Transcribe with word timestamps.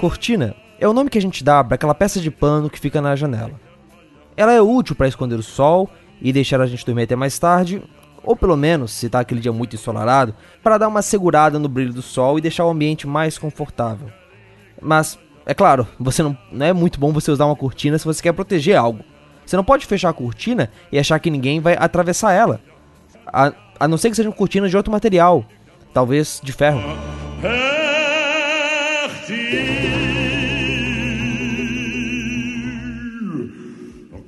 Cortina 0.00 0.54
é 0.78 0.86
o 0.86 0.92
nome 0.92 1.10
que 1.10 1.18
a 1.18 1.20
gente 1.20 1.42
dá 1.42 1.64
para 1.64 1.74
aquela 1.74 1.94
peça 1.96 2.20
de 2.20 2.30
pano 2.30 2.70
que 2.70 2.78
fica 2.78 3.00
na 3.00 3.16
janela. 3.16 3.60
Ela 4.36 4.52
é 4.52 4.62
útil 4.62 4.94
para 4.94 5.08
esconder 5.08 5.36
o 5.36 5.42
sol 5.42 5.90
e 6.22 6.32
deixar 6.32 6.60
a 6.60 6.66
gente 6.66 6.86
dormir 6.86 7.02
até 7.02 7.16
mais 7.16 7.36
tarde, 7.38 7.82
ou 8.22 8.36
pelo 8.36 8.56
menos, 8.56 8.92
se 8.92 9.08
tá 9.08 9.20
aquele 9.20 9.40
dia 9.40 9.52
muito 9.52 9.74
ensolarado, 9.74 10.34
para 10.62 10.78
dar 10.78 10.88
uma 10.88 11.02
segurada 11.02 11.58
no 11.58 11.68
brilho 11.68 11.92
do 11.92 12.00
sol 12.00 12.38
e 12.38 12.40
deixar 12.40 12.64
o 12.64 12.70
ambiente 12.70 13.06
mais 13.06 13.36
confortável. 13.36 14.08
Mas, 14.80 15.18
é 15.44 15.52
claro, 15.52 15.86
você 15.98 16.22
não, 16.22 16.38
não 16.52 16.64
é 16.64 16.72
muito 16.72 17.00
bom 17.00 17.12
você 17.12 17.30
usar 17.30 17.46
uma 17.46 17.56
cortina 17.56 17.98
se 17.98 18.04
você 18.04 18.22
quer 18.22 18.32
proteger 18.32 18.76
algo. 18.76 19.04
Você 19.44 19.56
não 19.56 19.64
pode 19.64 19.84
fechar 19.84 20.10
a 20.10 20.14
cortina 20.14 20.70
e 20.92 20.98
achar 20.98 21.18
que 21.18 21.30
ninguém 21.30 21.60
vai 21.60 21.76
atravessar 21.76 22.32
ela. 22.32 22.60
A, 23.26 23.52
a 23.80 23.88
não 23.88 23.98
ser 23.98 24.08
que 24.08 24.16
seja 24.16 24.28
uma 24.28 24.34
cortina 24.34 24.68
de 24.68 24.76
outro 24.76 24.92
material, 24.92 25.44
talvez 25.92 26.40
de 26.42 26.52
ferro. 26.52 26.80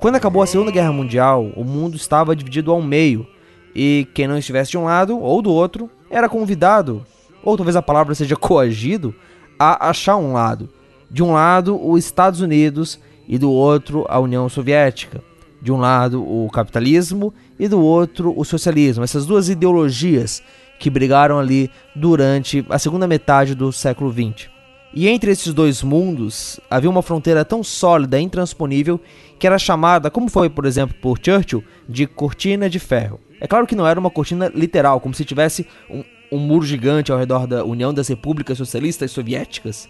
Quando 0.05 0.17
acabou 0.17 0.43
a 0.43 0.45
Segunda 0.45 0.69
Guerra 0.69 0.93
Mundial, 0.93 1.51
o 1.55 1.63
mundo 1.63 1.95
estava 1.95 2.35
dividido 2.35 2.71
ao 2.71 2.79
meio, 2.79 3.25
e 3.73 4.07
quem 4.13 4.27
não 4.27 4.37
estivesse 4.37 4.69
de 4.69 4.77
um 4.77 4.83
lado 4.83 5.19
ou 5.19 5.41
do 5.41 5.51
outro 5.51 5.89
era 6.11 6.29
convidado, 6.29 7.03
ou 7.43 7.57
talvez 7.57 7.75
a 7.75 7.81
palavra 7.81 8.13
seja 8.13 8.35
coagido, 8.37 9.15
a 9.57 9.89
achar 9.89 10.15
um 10.17 10.31
lado. 10.31 10.69
De 11.09 11.23
um 11.23 11.33
lado, 11.33 11.83
os 11.83 12.05
Estados 12.05 12.39
Unidos 12.39 12.99
e 13.27 13.39
do 13.39 13.51
outro, 13.51 14.05
a 14.07 14.19
União 14.19 14.47
Soviética. 14.47 15.23
De 15.59 15.71
um 15.71 15.77
lado, 15.77 16.21
o 16.21 16.51
capitalismo 16.51 17.33
e 17.57 17.67
do 17.67 17.81
outro, 17.81 18.31
o 18.37 18.45
socialismo. 18.45 19.03
Essas 19.03 19.25
duas 19.25 19.49
ideologias 19.49 20.43
que 20.77 20.87
brigaram 20.87 21.39
ali 21.39 21.67
durante 21.95 22.63
a 22.69 22.77
segunda 22.77 23.07
metade 23.07 23.55
do 23.55 23.71
século 23.71 24.13
XX. 24.13 24.54
E 24.95 25.09
entre 25.09 25.29
esses 25.29 25.53
dois 25.53 25.83
mundos 25.83 26.57
havia 26.69 26.89
uma 26.89 27.01
fronteira 27.01 27.43
tão 27.43 27.61
sólida 27.61 28.17
e 28.17 28.23
intransponível 28.23 28.97
que 29.37 29.45
era 29.45 29.59
chamada, 29.59 30.09
como 30.09 30.29
foi, 30.29 30.49
por 30.49 30.65
exemplo, 30.65 30.95
por 31.01 31.19
Churchill, 31.21 31.61
de 31.87 32.07
cortina 32.07 32.69
de 32.69 32.79
ferro. 32.79 33.19
É 33.41 33.45
claro 33.45 33.67
que 33.67 33.75
não 33.75 33.85
era 33.85 33.99
uma 33.99 34.09
cortina 34.09 34.49
literal, 34.55 35.01
como 35.01 35.13
se 35.13 35.25
tivesse 35.25 35.67
um, 35.89 36.01
um 36.31 36.39
muro 36.39 36.65
gigante 36.65 37.11
ao 37.11 37.19
redor 37.19 37.45
da 37.45 37.65
União 37.65 37.93
das 37.93 38.07
Repúblicas 38.07 38.57
Socialistas 38.57 39.11
Soviéticas, 39.11 39.89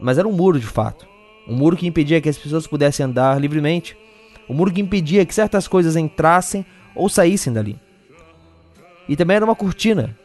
mas 0.00 0.18
era 0.18 0.28
um 0.28 0.32
muro 0.32 0.60
de 0.60 0.66
fato. 0.66 1.04
Um 1.48 1.56
muro 1.56 1.76
que 1.76 1.88
impedia 1.88 2.20
que 2.20 2.28
as 2.28 2.38
pessoas 2.38 2.68
pudessem 2.68 3.04
andar 3.04 3.40
livremente. 3.40 3.96
Um 4.48 4.54
muro 4.54 4.72
que 4.72 4.80
impedia 4.80 5.26
que 5.26 5.34
certas 5.34 5.66
coisas 5.66 5.96
entrassem 5.96 6.64
ou 6.94 7.08
saíssem 7.08 7.52
dali. 7.52 7.76
E 9.08 9.16
também 9.16 9.34
era 9.34 9.44
uma 9.44 9.56
cortina. 9.56 10.16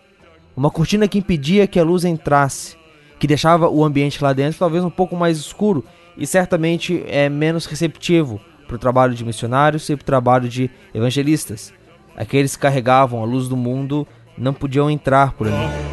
Uma 0.55 0.69
cortina 0.69 1.07
que 1.07 1.17
impedia 1.17 1.65
que 1.65 1.79
a 1.79 1.83
luz 1.83 2.05
entrasse, 2.05 2.76
que 3.19 3.27
deixava 3.27 3.69
o 3.69 3.83
ambiente 3.83 4.23
lá 4.23 4.33
dentro 4.33 4.59
talvez 4.59 4.83
um 4.83 4.89
pouco 4.89 5.15
mais 5.15 5.37
escuro 5.37 5.83
e 6.17 6.25
certamente 6.25 7.03
é 7.07 7.29
menos 7.29 7.65
receptivo 7.65 8.39
para 8.67 8.75
o 8.75 8.79
trabalho 8.79 9.13
de 9.13 9.23
missionários 9.23 9.89
e 9.89 9.95
para 9.95 10.03
o 10.03 10.05
trabalho 10.05 10.49
de 10.49 10.69
evangelistas. 10.93 11.73
Aqueles 12.15 12.55
que 12.55 12.61
carregavam 12.61 13.21
a 13.21 13.25
luz 13.25 13.47
do 13.47 13.55
mundo 13.55 14.07
não 14.37 14.53
podiam 14.53 14.89
entrar 14.89 15.33
por 15.33 15.47
ali. 15.47 15.87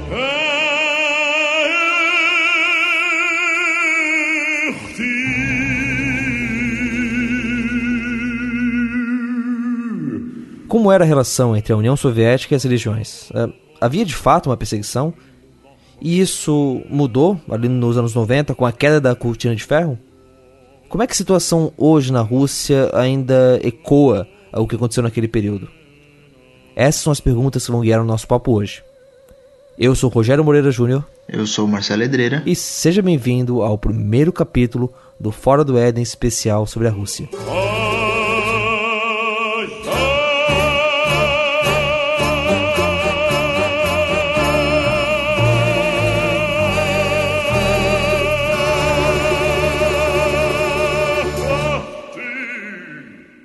Como 10.66 10.91
era 10.91 11.04
a 11.04 11.06
relação 11.06 11.56
entre 11.56 11.72
a 11.72 11.76
União 11.76 11.97
Soviética 11.97 12.53
e 12.53 12.56
as 12.56 12.65
religiões? 12.65 13.31
É, 13.32 13.49
havia 13.81 14.04
de 14.04 14.15
fato 14.15 14.50
uma 14.50 14.56
perseguição? 14.56 15.15
E 16.00 16.21
isso 16.21 16.82
mudou 16.88 17.41
ali 17.49 17.69
nos 17.69 17.97
anos 17.97 18.15
90 18.15 18.55
com 18.55 18.66
a 18.66 18.72
queda 18.72 19.00
da 19.00 19.15
cortina 19.15 19.55
de 19.55 19.65
ferro? 19.65 19.99
Como 20.88 21.03
é 21.03 21.06
que 21.06 21.12
a 21.12 21.16
situação 21.16 21.72
hoje 21.77 22.12
na 22.12 22.21
Rússia 22.21 22.91
ainda 22.94 23.59
ecoa 23.62 24.28
ao 24.53 24.66
que 24.66 24.77
aconteceu 24.77 25.03
naquele 25.03 25.28
período? 25.28 25.69
Essas 26.77 27.03
são 27.03 27.12
as 27.12 27.21
perguntas 27.21 27.65
que 27.65 27.72
vão 27.72 27.81
guiar 27.81 28.00
o 28.00 28.05
nosso 28.05 28.27
papo 28.27 28.53
hoje. 28.53 28.82
Eu 29.78 29.94
sou 29.94 30.10
Rogério 30.10 30.44
Moreira 30.44 30.71
Júnior. 30.71 31.05
Eu 31.28 31.47
sou 31.47 31.66
Marcelo 31.66 32.03
Edreira. 32.03 32.43
E 32.47 32.55
seja 32.55 33.03
bem-vindo 33.03 33.62
ao 33.62 33.78
primeiro 33.78 34.32
capítulo 34.32 34.93
do 35.19 35.32
Fora 35.32 35.65
do 35.65 35.78
Éden 35.78 36.03
especial 36.03 36.66
sobre 36.66 36.87
a 36.87 36.91
Rússia. 36.91 37.28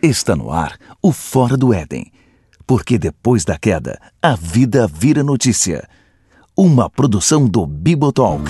Está 0.02 0.34
no 0.34 0.50
ar 0.50 0.78
o 1.02 1.12
Fora 1.12 1.58
do 1.58 1.74
Éden. 1.74 2.10
Porque 2.66 2.98
depois 2.98 3.44
da 3.44 3.58
queda, 3.58 4.00
a 4.22 4.34
vida 4.34 4.88
vira 4.88 5.22
notícia. 5.24 5.86
Uma 6.56 6.90
produção 6.90 7.46
do 7.46 7.68
Bibotalk. 7.68 8.50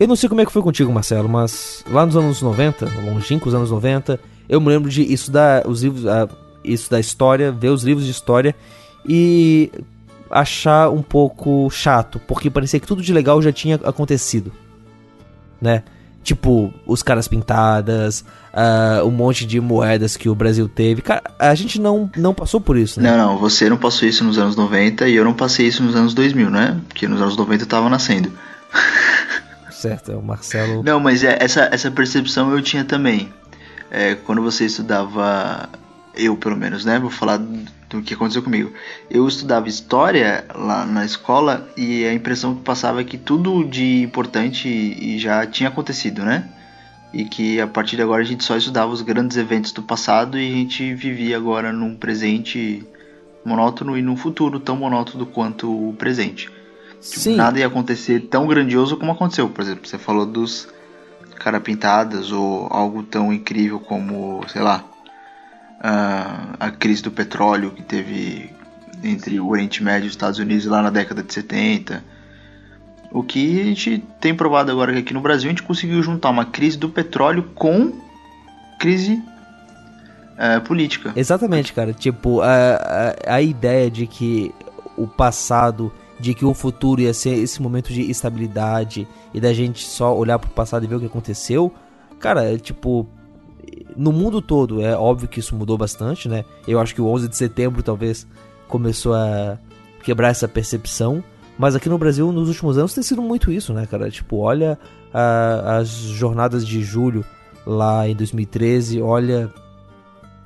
Eu 0.00 0.08
não 0.08 0.16
sei 0.16 0.28
como 0.28 0.40
é 0.40 0.44
que 0.44 0.50
foi 0.50 0.62
contigo, 0.62 0.92
Marcelo, 0.92 1.28
mas 1.28 1.84
lá 1.88 2.04
nos 2.04 2.16
anos 2.16 2.42
90, 2.42 2.86
longínquos 3.04 3.54
anos 3.54 3.70
90, 3.70 4.18
eu 4.50 4.60
me 4.60 4.68
lembro 4.68 4.90
de 4.90 5.02
estudar 5.02 5.64
os 5.64 5.84
livros, 5.84 6.04
isso 6.64 6.90
da 6.90 6.98
história, 6.98 7.52
ver 7.52 7.68
os 7.68 7.84
livros 7.84 8.04
de 8.04 8.10
história 8.10 8.54
e 9.08 9.70
achar 10.28 10.90
um 10.90 11.02
pouco 11.02 11.70
chato, 11.70 12.20
porque 12.26 12.50
parecia 12.50 12.80
que 12.80 12.86
tudo 12.86 13.00
de 13.00 13.12
legal 13.12 13.40
já 13.40 13.52
tinha 13.52 13.76
acontecido, 13.76 14.52
né? 15.62 15.84
Tipo, 16.22 16.74
os 16.84 17.02
caras 17.02 17.28
pintadas, 17.28 18.24
uh, 18.52 19.06
um 19.06 19.10
monte 19.10 19.46
de 19.46 19.60
moedas 19.60 20.16
que 20.16 20.28
o 20.28 20.34
Brasil 20.34 20.68
teve. 20.68 21.00
Cara, 21.00 21.22
a 21.38 21.54
gente 21.54 21.80
não, 21.80 22.10
não 22.16 22.34
passou 22.34 22.60
por 22.60 22.76
isso, 22.76 23.00
né? 23.00 23.10
Não, 23.10 23.16
não, 23.16 23.38
você 23.38 23.70
não 23.70 23.78
passou 23.78 24.06
isso 24.06 24.24
nos 24.24 24.36
anos 24.36 24.56
90 24.56 25.08
e 25.08 25.14
eu 25.14 25.24
não 25.24 25.32
passei 25.32 25.68
isso 25.68 25.82
nos 25.82 25.94
anos 25.94 26.12
2000, 26.12 26.50
né? 26.50 26.78
Porque 26.88 27.08
nos 27.08 27.22
anos 27.22 27.36
90 27.36 27.62
eu 27.62 27.68
tava 27.68 27.88
nascendo. 27.88 28.30
Certo, 29.70 30.12
é 30.12 30.16
o 30.16 30.22
Marcelo. 30.22 30.82
Não, 30.82 31.00
mas 31.00 31.24
é, 31.24 31.38
essa, 31.40 31.70
essa 31.72 31.90
percepção 31.90 32.52
eu 32.52 32.60
tinha 32.60 32.84
também 32.84 33.32
é, 33.90 34.14
quando 34.14 34.40
você 34.40 34.66
estudava, 34.66 35.68
eu 36.14 36.36
pelo 36.36 36.56
menos, 36.56 36.84
né? 36.84 36.98
Vou 36.98 37.10
falar 37.10 37.38
do 37.38 38.00
que 38.02 38.14
aconteceu 38.14 38.42
comigo. 38.42 38.72
Eu 39.10 39.26
estudava 39.26 39.68
história 39.68 40.44
lá 40.54 40.86
na 40.86 41.04
escola 41.04 41.68
e 41.76 42.04
a 42.06 42.14
impressão 42.14 42.54
que 42.54 42.62
passava 42.62 43.00
é 43.00 43.04
que 43.04 43.18
tudo 43.18 43.64
de 43.64 44.02
importante 44.02 45.18
já 45.18 45.44
tinha 45.46 45.68
acontecido, 45.68 46.22
né? 46.22 46.48
E 47.12 47.24
que 47.24 47.60
a 47.60 47.66
partir 47.66 47.96
de 47.96 48.02
agora 48.02 48.22
a 48.22 48.26
gente 48.26 48.44
só 48.44 48.56
estudava 48.56 48.92
os 48.92 49.02
grandes 49.02 49.36
eventos 49.36 49.72
do 49.72 49.82
passado 49.82 50.38
e 50.38 50.48
a 50.48 50.54
gente 50.54 50.94
vivia 50.94 51.36
agora 51.36 51.72
num 51.72 51.96
presente 51.96 52.86
monótono 53.44 53.98
e 53.98 54.02
num 54.02 54.16
futuro 54.16 54.60
tão 54.60 54.76
monótono 54.76 55.26
quanto 55.26 55.88
o 55.88 55.92
presente. 55.94 56.48
Tipo, 57.00 57.30
nada 57.30 57.58
ia 57.58 57.66
acontecer 57.66 58.20
tão 58.20 58.46
grandioso 58.46 58.96
como 58.96 59.10
aconteceu. 59.10 59.48
Por 59.48 59.62
exemplo, 59.62 59.88
você 59.88 59.98
falou 59.98 60.26
dos 60.26 60.68
cara 61.40 61.58
pintadas 61.58 62.30
ou 62.30 62.68
algo 62.70 63.02
tão 63.02 63.32
incrível 63.32 63.80
como, 63.80 64.44
sei 64.48 64.60
lá, 64.60 64.84
a 65.80 66.70
crise 66.70 67.02
do 67.02 67.10
petróleo 67.10 67.70
que 67.70 67.82
teve 67.82 68.50
entre 69.02 69.40
o 69.40 69.48
Oriente 69.48 69.82
Médio 69.82 70.06
e 70.06 70.08
os 70.08 70.12
Estados 70.12 70.38
Unidos 70.38 70.66
lá 70.66 70.82
na 70.82 70.90
década 70.90 71.22
de 71.22 71.32
70. 71.32 72.04
O 73.10 73.22
que 73.22 73.60
a 73.60 73.64
gente 73.64 74.04
tem 74.20 74.34
provado 74.34 74.70
agora 74.70 74.92
que 74.92 74.98
aqui 74.98 75.14
no 75.14 75.20
Brasil 75.20 75.48
a 75.48 75.52
gente 75.52 75.62
conseguiu 75.62 76.02
juntar 76.02 76.28
uma 76.28 76.44
crise 76.44 76.76
do 76.76 76.90
petróleo 76.90 77.50
com 77.54 77.92
crise 78.78 79.14
uh, 79.14 80.60
política. 80.62 81.12
Exatamente, 81.16 81.72
cara. 81.72 81.92
Tipo, 81.92 82.42
a, 82.42 83.14
a, 83.26 83.34
a 83.36 83.42
ideia 83.42 83.90
de 83.90 84.06
que 84.06 84.54
o 84.96 85.08
passado 85.08 85.90
de 86.20 86.34
que 86.34 86.44
o 86.44 86.52
futuro 86.52 87.00
ia 87.00 87.14
ser 87.14 87.30
esse 87.30 87.62
momento 87.62 87.92
de 87.92 88.02
estabilidade 88.10 89.08
e 89.32 89.40
da 89.40 89.52
gente 89.52 89.86
só 89.86 90.16
olhar 90.16 90.38
pro 90.38 90.50
passado 90.50 90.84
e 90.84 90.86
ver 90.86 90.96
o 90.96 91.00
que 91.00 91.06
aconteceu, 91.06 91.72
cara, 92.18 92.52
é 92.52 92.58
tipo. 92.58 93.06
no 93.96 94.12
mundo 94.12 94.42
todo, 94.42 94.82
é 94.82 94.96
óbvio 94.96 95.28
que 95.28 95.40
isso 95.40 95.56
mudou 95.56 95.78
bastante, 95.78 96.28
né? 96.28 96.44
Eu 96.68 96.78
acho 96.78 96.94
que 96.94 97.00
o 97.00 97.06
11 97.06 97.28
de 97.28 97.36
setembro 97.36 97.82
talvez 97.82 98.26
começou 98.68 99.14
a 99.14 99.58
quebrar 100.02 100.28
essa 100.28 100.46
percepção. 100.46 101.24
Mas 101.58 101.74
aqui 101.74 101.88
no 101.88 101.98
Brasil, 101.98 102.30
nos 102.32 102.48
últimos 102.48 102.78
anos, 102.78 102.94
tem 102.94 103.02
sido 103.02 103.20
muito 103.20 103.52
isso, 103.52 103.74
né, 103.74 103.86
cara? 103.86 104.10
Tipo, 104.10 104.38
olha 104.38 104.78
a, 105.12 105.78
as 105.78 105.88
jornadas 105.88 106.66
de 106.66 106.82
julho 106.82 107.24
lá 107.66 108.08
em 108.08 108.14
2013, 108.14 109.02
olha 109.02 109.52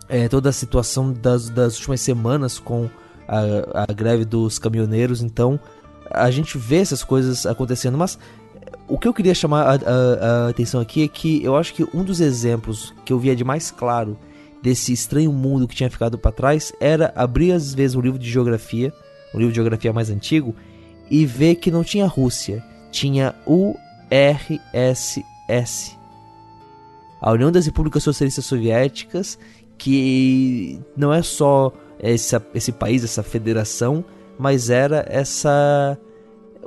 é, 0.08 0.28
toda 0.28 0.48
a 0.48 0.52
situação 0.52 1.12
das, 1.12 1.48
das 1.48 1.76
últimas 1.76 2.00
semanas 2.00 2.58
com 2.58 2.90
a, 3.28 3.84
a 3.88 3.92
greve 3.92 4.24
dos 4.24 4.58
caminhoneiros. 4.58 5.22
Então, 5.22 5.58
a 6.10 6.30
gente 6.30 6.58
vê 6.58 6.76
essas 6.76 7.02
coisas 7.02 7.46
acontecendo, 7.46 7.98
mas 7.98 8.18
o 8.88 8.98
que 8.98 9.08
eu 9.08 9.14
queria 9.14 9.34
chamar 9.34 9.62
a, 9.62 9.72
a, 9.72 10.46
a, 10.46 10.48
atenção 10.48 10.80
aqui 10.80 11.02
é 11.02 11.08
que 11.08 11.42
eu 11.42 11.56
acho 11.56 11.74
que 11.74 11.84
um 11.94 12.04
dos 12.04 12.20
exemplos 12.20 12.94
que 13.04 13.12
eu 13.12 13.18
via 13.18 13.34
de 13.34 13.44
mais 13.44 13.70
claro 13.70 14.18
desse 14.62 14.92
estranho 14.92 15.32
mundo 15.32 15.66
que 15.68 15.74
tinha 15.74 15.90
ficado 15.90 16.16
para 16.18 16.32
trás 16.32 16.72
era 16.80 17.12
abrir 17.14 17.52
às 17.52 17.74
vezes 17.74 17.94
um 17.94 18.00
livro 18.00 18.18
de 18.18 18.30
geografia, 18.30 18.92
um 19.34 19.38
livro 19.38 19.52
de 19.52 19.56
geografia 19.56 19.92
mais 19.92 20.10
antigo, 20.10 20.54
e 21.10 21.26
ver 21.26 21.56
que 21.56 21.70
não 21.70 21.84
tinha 21.84 22.06
Rússia, 22.06 22.64
tinha 22.90 23.34
URSS. 23.46 23.76
A 27.20 27.32
União 27.32 27.52
das 27.52 27.66
Repúblicas 27.66 28.02
Socialistas 28.02 28.46
Soviéticas, 28.46 29.38
que 29.76 30.80
não 30.96 31.12
é 31.12 31.22
só 31.22 31.72
esse, 32.12 32.36
esse 32.54 32.72
país, 32.72 33.04
essa 33.04 33.22
federação, 33.22 34.04
mas 34.38 34.70
era 34.70 35.04
essa 35.08 35.98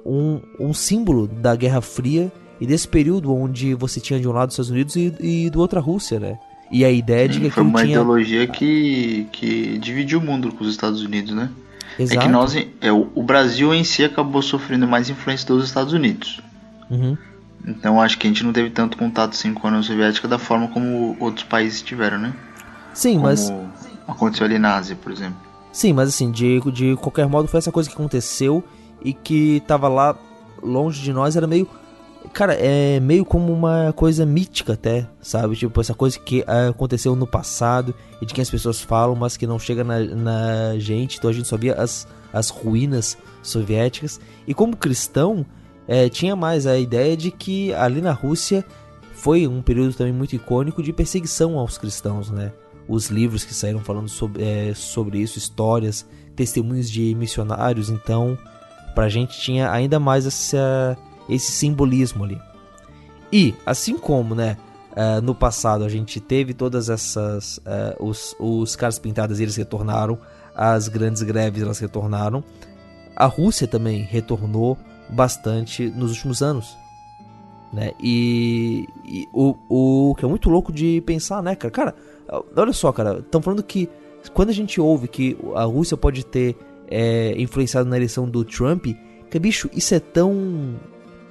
um, 0.06 0.40
um 0.60 0.74
símbolo 0.74 1.28
da 1.28 1.56
Guerra 1.56 1.82
Fria 1.82 2.32
e 2.60 2.66
desse 2.66 2.88
período 2.88 3.34
onde 3.34 3.74
você 3.74 4.00
tinha 4.00 4.20
de 4.20 4.28
um 4.28 4.32
lado 4.32 4.50
os 4.50 4.54
Estados 4.54 4.72
Unidos 4.72 4.96
e, 4.96 5.14
e 5.20 5.50
do 5.50 5.60
outro 5.60 5.78
a 5.78 5.82
Rússia, 5.82 6.20
né? 6.20 6.40
E 6.72 6.84
a 6.84 6.92
ideia 6.92 7.30
de 7.30 7.40
que 7.40 7.50
Foi 7.50 7.64
uma 7.64 7.80
tinha... 7.80 7.92
ideologia 7.92 8.48
que, 8.48 9.28
que 9.32 9.78
dividiu 9.78 10.20
o 10.20 10.22
mundo 10.22 10.52
com 10.52 10.64
os 10.64 10.70
Estados 10.70 11.02
Unidos, 11.02 11.34
né? 11.34 11.50
Exato. 11.98 12.20
É 12.20 12.24
que 12.24 12.30
nós, 12.30 12.56
é, 12.82 12.92
o 12.92 13.24
Brasil 13.24 13.74
em 13.74 13.84
si 13.84 14.04
acabou 14.04 14.42
sofrendo 14.42 14.88
mais 14.88 15.10
influência 15.10 15.48
dos 15.48 15.66
Estados 15.66 15.94
Unidos. 15.94 16.42
Uhum. 16.90 17.18
Então 17.66 18.02
acho 18.02 18.18
que 18.18 18.28
a 18.28 18.30
gente 18.30 18.44
não 18.44 18.54
teve 18.54 18.70
tanto 18.70 18.98
contato 18.98 19.32
assim 19.32 19.54
com 19.54 19.68
a 19.68 19.70
União 19.70 19.84
Soviética 19.84 20.28
da 20.28 20.38
forma 20.38 20.68
como 20.68 21.18
outros 21.20 21.46
países 21.46 21.82
tiveram, 21.82 22.18
né? 22.20 22.34
Sim, 22.94 23.16
como 23.16 23.24
mas 23.26 23.52
aconteceu 24.08 24.46
ali 24.46 24.58
na 24.58 24.76
Ásia, 24.76 24.96
por 24.96 25.12
exemplo. 25.12 25.38
Sim, 25.72 25.94
mas 25.94 26.10
assim, 26.10 26.32
de, 26.32 26.60
de 26.72 26.96
qualquer 26.96 27.28
modo 27.28 27.48
foi 27.48 27.60
essa 27.60 27.72
coisa 27.72 27.90
que 27.90 27.96
aconteceu 27.96 28.64
e 29.02 29.14
que 29.14 29.62
tava 29.68 29.88
lá 29.88 30.16
longe 30.62 31.02
de 31.02 31.14
nós, 31.14 31.36
era 31.36 31.46
meio. 31.46 31.68
Cara, 32.34 32.54
é 32.54 33.00
meio 33.00 33.24
como 33.24 33.54
uma 33.54 33.94
coisa 33.96 34.26
mítica 34.26 34.74
até, 34.74 35.08
sabe? 35.22 35.56
Tipo, 35.56 35.80
essa 35.80 35.94
coisa 35.94 36.20
que 36.20 36.44
é, 36.48 36.68
aconteceu 36.68 37.16
no 37.16 37.28
passado 37.28 37.94
e 38.22 38.26
de 38.26 38.34
que 38.34 38.42
as 38.42 38.50
pessoas 38.50 38.82
falam, 38.82 39.16
mas 39.16 39.38
que 39.38 39.48
não 39.48 39.60
chega 39.60 39.84
na, 39.84 40.00
na 40.00 40.80
gente. 40.80 41.18
Então 41.18 41.30
a 41.30 41.34
gente 41.34 41.48
só 41.48 41.58
via 41.58 41.76
as, 41.76 42.08
as 42.34 42.50
ruínas 42.50 43.18
soviéticas. 43.42 44.20
E 44.46 44.54
como 44.54 44.76
cristão, 44.76 45.46
é, 45.88 46.10
tinha 46.10 46.36
mais 46.36 46.68
a 46.68 46.78
ideia 46.78 47.16
de 47.16 47.32
que 47.32 47.74
ali 47.74 48.02
na 48.02 48.12
Rússia 48.12 48.66
foi 49.14 49.48
um 49.48 49.62
período 49.62 49.94
também 49.94 50.14
muito 50.14 50.36
icônico 50.36 50.84
de 50.84 50.92
perseguição 50.92 51.58
aos 51.58 51.78
cristãos, 51.78 52.30
né? 52.30 52.52
Os 52.88 53.08
livros 53.08 53.44
que 53.44 53.54
saíram 53.54 53.80
falando 53.80 54.08
sobre, 54.08 54.44
é, 54.44 54.74
sobre 54.74 55.20
isso, 55.20 55.38
histórias, 55.38 56.06
testemunhos 56.36 56.90
de 56.90 57.14
missionários, 57.16 57.90
então 57.90 58.38
pra 58.96 59.10
gente 59.10 59.40
tinha 59.40 59.72
ainda 59.72 60.00
mais 60.00 60.26
essa, 60.26 60.98
esse 61.30 61.52
simbolismo 61.52 62.24
ali. 62.24 62.42
E, 63.32 63.54
assim 63.66 63.98
como, 63.98 64.34
né, 64.34 64.58
uh, 64.94 65.22
no 65.22 65.36
passado 65.36 65.84
a 65.84 65.90
gente 65.90 66.20
teve 66.20 66.54
todas 66.54 66.90
essas. 66.90 67.58
Uh, 67.58 68.08
os, 68.08 68.36
os 68.40 68.76
caras 68.76 68.98
pintados 68.98 69.40
eles 69.40 69.56
retornaram, 69.56 70.18
as 70.56 70.88
grandes 70.88 71.22
greves 71.22 71.62
elas 71.62 71.80
retornaram. 71.80 72.44
A 73.16 73.26
Rússia 73.26 73.68
também 73.68 74.02
retornou 74.02 74.78
bastante 75.10 75.90
nos 75.90 76.12
últimos 76.12 76.42
anos. 76.42 76.78
Né? 77.72 77.92
E, 78.00 78.88
e 79.04 79.28
o, 79.34 79.56
o 79.70 80.16
que 80.16 80.24
é 80.24 80.28
muito 80.28 80.50
louco 80.50 80.72
de 80.72 81.02
pensar, 81.02 81.44
né, 81.44 81.56
cara? 81.56 81.72
Cara, 81.72 81.96
olha 82.56 82.74
só, 82.74 82.92
cara, 82.92 83.20
estão 83.20 83.42
falando 83.42 83.64
que 83.64 83.90
quando 84.34 84.50
a 84.50 84.54
gente 84.54 84.80
ouve 84.80 85.08
que 85.08 85.38
a 85.56 85.64
Rússia 85.64 85.96
pode 85.96 86.26
ter 86.26 86.56
é, 86.90 87.34
influenciado 87.38 87.90
na 87.90 87.96
eleição 87.96 88.28
do 88.30 88.44
Trump, 88.44 88.88
que 89.30 89.40
bicho, 89.40 89.70
isso 89.74 89.94
é 89.94 90.00
tão 90.00 90.76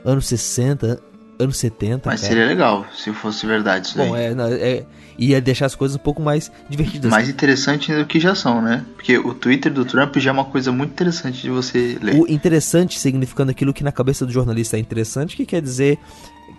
anos 0.04 0.26
60, 0.26 1.00
anos 1.38 1.56
70. 1.56 2.08
Mas 2.08 2.20
cara. 2.20 2.32
seria 2.32 2.46
legal 2.46 2.86
se 2.94 3.12
fosse 3.12 3.46
verdade 3.46 3.88
isso 3.88 3.98
Bom, 3.98 4.12
daí. 4.12 4.24
é, 4.24 4.68
é, 4.78 4.86
ia 5.18 5.40
deixar 5.40 5.66
as 5.66 5.74
coisas 5.74 5.96
um 5.96 6.00
pouco 6.00 6.20
mais 6.22 6.50
divertidas. 6.68 7.10
Mais 7.10 7.28
interessante 7.28 7.92
do 7.92 8.04
que 8.06 8.20
já 8.20 8.34
são, 8.34 8.60
né? 8.62 8.84
Porque 8.94 9.18
o 9.18 9.34
Twitter 9.34 9.72
do 9.72 9.84
Trump 9.84 10.16
já 10.16 10.30
é 10.30 10.32
uma 10.32 10.44
coisa 10.44 10.70
muito 10.70 10.90
interessante 10.90 11.42
de 11.42 11.50
você 11.50 11.98
ler. 12.02 12.20
O 12.20 12.30
interessante 12.30 12.98
significando 12.98 13.50
aquilo 13.50 13.72
que 13.72 13.84
na 13.84 13.92
cabeça 13.92 14.24
do 14.26 14.32
jornalista 14.32 14.76
é 14.76 14.80
interessante, 14.80 15.36
que 15.36 15.46
quer 15.46 15.62
dizer 15.62 15.98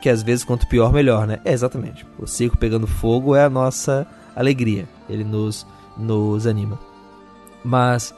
que 0.02 0.10
às 0.10 0.22
vezes 0.22 0.44
quanto 0.44 0.68
pior, 0.68 0.92
melhor, 0.92 1.28
né? 1.28 1.40
É, 1.46 1.54
exatamente. 1.54 2.06
O 2.20 2.28
circo 2.28 2.58
pegando 2.58 2.88
fogo 2.88 3.36
é 3.36 3.44
a 3.44 3.50
nossa 3.50 4.08
alegria. 4.38 4.88
Ele 5.10 5.24
nos, 5.24 5.66
nos 5.98 6.46
anima. 6.46 6.80
Mas, 7.64 8.14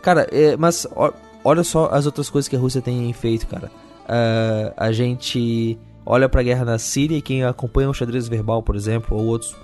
cara, 0.00 0.26
é, 0.30 0.56
mas 0.56 0.86
ó, 0.94 1.12
olha 1.44 1.64
só 1.64 1.90
as 1.92 2.06
outras 2.06 2.30
coisas 2.30 2.48
que 2.48 2.56
a 2.56 2.58
Rússia 2.58 2.80
tem 2.80 3.12
feito, 3.12 3.46
cara. 3.46 3.70
Uh, 4.04 4.72
a 4.76 4.92
gente 4.92 5.78
olha 6.06 6.28
pra 6.28 6.42
guerra 6.42 6.64
na 6.64 6.78
Síria 6.78 7.16
e 7.16 7.22
quem 7.22 7.44
acompanha 7.44 7.90
o 7.90 7.94
xadrez 7.94 8.28
verbal, 8.28 8.62
por 8.62 8.76
exemplo, 8.76 9.16
ou 9.16 9.24
outros, 9.24 9.56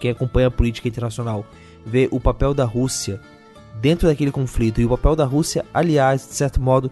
quem 0.00 0.10
acompanha 0.10 0.48
a 0.48 0.50
política 0.50 0.88
internacional, 0.88 1.44
vê 1.84 2.08
o 2.10 2.20
papel 2.20 2.54
da 2.54 2.64
Rússia 2.64 3.20
dentro 3.80 4.08
daquele 4.08 4.30
conflito 4.30 4.80
e 4.80 4.84
o 4.84 4.88
papel 4.88 5.16
da 5.16 5.24
Rússia, 5.24 5.64
aliás, 5.72 6.26
de 6.26 6.34
certo 6.34 6.60
modo, 6.60 6.90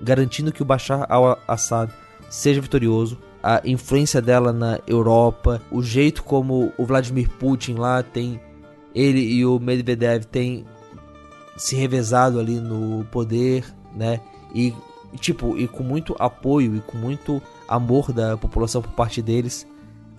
garantindo 0.00 0.52
que 0.52 0.62
o 0.62 0.64
Bashar 0.64 1.06
al-Assad 1.08 1.92
seja 2.30 2.60
vitorioso, 2.60 3.18
a 3.42 3.60
influência 3.64 4.22
dela 4.22 4.52
na 4.52 4.78
Europa, 4.86 5.60
o 5.70 5.82
jeito 5.82 6.22
como 6.22 6.72
o 6.78 6.86
Vladimir 6.86 7.28
Putin 7.28 7.74
lá 7.74 8.02
tem 8.02 8.40
ele 8.94 9.20
e 9.20 9.44
o 9.44 9.58
Medvedev 9.58 10.24
têm 10.24 10.64
se 11.56 11.74
revezado 11.74 12.38
ali 12.38 12.60
no 12.60 13.04
poder, 13.10 13.64
né? 13.94 14.20
E 14.54 14.72
tipo, 15.16 15.58
e 15.58 15.66
com 15.66 15.82
muito 15.82 16.14
apoio 16.18 16.76
e 16.76 16.80
com 16.80 16.96
muito 16.96 17.42
amor 17.68 18.12
da 18.12 18.36
população 18.36 18.80
por 18.80 18.92
parte 18.92 19.20
deles. 19.20 19.66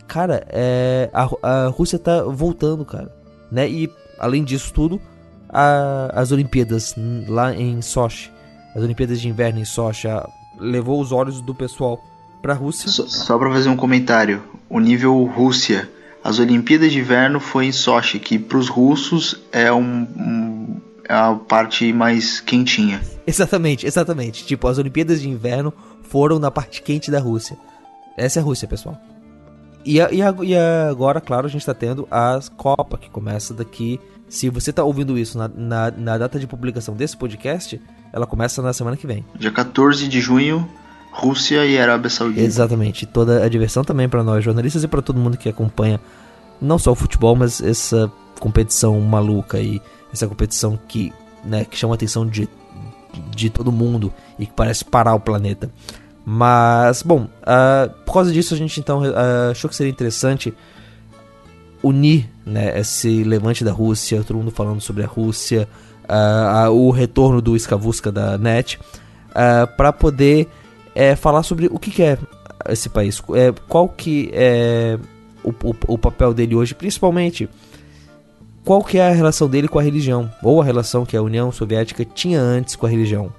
Cara, 0.07 0.45
é, 0.49 1.09
a, 1.13 1.29
a 1.41 1.67
Rússia 1.67 1.97
tá 1.97 2.23
voltando, 2.23 2.83
cara, 2.83 3.15
né? 3.51 3.69
E 3.69 3.89
além 4.19 4.43
disso 4.43 4.73
tudo, 4.73 5.01
a, 5.49 6.11
as 6.13 6.31
Olimpíadas 6.31 6.95
lá 7.27 7.53
em 7.55 7.81
Sochi, 7.81 8.31
as 8.75 8.83
Olimpíadas 8.83 9.21
de 9.21 9.29
Inverno 9.29 9.59
em 9.59 9.65
Sochi, 9.65 10.07
a, 10.07 10.27
levou 10.59 10.99
os 10.99 11.11
olhos 11.11 11.41
do 11.41 11.55
pessoal 11.55 11.99
pra 12.43 12.53
Rússia. 12.53 12.89
Só, 12.89 13.07
só 13.07 13.39
para 13.39 13.49
fazer 13.49 13.69
um 13.69 13.77
comentário, 13.77 14.43
o 14.69 14.79
nível 14.79 15.23
Rússia, 15.23 15.89
as 16.21 16.39
Olimpíadas 16.39 16.91
de 16.91 16.99
Inverno 16.99 17.39
foi 17.39 17.65
em 17.65 17.71
Sochi, 17.71 18.19
que 18.19 18.37
para 18.37 18.57
os 18.57 18.67
russos 18.67 19.41
é 19.51 19.71
um, 19.71 20.07
um 20.15 20.81
é 21.07 21.13
a 21.13 21.33
parte 21.33 21.91
mais 21.91 22.39
quentinha. 22.39 23.01
Exatamente, 23.25 23.87
exatamente. 23.87 24.45
Tipo, 24.45 24.67
as 24.67 24.77
Olimpíadas 24.77 25.21
de 25.21 25.29
Inverno 25.29 25.73
foram 26.03 26.37
na 26.37 26.51
parte 26.51 26.81
quente 26.81 27.09
da 27.09 27.19
Rússia. 27.19 27.57
Essa 28.17 28.39
é 28.39 28.41
a 28.41 28.43
Rússia, 28.43 28.67
pessoal. 28.67 28.97
E, 29.85 29.99
a, 29.99 30.11
e, 30.11 30.21
a, 30.21 30.35
e 30.43 30.55
agora, 30.89 31.19
claro, 31.19 31.45
a 31.45 31.49
gente 31.49 31.61
está 31.61 31.73
tendo 31.73 32.07
a 32.11 32.39
Copa, 32.55 32.97
que 32.97 33.09
começa 33.09 33.53
daqui. 33.53 33.99
Se 34.29 34.49
você 34.49 34.69
está 34.69 34.83
ouvindo 34.83 35.17
isso 35.17 35.37
na, 35.37 35.47
na, 35.47 35.91
na, 35.91 36.17
data 36.17 36.39
de 36.39 36.47
publicação 36.47 36.95
desse 36.95 37.17
podcast, 37.17 37.81
ela 38.11 38.25
começa 38.25 38.61
na 38.61 38.71
semana 38.71 38.95
que 38.95 39.05
vem. 39.05 39.25
Dia 39.35 39.51
14 39.51 40.07
de 40.07 40.21
junho, 40.21 40.67
Rússia 41.13 41.63
e 41.63 41.77
Arábia 41.77 42.09
Saudita. 42.09 42.41
Exatamente. 42.41 43.05
Toda 43.05 43.45
a 43.45 43.47
diversão 43.47 43.83
também 43.83 44.09
para 44.09 44.23
nós 44.23 44.43
jornalistas 44.43 44.83
e 44.83 44.87
para 44.87 45.01
todo 45.01 45.19
mundo 45.19 45.37
que 45.37 45.47
acompanha 45.47 45.99
não 46.59 46.79
só 46.79 46.91
o 46.91 46.95
futebol, 46.95 47.35
mas 47.35 47.61
essa 47.61 48.11
competição 48.39 48.99
maluca 48.99 49.59
e 49.59 49.79
essa 50.11 50.27
competição 50.27 50.77
que, 50.87 51.13
né, 51.45 51.65
que 51.65 51.77
chama 51.77 51.93
a 51.93 51.95
atenção 51.95 52.25
de, 52.25 52.49
de 53.29 53.49
todo 53.51 53.71
mundo 53.71 54.11
e 54.39 54.47
que 54.47 54.53
parece 54.53 54.83
parar 54.83 55.13
o 55.13 55.19
planeta. 55.19 55.69
Mas, 56.25 57.03
bom, 57.03 57.27
uh, 57.41 57.89
por 58.05 58.13
causa 58.13 58.31
disso 58.31 58.55
a 58.55 58.57
gente 58.57 58.79
então 58.79 59.01
uh, 59.01 59.51
achou 59.51 59.69
que 59.69 59.75
seria 59.75 59.91
interessante 59.91 60.53
unir 61.83 62.27
né, 62.43 62.79
esse 62.79 63.23
levante 63.23 63.63
da 63.63 63.71
Rússia, 63.71 64.23
todo 64.23 64.37
mundo 64.37 64.51
falando 64.51 64.81
sobre 64.81 65.03
a 65.03 65.07
Rússia, 65.07 65.67
uh, 66.05 66.71
o 66.71 66.89
retorno 66.89 67.39
do 67.39 67.55
Skavusca 67.55 68.11
da 68.11 68.35
NET, 68.37 68.79
para 69.75 69.91
poder 69.91 70.47
é, 70.95 71.15
falar 71.15 71.43
sobre 71.43 71.67
o 71.67 71.79
que, 71.79 71.91
que 71.91 72.03
é 72.03 72.17
esse 72.69 72.89
país, 72.89 73.21
é, 73.35 73.53
qual 73.67 73.89
que 73.89 74.29
é 74.33 74.97
o, 75.43 75.49
o, 75.49 75.75
o 75.87 75.97
papel 75.97 76.33
dele 76.33 76.55
hoje, 76.55 76.73
principalmente 76.73 77.49
qual 78.63 78.83
que 78.83 78.97
é 78.97 79.09
a 79.09 79.13
relação 79.13 79.49
dele 79.49 79.67
com 79.67 79.77
a 79.77 79.83
religião, 79.83 80.31
ou 80.41 80.61
a 80.61 80.65
relação 80.65 81.05
que 81.05 81.17
a 81.17 81.21
União 81.21 81.51
Soviética 81.51 82.05
tinha 82.05 82.39
antes 82.39 82.75
com 82.75 82.85
a 82.85 82.89
religião. 82.89 83.31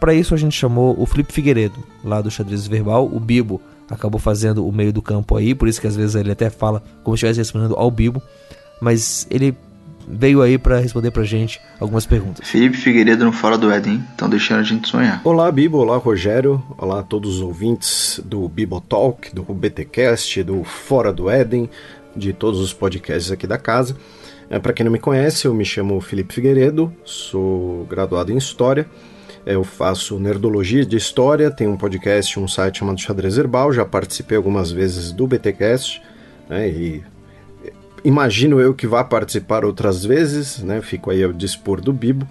Para 0.00 0.12
isso 0.12 0.34
a 0.34 0.36
gente 0.36 0.56
chamou 0.56 0.94
o 1.00 1.06
Felipe 1.06 1.32
Figueiredo, 1.32 1.78
lá 2.04 2.20
do 2.20 2.30
Xadrez 2.30 2.66
Verbal, 2.66 3.06
o 3.06 3.20
Bibo, 3.20 3.60
acabou 3.88 4.20
fazendo 4.20 4.66
o 4.66 4.72
meio 4.72 4.92
do 4.92 5.00
campo 5.00 5.36
aí, 5.36 5.54
por 5.54 5.68
isso 5.68 5.80
que 5.80 5.86
às 5.86 5.94
vezes 5.94 6.16
ele 6.16 6.32
até 6.32 6.50
fala 6.50 6.82
como 7.04 7.16
se 7.16 7.24
estivesse 7.24 7.38
respondendo 7.38 7.76
ao 7.76 7.90
Bibo, 7.90 8.20
mas 8.80 9.26
ele 9.30 9.56
veio 10.06 10.40
aí 10.40 10.56
para 10.56 10.78
responder 10.78 11.10
pra 11.10 11.24
gente 11.24 11.60
algumas 11.80 12.06
perguntas. 12.06 12.48
Felipe 12.48 12.76
Figueiredo 12.76 13.24
no 13.24 13.32
Fora 13.32 13.58
do 13.58 13.70
Éden, 13.70 14.02
estão 14.10 14.28
deixando 14.28 14.60
a 14.60 14.62
gente 14.62 14.88
sonhar. 14.88 15.20
Olá, 15.24 15.50
Bibo, 15.50 15.78
olá, 15.78 15.96
Rogério, 15.96 16.62
olá 16.78 17.00
a 17.00 17.02
todos 17.02 17.36
os 17.36 17.40
ouvintes 17.40 18.20
do 18.24 18.48
Bibo 18.48 18.80
Talk, 18.80 19.34
do 19.34 19.42
BTcast, 19.42 20.42
do 20.44 20.62
Fora 20.62 21.12
do 21.12 21.28
Éden, 21.28 21.68
de 22.14 22.32
todos 22.32 22.60
os 22.60 22.72
podcasts 22.72 23.32
aqui 23.32 23.46
da 23.46 23.58
casa. 23.58 23.96
É, 24.48 24.58
para 24.58 24.72
quem 24.72 24.84
não 24.84 24.92
me 24.92 24.98
conhece, 24.98 25.46
eu 25.46 25.54
me 25.54 25.64
chamo 25.64 26.00
Felipe 26.00 26.32
Figueiredo, 26.32 26.92
sou 27.04 27.84
graduado 27.90 28.32
em 28.32 28.36
História. 28.36 28.86
Eu 29.44 29.62
faço 29.62 30.18
nerdologia 30.18 30.84
de 30.84 30.96
história, 30.96 31.50
tenho 31.50 31.70
um 31.70 31.76
podcast, 31.76 32.38
um 32.38 32.48
site 32.48 32.78
chamado 32.78 33.00
Xadrez 33.00 33.38
Herbal, 33.38 33.72
já 33.72 33.84
participei 33.84 34.36
algumas 34.36 34.72
vezes 34.72 35.12
do 35.12 35.26
BTcast, 35.26 36.02
né, 36.48 36.68
e 36.68 37.02
imagino 38.06 38.60
eu 38.60 38.72
que 38.72 38.86
vá 38.86 39.02
participar 39.02 39.64
outras 39.64 40.04
vezes, 40.04 40.62
né? 40.62 40.80
Fico 40.80 41.10
aí 41.10 41.24
ao 41.24 41.32
dispor 41.32 41.80
do 41.80 41.92
Bibo. 41.92 42.26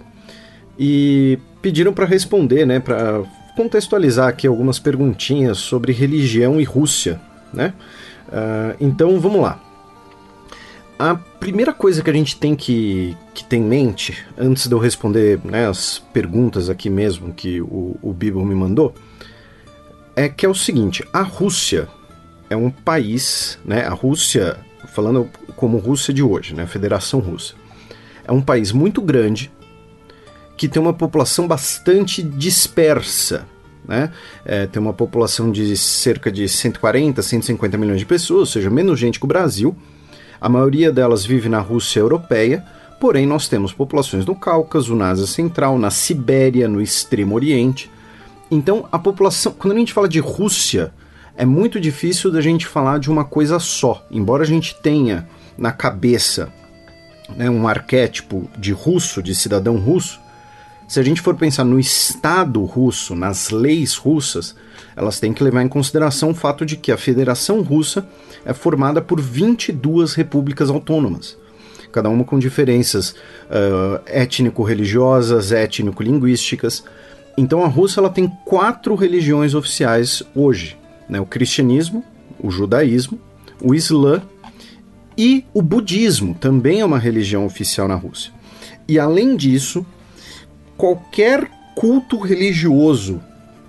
E 0.78 1.38
pediram 1.60 1.92
para 1.92 2.06
responder, 2.06 2.66
né? 2.66 2.80
Para 2.80 3.22
contextualizar 3.54 4.28
aqui 4.28 4.46
algumas 4.46 4.78
perguntinhas 4.78 5.58
sobre 5.58 5.92
religião 5.92 6.60
e 6.60 6.64
Rússia, 6.64 7.20
né? 7.52 7.74
Uh, 8.28 8.76
então 8.80 9.20
vamos 9.20 9.40
lá. 9.40 9.62
A 10.98 11.14
primeira 11.14 11.74
coisa 11.74 12.02
que 12.02 12.08
a 12.08 12.12
gente 12.12 12.36
tem 12.36 12.56
que, 12.56 13.14
que 13.34 13.44
ter 13.44 13.56
em 13.56 13.62
mente, 13.62 14.16
antes 14.36 14.66
de 14.66 14.74
eu 14.74 14.78
responder 14.78 15.38
né, 15.44 15.68
as 15.68 15.98
perguntas 15.98 16.70
aqui 16.70 16.88
mesmo 16.88 17.34
que 17.34 17.60
o, 17.60 17.98
o 18.00 18.14
Bibo 18.14 18.42
me 18.44 18.54
mandou, 18.54 18.94
é 20.14 20.26
que 20.26 20.46
é 20.46 20.48
o 20.48 20.54
seguinte: 20.54 21.04
a 21.12 21.20
Rússia 21.20 21.86
é 22.48 22.56
um 22.56 22.70
país, 22.70 23.58
né? 23.64 23.84
A 23.84 23.90
Rússia 23.90 24.56
falando 24.86 25.28
como 25.56 25.78
Rússia 25.78 26.12
de 26.12 26.22
hoje, 26.22 26.54
né, 26.54 26.66
Federação 26.66 27.20
Russa, 27.20 27.54
é 28.24 28.32
um 28.32 28.40
país 28.40 28.72
muito 28.72 29.00
grande 29.00 29.50
que 30.56 30.68
tem 30.68 30.80
uma 30.80 30.92
população 30.92 31.46
bastante 31.46 32.22
dispersa. 32.22 33.46
Né? 33.86 34.10
É, 34.44 34.66
tem 34.66 34.80
uma 34.80 34.92
população 34.92 35.52
de 35.52 35.76
cerca 35.76 36.32
de 36.32 36.48
140, 36.48 37.22
150 37.22 37.78
milhões 37.78 38.00
de 38.00 38.06
pessoas, 38.06 38.40
ou 38.40 38.46
seja, 38.46 38.70
menos 38.70 38.98
gente 38.98 39.18
que 39.18 39.24
o 39.24 39.28
Brasil. 39.28 39.76
A 40.40 40.48
maioria 40.48 40.90
delas 40.90 41.24
vive 41.24 41.48
na 41.48 41.60
Rússia 41.60 42.00
europeia, 42.00 42.64
porém 43.00 43.26
nós 43.26 43.48
temos 43.48 43.72
populações 43.72 44.24
no 44.24 44.34
Cáucaso, 44.34 44.96
na 44.96 45.10
Ásia 45.10 45.26
Central, 45.26 45.78
na 45.78 45.90
Sibéria, 45.90 46.68
no 46.68 46.80
Extremo 46.80 47.34
Oriente. 47.34 47.90
Então, 48.50 48.88
a 48.90 48.98
população, 48.98 49.52
quando 49.52 49.74
a 49.74 49.78
gente 49.78 49.92
fala 49.92 50.08
de 50.08 50.20
Rússia, 50.20 50.92
é 51.36 51.44
muito 51.44 51.78
difícil 51.78 52.30
da 52.32 52.40
gente 52.40 52.66
falar 52.66 52.98
de 52.98 53.10
uma 53.10 53.24
coisa 53.24 53.58
só. 53.58 54.04
Embora 54.10 54.42
a 54.42 54.46
gente 54.46 54.74
tenha 54.76 55.28
na 55.56 55.70
cabeça 55.70 56.50
né, 57.36 57.50
um 57.50 57.68
arquétipo 57.68 58.48
de 58.58 58.72
russo, 58.72 59.22
de 59.22 59.34
cidadão 59.34 59.76
russo, 59.76 60.18
se 60.88 60.98
a 61.00 61.02
gente 61.02 61.20
for 61.20 61.34
pensar 61.34 61.64
no 61.64 61.78
Estado 61.78 62.64
russo, 62.64 63.14
nas 63.14 63.50
leis 63.50 63.96
russas, 63.96 64.54
elas 64.94 65.20
têm 65.20 65.32
que 65.32 65.42
levar 65.42 65.62
em 65.62 65.68
consideração 65.68 66.30
o 66.30 66.34
fato 66.34 66.64
de 66.64 66.76
que 66.76 66.92
a 66.92 66.96
Federação 66.96 67.60
Russa 67.60 68.06
é 68.44 68.54
formada 68.54 69.02
por 69.02 69.20
22 69.20 70.14
repúblicas 70.14 70.70
autônomas, 70.70 71.36
cada 71.90 72.08
uma 72.08 72.22
com 72.22 72.38
diferenças 72.38 73.10
uh, 73.10 74.00
étnico-religiosas, 74.06 75.50
étnico-linguísticas. 75.50 76.84
Então 77.36 77.64
a 77.64 77.68
Rússia 77.68 77.98
ela 77.98 78.08
tem 78.08 78.28
quatro 78.44 78.94
religiões 78.94 79.54
oficiais 79.54 80.22
hoje 80.36 80.78
né, 81.08 81.20
o 81.20 81.26
cristianismo, 81.26 82.04
o 82.38 82.50
judaísmo, 82.50 83.18
o 83.62 83.74
islã 83.74 84.22
e 85.16 85.44
o 85.54 85.62
budismo, 85.62 86.34
também 86.34 86.80
é 86.80 86.84
uma 86.84 86.98
religião 86.98 87.46
oficial 87.46 87.88
na 87.88 87.94
Rússia. 87.94 88.32
E 88.86 88.98
além 88.98 89.36
disso, 89.36 89.84
qualquer 90.76 91.50
culto 91.74 92.18
religioso 92.18 93.20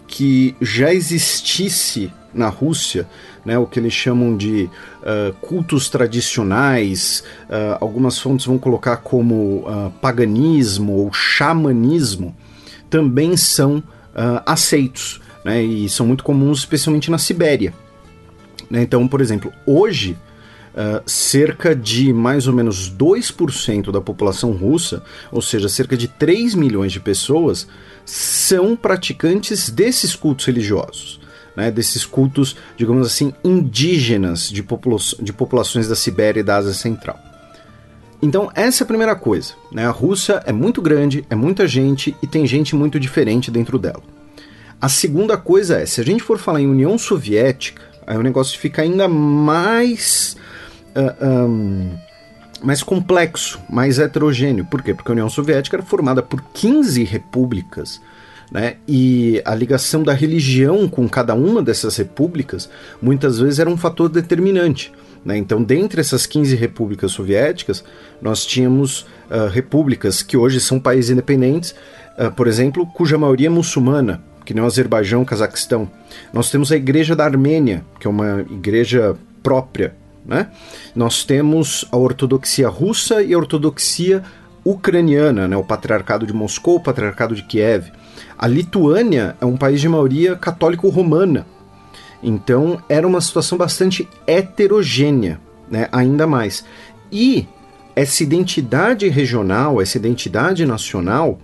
que 0.08 0.56
já 0.62 0.94
existisse 0.94 2.12
na 2.34 2.50
Rússia, 2.50 3.08
né, 3.44 3.58
o 3.58 3.65
que 3.65 3.79
eles 3.79 3.94
chamam 3.94 4.36
de 4.36 4.70
uh, 5.01 5.34
cultos 5.41 5.89
tradicionais, 5.89 7.24
uh, 7.50 7.77
algumas 7.79 8.20
fontes 8.20 8.46
vão 8.46 8.58
colocar 8.58 8.98
como 8.98 9.65
uh, 9.65 9.91
paganismo 10.01 10.94
ou 10.94 11.13
xamanismo, 11.13 12.36
também 12.89 13.36
são 13.36 13.84
aceitos 14.46 15.22
né, 15.48 15.63
e 15.63 15.88
são 15.88 16.06
muito 16.06 16.25
comuns, 16.25 16.60
especialmente 16.60 17.10
na 17.10 17.18
Sibéria. 17.18 17.74
Né, 18.70 18.82
então, 18.82 19.08
por 19.08 19.22
exemplo, 19.22 19.50
hoje, 19.66 20.18
uh, 20.74 21.01
cerca 21.10 21.74
de 21.74 22.12
mais 22.12 22.48
ou 22.48 22.54
menos 22.54 22.92
2% 22.92 23.89
da 23.89 24.01
população 24.01 24.51
russa, 24.51 25.01
ou 25.32 25.42
seja, 25.42 25.70
cerca 25.70 25.96
de 25.96 26.10
3 26.10 26.54
milhões 26.54 26.92
de 26.92 27.00
pessoas, 27.00 27.66
são 28.04 28.75
praticantes 28.75 29.70
desses 29.70 30.18
cultos 30.18 30.46
religiosos. 30.46 31.22
Né, 31.56 31.72
desses 31.72 32.06
cultos, 32.06 32.56
digamos 32.75 33.08
assim, 33.08 33.34
indígenas 33.44 34.48
de, 34.48 34.62
popula 34.62 35.00
de 35.20 35.34
populações 35.34 35.88
da 35.88 35.96
Sibéria 35.96 36.42
e 36.42 36.44
da 36.44 36.58
Ásia 36.58 36.74
Central. 36.74 37.18
Então, 38.22 38.51
essa 38.54 38.84
é 38.84 38.86
a 38.86 38.88
primeira 38.88 39.16
coisa. 39.16 39.54
Né? 39.72 39.84
A 39.84 39.89
Rússia 39.89 40.44
é 40.46 40.51
muito 40.51 40.84
grande, 40.84 41.25
é 41.32 41.36
muita 41.36 41.68
gente 41.68 42.16
e 42.22 42.27
tem 42.27 42.46
gente 42.46 42.75
muito 42.75 43.00
diferente 43.00 43.50
dentro 43.50 43.80
dela. 43.80 44.17
A 44.79 44.89
segunda 44.89 45.38
coisa 45.38 45.81
é, 45.81 45.86
se 45.86 46.00
a 46.00 46.03
gente 46.03 46.24
for 46.24 46.38
falar 46.38 46.62
em 46.62 46.67
União 46.67 46.98
Soviética, 46.98 47.81
aí 48.05 48.17
o 48.17 48.24
negócio 48.24 48.57
fica 48.60 48.81
ainda 48.81 49.07
mais. 49.07 50.38
Uh, 50.96 51.25
um, 51.25 52.07
mais 52.63 52.81
complexo, 52.81 53.60
mais 53.69 54.00
heterogêneo. 54.00 54.65
Por 54.65 54.81
quê? 54.81 54.93
Porque 54.93 55.12
a 55.12 55.13
União 55.13 55.29
Soviética 55.29 55.77
era 55.77 55.86
formada 55.86 56.24
por 56.24 56.41
15 56.53 57.03
repúblicas, 57.03 58.01
né? 58.51 58.77
E 58.88 59.41
a 59.46 59.53
ligação 59.53 60.01
da 60.03 60.13
religião 60.13 60.88
com 60.88 61.07
cada 61.07 61.36
uma 61.36 61.62
dessas 61.62 61.96
repúblicas 61.98 62.69
muitas 63.00 63.38
vezes 63.39 63.60
era 63.60 63.69
um 63.69 63.77
fator 63.77 64.10
determinante. 64.10 64.91
Né? 65.24 65.38
Então, 65.38 65.62
dentre 65.62 66.00
essas 66.00 66.25
15 66.25 66.55
repúblicas 66.55 67.12
soviéticas, 67.12 67.84
nós 68.22 68.46
tínhamos 68.46 69.01
uh, 69.29 69.50
repúblicas 69.51 70.24
que 70.24 70.38
hoje 70.38 70.60
são 70.60 70.79
países 70.79 71.12
independentes, 71.12 71.75
uh, 72.17 72.31
por 72.31 72.48
exemplo, 72.48 72.88
cuja 72.88 73.17
maioria 73.17 73.48
é 73.48 73.50
muçulmana, 73.50 74.24
que 74.48 74.54
nem 74.54 74.63
o 74.63 74.66
Azerbaijão, 74.66 75.25
Cazaquistão. 75.25 75.92
Nós 76.32 76.50
temos 76.50 76.72
a 76.72 76.77
Igreja 76.77 77.13
da 77.13 77.25
Armênia, 77.25 77.84
que 78.00 78.08
é 78.08 78.10
uma 78.10 78.46
igreja 78.50 79.13
própria. 79.44 79.94
Né? 80.25 80.48
Nós 80.96 81.25
temos 81.25 81.86
a 81.92 81.98
ortodoxia 81.98 82.70
russa 82.70 83.22
e 83.22 83.34
a 83.34 83.38
ortodoxia 83.38 84.24
ucraniana, 84.63 85.50
né? 85.50 85.58
o 85.58 85.66
Patriarcado 85.66 86.25
de 86.25 86.32
Moscou, 86.32 86.77
o 86.77 86.80
Patriarcado 86.80 87.36
de 87.36 87.44
Kiev. 87.44 87.92
A 88.38 88.48
Lituânia 88.48 89.36
é 89.42 89.46
um 89.46 89.58
país 89.58 89.82
de 89.82 89.89
maioria 89.89 90.38
católico-romana. 90.38 91.46
Então 92.24 92.82
era 92.88 93.06
uma 93.06 93.20
situação 93.20 93.58
bastante 93.58 94.08
heterogênea, 94.25 95.42
né? 95.70 95.89
ainda 95.92 96.25
mais. 96.25 96.63
E 97.12 97.46
essa 97.94 98.24
identidade 98.24 99.10
regional, 99.10 99.82
essa 99.82 99.98
identidade 99.98 100.66
nacional, 100.66 101.38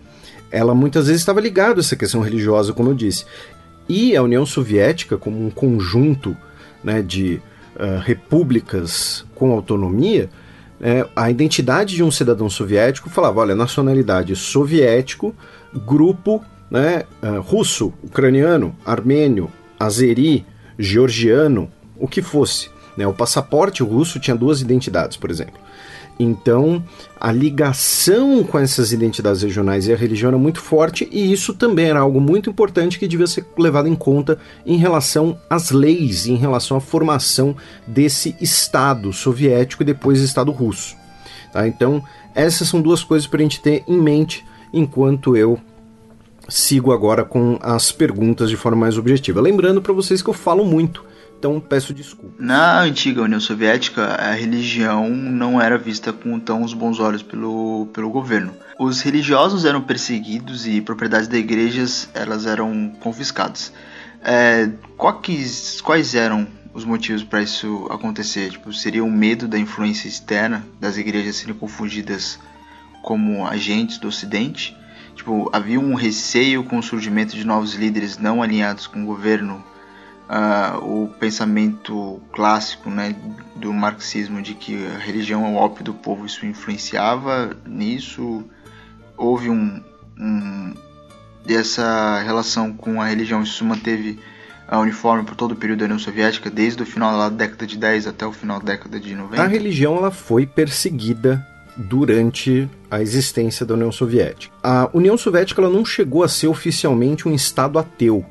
ela 0.53 0.75
muitas 0.75 1.07
vezes 1.07 1.23
estava 1.23 1.41
ligada 1.41 1.79
a 1.79 1.81
essa 1.81 1.95
questão 1.95 2.21
religiosa, 2.21 2.73
como 2.73 2.91
eu 2.91 2.93
disse. 2.93 3.25
E 3.89 4.15
a 4.15 4.21
União 4.21 4.45
Soviética, 4.45 5.17
como 5.17 5.43
um 5.43 5.49
conjunto 5.49 6.37
né, 6.83 7.01
de 7.01 7.41
uh, 7.75 7.99
repúblicas 7.99 9.25
com 9.33 9.51
autonomia, 9.51 10.29
é, 10.79 11.07
a 11.15 11.31
identidade 11.31 11.95
de 11.95 12.03
um 12.03 12.11
cidadão 12.11 12.49
soviético 12.49 13.09
falava: 13.09 13.39
olha, 13.39 13.55
nacionalidade 13.55 14.35
soviético, 14.35 15.33
grupo 15.73 16.43
né, 16.69 17.03
uh, 17.23 17.41
russo, 17.41 17.91
ucraniano, 18.03 18.75
armênio, 18.85 19.49
azeri, 19.79 20.45
georgiano, 20.77 21.71
o 21.97 22.07
que 22.07 22.21
fosse. 22.21 22.69
Né? 22.95 23.07
O 23.07 23.13
passaporte 23.13 23.81
russo 23.81 24.19
tinha 24.19 24.35
duas 24.35 24.61
identidades, 24.61 25.17
por 25.17 25.31
exemplo. 25.31 25.62
Então, 26.19 26.83
a 27.19 27.31
ligação 27.31 28.43
com 28.43 28.59
essas 28.59 28.91
identidades 28.91 29.41
regionais 29.41 29.87
e 29.87 29.93
a 29.93 29.95
religião 29.95 30.29
era 30.29 30.37
muito 30.37 30.61
forte, 30.61 31.07
e 31.11 31.31
isso 31.31 31.53
também 31.53 31.85
era 31.85 31.99
algo 31.99 32.21
muito 32.21 32.49
importante 32.49 32.99
que 32.99 33.07
devia 33.07 33.27
ser 33.27 33.45
levado 33.57 33.87
em 33.87 33.95
conta 33.95 34.37
em 34.65 34.77
relação 34.77 35.37
às 35.49 35.71
leis, 35.71 36.27
em 36.27 36.35
relação 36.35 36.77
à 36.77 36.81
formação 36.81 37.55
desse 37.87 38.35
Estado 38.39 39.11
soviético 39.11 39.83
e 39.83 39.85
depois 39.85 40.19
Estado 40.21 40.51
russo. 40.51 40.95
Tá? 41.51 41.67
Então, 41.67 42.03
essas 42.35 42.67
são 42.67 42.81
duas 42.81 43.03
coisas 43.03 43.27
para 43.27 43.39
a 43.39 43.43
gente 43.43 43.61
ter 43.61 43.83
em 43.87 43.97
mente 43.99 44.45
enquanto 44.71 45.35
eu 45.35 45.59
sigo 46.47 46.91
agora 46.91 47.23
com 47.23 47.57
as 47.61 47.91
perguntas 47.91 48.49
de 48.49 48.57
forma 48.57 48.81
mais 48.81 48.97
objetiva. 48.97 49.41
Lembrando 49.41 49.81
para 49.81 49.93
vocês 49.93 50.21
que 50.21 50.29
eu 50.29 50.33
falo 50.33 50.65
muito 50.65 51.03
então 51.43 51.59
peço 51.59 51.93
desculpa. 51.93 52.33
Na 52.39 52.79
antiga 52.79 53.21
União 53.21 53.39
Soviética, 53.39 54.15
a 54.15 54.31
religião 54.31 55.09
não 55.09 55.59
era 55.59 55.77
vista 55.77 56.13
com 56.13 56.39
tão 56.39 56.65
bons 56.67 57.01
olhos 57.01 57.21
pelo, 57.21 57.87
pelo 57.87 58.09
governo. 58.09 58.53
Os 58.79 59.01
religiosos 59.01 59.65
eram 59.65 59.81
perseguidos 59.81 60.65
e 60.65 60.79
propriedades 60.79 61.27
da 61.27 61.37
igrejas 61.37 62.07
elas 62.13 62.45
eram 62.45 62.93
confiscadas. 63.01 63.73
É, 64.23 64.69
quais, 64.95 65.81
quais 65.81 66.15
eram 66.15 66.47
os 66.73 66.85
motivos 66.85 67.25
para 67.25 67.41
isso 67.41 67.87
acontecer? 67.91 68.51
Tipo, 68.51 68.71
seria 68.71 69.03
o 69.03 69.11
medo 69.11 69.45
da 69.45 69.59
influência 69.59 70.07
externa 70.07 70.65
das 70.79 70.95
igrejas 70.95 71.35
serem 71.35 71.55
confundidas 71.55 72.39
como 73.01 73.45
agentes 73.45 73.97
do 73.97 74.07
Ocidente? 74.07 74.77
Tipo, 75.13 75.49
havia 75.51 75.77
um 75.77 75.93
receio 75.93 76.63
com 76.63 76.77
o 76.77 76.83
surgimento 76.83 77.35
de 77.35 77.45
novos 77.45 77.75
líderes 77.75 78.17
não 78.17 78.41
alinhados 78.41 78.87
com 78.87 79.03
o 79.03 79.05
governo 79.05 79.61
uh, 80.29 81.03
o 81.03 81.07
pensamento 81.19 82.21
clássico 82.31 82.89
né, 82.89 83.15
do 83.55 83.73
marxismo 83.73 84.41
de 84.41 84.53
que 84.53 84.85
a 84.87 84.97
religião 84.97 85.45
é 85.45 85.49
o 85.49 85.55
ópio 85.55 85.83
do 85.83 85.93
povo, 85.93 86.25
isso 86.25 86.45
influenciava 86.45 87.55
nisso? 87.65 88.43
Houve 89.17 89.49
um, 89.49 89.81
um 90.19 90.73
dessa 91.45 92.21
relação 92.21 92.73
com 92.73 93.01
a 93.01 93.05
religião, 93.05 93.43
isso 93.43 93.63
manteve 93.65 94.19
a 94.67 94.79
uniforme 94.79 95.23
por 95.23 95.35
todo 95.35 95.51
o 95.51 95.55
período 95.55 95.79
da 95.79 95.85
União 95.85 95.99
Soviética, 95.99 96.49
desde 96.49 96.81
o 96.81 96.85
final 96.85 97.17
da 97.17 97.29
década 97.29 97.67
de 97.67 97.77
10 97.77 98.07
até 98.07 98.25
o 98.25 98.31
final 98.31 98.59
da 98.59 98.65
década 98.65 98.99
de 98.99 99.13
90? 99.13 99.41
A 99.41 99.47
religião 99.47 99.97
ela 99.97 100.11
foi 100.11 100.45
perseguida 100.45 101.45
durante 101.75 102.69
a 102.89 103.01
existência 103.01 103.65
da 103.65 103.73
União 103.73 103.91
Soviética. 103.91 104.53
A 104.63 104.89
União 104.93 105.17
Soviética 105.17 105.61
ela 105.61 105.69
não 105.69 105.85
chegou 105.85 106.23
a 106.23 106.27
ser 106.27 106.47
oficialmente 106.47 107.27
um 107.27 107.33
Estado 107.33 107.77
ateu. 107.77 108.25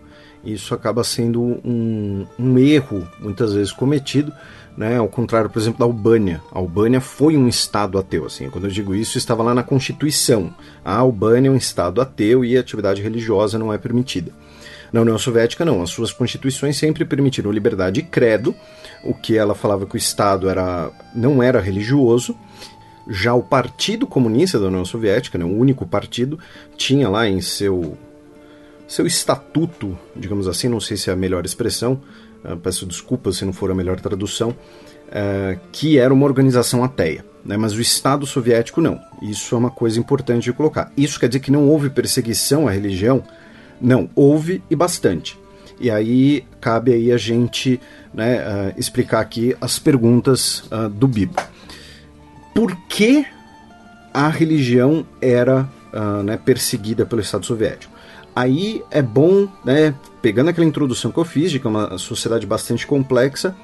Isso 0.44 0.74
acaba 0.74 1.04
sendo 1.04 1.40
um, 1.40 2.26
um 2.38 2.58
erro, 2.58 3.06
muitas 3.20 3.54
vezes 3.54 3.70
cometido, 3.70 4.32
né? 4.76 4.96
Ao 4.96 5.08
contrário, 5.08 5.48
por 5.48 5.58
exemplo, 5.58 5.78
da 5.78 5.84
Albânia. 5.84 6.42
A 6.52 6.58
Albânia 6.58 7.00
foi 7.00 7.36
um 7.36 7.46
estado 7.46 7.98
ateu, 7.98 8.26
assim. 8.26 8.50
Quando 8.50 8.64
eu 8.64 8.70
digo 8.70 8.94
isso, 8.94 9.18
estava 9.18 9.42
lá 9.42 9.54
na 9.54 9.62
Constituição. 9.62 10.52
A 10.84 10.96
Albânia 10.96 11.48
é 11.48 11.52
um 11.52 11.56
estado 11.56 12.00
ateu 12.00 12.44
e 12.44 12.56
a 12.56 12.60
atividade 12.60 13.02
religiosa 13.02 13.58
não 13.58 13.72
é 13.72 13.78
permitida. 13.78 14.32
Na 14.92 15.00
União 15.00 15.16
Soviética, 15.16 15.64
não. 15.64 15.82
As 15.82 15.90
suas 15.90 16.12
constituições 16.12 16.76
sempre 16.76 17.04
permitiram 17.04 17.50
liberdade 17.50 18.02
de 18.02 18.06
credo, 18.06 18.54
o 19.04 19.14
que 19.14 19.38
ela 19.38 19.54
falava 19.54 19.86
que 19.86 19.94
o 19.94 19.96
Estado 19.96 20.48
era, 20.48 20.90
não 21.14 21.42
era 21.42 21.60
religioso. 21.60 22.36
Já 23.08 23.32
o 23.34 23.42
Partido 23.42 24.06
Comunista 24.06 24.58
da 24.60 24.66
União 24.66 24.84
Soviética, 24.84 25.38
né, 25.38 25.44
o 25.44 25.56
único 25.56 25.86
partido, 25.86 26.38
tinha 26.76 27.08
lá 27.08 27.26
em 27.26 27.40
seu 27.40 27.96
seu 28.92 29.06
estatuto, 29.06 29.98
digamos 30.14 30.46
assim, 30.46 30.68
não 30.68 30.78
sei 30.78 30.98
se 30.98 31.08
é 31.08 31.14
a 31.14 31.16
melhor 31.16 31.46
expressão, 31.46 31.98
uh, 32.44 32.58
peço 32.58 32.84
desculpas 32.84 33.38
se 33.38 33.44
não 33.46 33.52
for 33.52 33.70
a 33.70 33.74
melhor 33.74 33.98
tradução, 33.98 34.50
uh, 34.50 35.58
que 35.72 35.98
era 35.98 36.12
uma 36.12 36.26
organização 36.26 36.84
ateia. 36.84 37.24
Né? 37.42 37.56
Mas 37.56 37.72
o 37.72 37.80
Estado 37.80 38.26
soviético 38.26 38.82
não. 38.82 39.00
Isso 39.22 39.54
é 39.54 39.58
uma 39.58 39.70
coisa 39.70 39.98
importante 39.98 40.44
de 40.44 40.52
colocar. 40.52 40.92
Isso 40.94 41.18
quer 41.18 41.28
dizer 41.28 41.40
que 41.40 41.50
não 41.50 41.66
houve 41.68 41.88
perseguição 41.88 42.68
à 42.68 42.70
religião? 42.70 43.24
Não, 43.80 44.10
houve 44.14 44.62
e 44.68 44.76
bastante. 44.76 45.40
E 45.80 45.90
aí 45.90 46.44
cabe 46.60 46.92
aí 46.92 47.10
a 47.12 47.16
gente 47.16 47.80
né, 48.12 48.42
uh, 48.42 48.74
explicar 48.78 49.20
aqui 49.20 49.56
as 49.58 49.78
perguntas 49.78 50.64
do 50.92 51.08
Bibo. 51.08 51.40
Por 52.54 52.76
que 52.88 53.24
a 54.12 54.28
religião 54.28 55.06
era 55.22 55.66
né, 56.22 56.36
perseguida 56.36 57.06
pelo 57.06 57.22
Estado 57.22 57.46
soviético? 57.46 57.91
Aí 58.34 58.82
é 58.90 59.02
bom, 59.02 59.46
né, 59.64 59.94
pegando 60.22 60.48
aquela 60.48 60.66
introdução 60.66 61.12
que 61.12 61.18
eu 61.18 61.24
fiz, 61.24 61.50
de 61.50 61.58
que 61.58 61.66
é 61.66 61.70
uma 61.70 61.98
sociedade 61.98 62.46
bastante 62.46 62.86
complexa, 62.86 63.54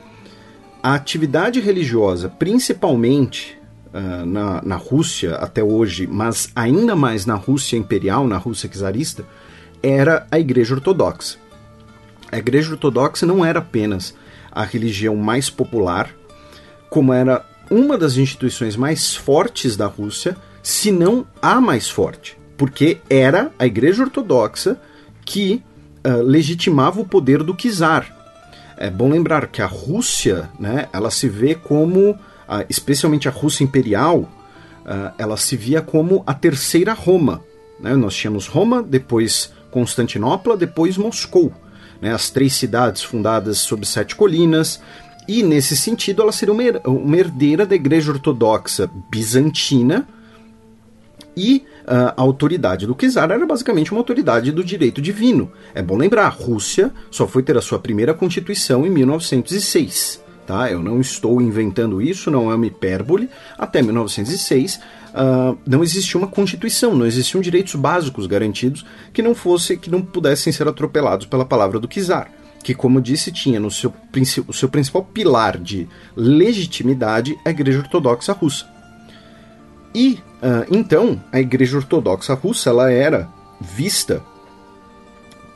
a 0.83 0.95
atividade 0.95 1.59
religiosa, 1.59 2.29
principalmente 2.29 3.59
uh, 3.87 4.27
na, 4.27 4.63
na 4.63 4.77
Rússia 4.77 5.37
até 5.37 5.63
hoje, 5.63 6.07
mas 6.07 6.51
ainda 6.55 6.95
mais 6.95 7.25
na 7.25 7.35
Rússia 7.35 7.77
imperial, 7.77 8.27
na 8.27 8.37
Rússia 8.37 8.69
czarista, 8.69 9.25
era 9.83 10.27
a 10.31 10.39
Igreja 10.39 10.75
Ortodoxa. 10.75 11.39
A 12.31 12.37
Igreja 12.37 12.73
Ortodoxa 12.73 13.25
não 13.25 13.45
era 13.45 13.61
apenas 13.61 14.15
a 14.53 14.65
religião 14.65 15.17
mais 15.17 15.49
popular, 15.49 16.11
como 16.91 17.13
era 17.13 17.45
uma 17.71 17.97
das 17.97 18.19
instituições 18.19 18.77
mais 18.77 19.15
fortes 19.15 19.77
da 19.77 19.87
Rússia, 19.87 20.37
se 20.63 20.93
não 20.93 21.27
a 21.41 21.59
mais 21.59 21.89
forte 21.89 22.38
porque 22.59 22.99
era 23.09 23.53
a 23.57 23.65
Igreja 23.65 24.03
Ortodoxa 24.03 24.79
que 25.25 25.63
uh, 26.05 26.21
legitimava 26.21 27.01
o 27.01 27.07
poder 27.07 27.43
do 27.43 27.55
czar. 27.55 28.15
É 28.77 28.91
bom 28.91 29.09
lembrar 29.09 29.47
que 29.47 29.63
a 29.63 29.67
Rússia, 29.67 30.51
né, 30.59 30.89
ela 30.93 31.11
se 31.11 31.29
vê 31.29 31.55
como, 31.55 32.11
uh, 32.11 32.19
especialmente 32.69 33.29
a 33.29 33.31
Rússia 33.31 33.63
imperial, 33.65 34.19
uh, 34.19 35.15
ela 35.17 35.37
se 35.37 35.57
via 35.57 35.81
como 35.81 36.25
a 36.27 36.35
terceira 36.35 36.93
Roma. 36.93 37.43
Né? 37.81 37.95
Nós 37.95 38.15
tínhamos 38.17 38.49
Roma, 38.49 38.83
depois 38.83 39.53
Constantinopla, 39.71 40.57
depois 40.57 40.99
Moscou. 40.99 41.53
Né? 42.03 42.13
As 42.13 42.29
três 42.29 42.55
cidades 42.55 43.03
fundadas 43.05 43.59
sob 43.59 43.87
sete 43.87 44.17
colinas, 44.17 44.81
e 45.29 45.43
nesse 45.43 45.77
sentido 45.77 46.23
ela 46.23 46.33
seria 46.33 46.55
uma 46.87 47.17
herdeira 47.17 47.65
da 47.67 47.75
Igreja 47.75 48.11
Ortodoxa 48.11 48.91
Bizantina 49.11 50.09
e 51.39 51.65
uh, 51.85 52.13
a 52.17 52.23
autoridade 52.23 52.85
do 52.85 52.95
czar 52.95 53.31
era 53.31 53.47
basicamente 53.47 53.93
uma 53.93 54.01
autoridade 54.01 54.51
do 54.51 54.65
direito 54.65 55.01
divino. 55.01 55.53
É 55.73 55.81
bom 55.81 55.97
lembrar, 55.97 56.27
a 56.27 56.29
Rússia 56.29 56.91
só 57.11 57.29
foi 57.29 57.45
ter 57.45 57.57
a 57.57 57.63
sua 57.63 57.79
primeira 57.79 58.13
constituição 58.13 58.85
em 58.85 58.91
1906. 58.91 60.21
Tá? 60.45 60.71
Eu 60.71 60.83
não 60.83 61.01
estou 61.01 61.41
inventando 61.41 62.03
isso, 62.03 62.31
não 62.31 62.51
é 62.51 62.55
uma 62.55 62.67
hipérbole. 62.67 63.29
Até 63.57 63.83
1906 63.83 64.77
uh, 64.77 64.81
ah, 65.15 65.55
não 65.65 65.85
existia 65.85 66.19
uma 66.19 66.27
constituição, 66.27 66.97
não 66.97 67.07
existiam 67.07 67.41
direitos 67.41 67.75
básicos 67.75 68.27
garantidos 68.27 68.85
que 69.13 69.23
não 69.23 69.35
fosse, 69.35 69.77
que 69.77 69.91
não 69.91 70.03
pudessem 70.03 70.53
ser 70.53 70.67
atropelados 70.67 71.27
pela 71.27 71.45
palavra 71.45 71.79
do 71.79 71.87
czar 71.87 72.31
que, 72.63 72.75
como 72.75 73.01
disse, 73.01 73.31
tinha 73.31 73.61
no 73.61 73.71
seu, 73.71 73.95
o 74.47 74.53
seu 74.53 74.69
principal 74.69 75.05
pilar 75.05 75.57
de 75.57 75.89
legitimidade 76.17 77.39
a 77.45 77.51
Igreja 77.51 77.79
Ortodoxa 77.79 78.33
Russa. 78.33 78.78
E 79.95 80.21
uh, 80.43 80.67
então 80.71 81.21
a 81.33 81.41
Igreja 81.41 81.77
Ortodoxa 81.77 82.35
Russa 82.35 82.71
ela 82.71 82.91
era 82.91 83.29
vista 83.61 84.23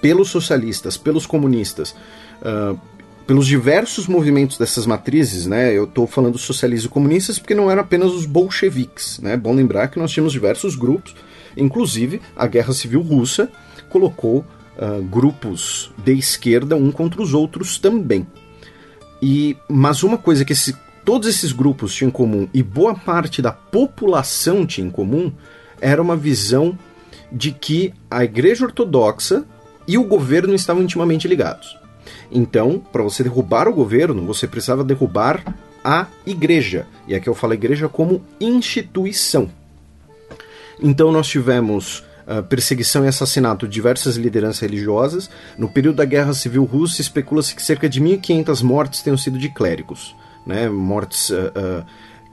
pelos 0.01 0.31
socialistas, 0.31 0.97
pelos 0.97 1.27
comunistas, 1.27 1.95
uh, 2.41 2.79
pelos 3.27 3.47
diversos 3.47 4.09
movimentos 4.09 4.59
dessas 4.59 4.85
matrizes, 4.85 5.47
né? 5.47 5.73
Eu 5.73 5.85
estou 5.85 6.07
falando 6.07 6.37
socialistas 6.39 6.91
e 6.91 6.93
comunistas 6.93 7.39
porque 7.39 7.55
não 7.55 7.71
eram 7.71 7.83
apenas 7.83 8.11
os 8.13 8.27
bolcheviques, 8.27 9.21
né? 9.21 9.37
Bom 9.37 9.55
lembrar 9.55 9.89
que 9.89 9.99
nós 9.99 10.11
tínhamos 10.11 10.33
diversos 10.33 10.75
grupos, 10.75 11.15
inclusive 11.57 12.21
a 12.35 12.47
Guerra 12.47 12.73
Civil 12.73 13.01
Russa 13.01 13.49
colocou 13.89 14.45
uh, 14.77 15.03
grupos 15.05 15.93
de 16.05 16.15
esquerda 16.15 16.75
um 16.75 16.91
contra 16.91 17.23
os 17.23 17.33
outros 17.33 17.79
também. 17.79 18.27
E 19.23 19.57
mas 19.69 20.03
uma 20.03 20.19
coisa 20.19 20.45
que 20.45 20.53
esse 20.53 20.75
todos 21.05 21.29
esses 21.29 21.53
grupos 21.53 21.95
tinham 21.95 22.09
em 22.09 22.13
comum 22.13 22.49
e 22.53 22.63
boa 22.63 22.95
parte 22.95 23.43
da 23.43 23.53
população 23.53 24.67
tinha 24.67 24.87
em 24.87 24.91
comum 24.91 25.33
era 25.81 26.01
uma 26.01 26.17
visão 26.17 26.79
de 27.31 27.51
que 27.51 27.93
a 28.11 28.25
Igreja 28.25 28.65
Ortodoxa 28.65 29.45
e 29.87 29.99
o 29.99 30.05
governo 30.05 30.55
estavam 30.55 30.83
intimamente 30.83 31.27
ligados. 31.27 31.77
Então, 32.31 32.79
para 32.93 33.03
você 33.03 33.23
derrubar 33.23 33.69
o 33.69 33.75
governo, 33.75 34.25
você 34.25 34.47
precisava 34.47 34.85
derrubar 34.85 35.43
a 35.85 36.07
igreja. 36.25 36.87
E 37.09 37.15
aqui 37.15 37.29
eu 37.29 37.35
falo 37.35 37.55
igreja 37.55 37.89
como 37.89 38.23
instituição. 38.41 39.51
Então 40.81 41.11
nós 41.11 41.27
tivemos 41.27 42.05
uh, 42.27 42.43
perseguição 42.45 43.05
e 43.05 43.09
assassinato 43.09 43.67
de 43.67 43.75
diversas 43.75 44.17
lideranças 44.17 44.61
religiosas. 44.61 45.29
No 45.59 45.69
período 45.69 45.97
da 45.97 46.05
Guerra 46.05 46.33
Civil 46.33 46.65
Russa, 46.65 47.01
especula-se 47.01 47.55
que 47.55 47.63
cerca 47.63 47.89
de 47.89 48.01
1.500 48.01 48.63
mortes 48.63 49.03
tenham 49.03 49.19
sido 49.19 49.39
de 49.39 49.49
clérigos 49.49 50.15
né, 50.47 50.69
mortes 50.69 51.31
uh, 51.31 51.85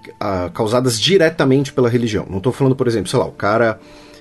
uh, 0.07 0.51
causadas 0.51 0.99
diretamente 0.99 1.73
pela 1.73 1.89
religião. 1.89 2.25
Não 2.29 2.37
estou 2.37 2.51
falando, 2.51 2.75
por 2.75 2.87
exemplo, 2.87 3.09
sei 3.09 3.19
lá, 3.19 3.25
o 3.25 3.31
cara 3.31 3.79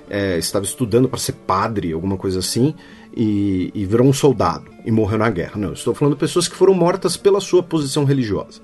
é, 0.09 0.37
estava 0.37 0.65
estudando 0.65 1.07
para 1.07 1.19
ser 1.19 1.33
padre, 1.33 1.93
alguma 1.93 2.17
coisa 2.17 2.39
assim, 2.39 2.73
e, 3.15 3.71
e, 3.73 3.85
virou 3.85 4.07
um 4.07 4.13
soldado 4.13 4.65
e 4.85 4.91
morreu 4.91 5.19
na 5.19 5.29
guerra. 5.29 5.53
Não, 5.55 5.73
estou 5.73 5.93
falando 5.93 6.15
de 6.15 6.19
pessoas 6.19 6.47
que 6.47 6.55
foram 6.55 6.73
mortas 6.73 7.15
pela 7.15 7.39
sua 7.39 7.61
posição 7.61 8.03
religiosa, 8.03 8.61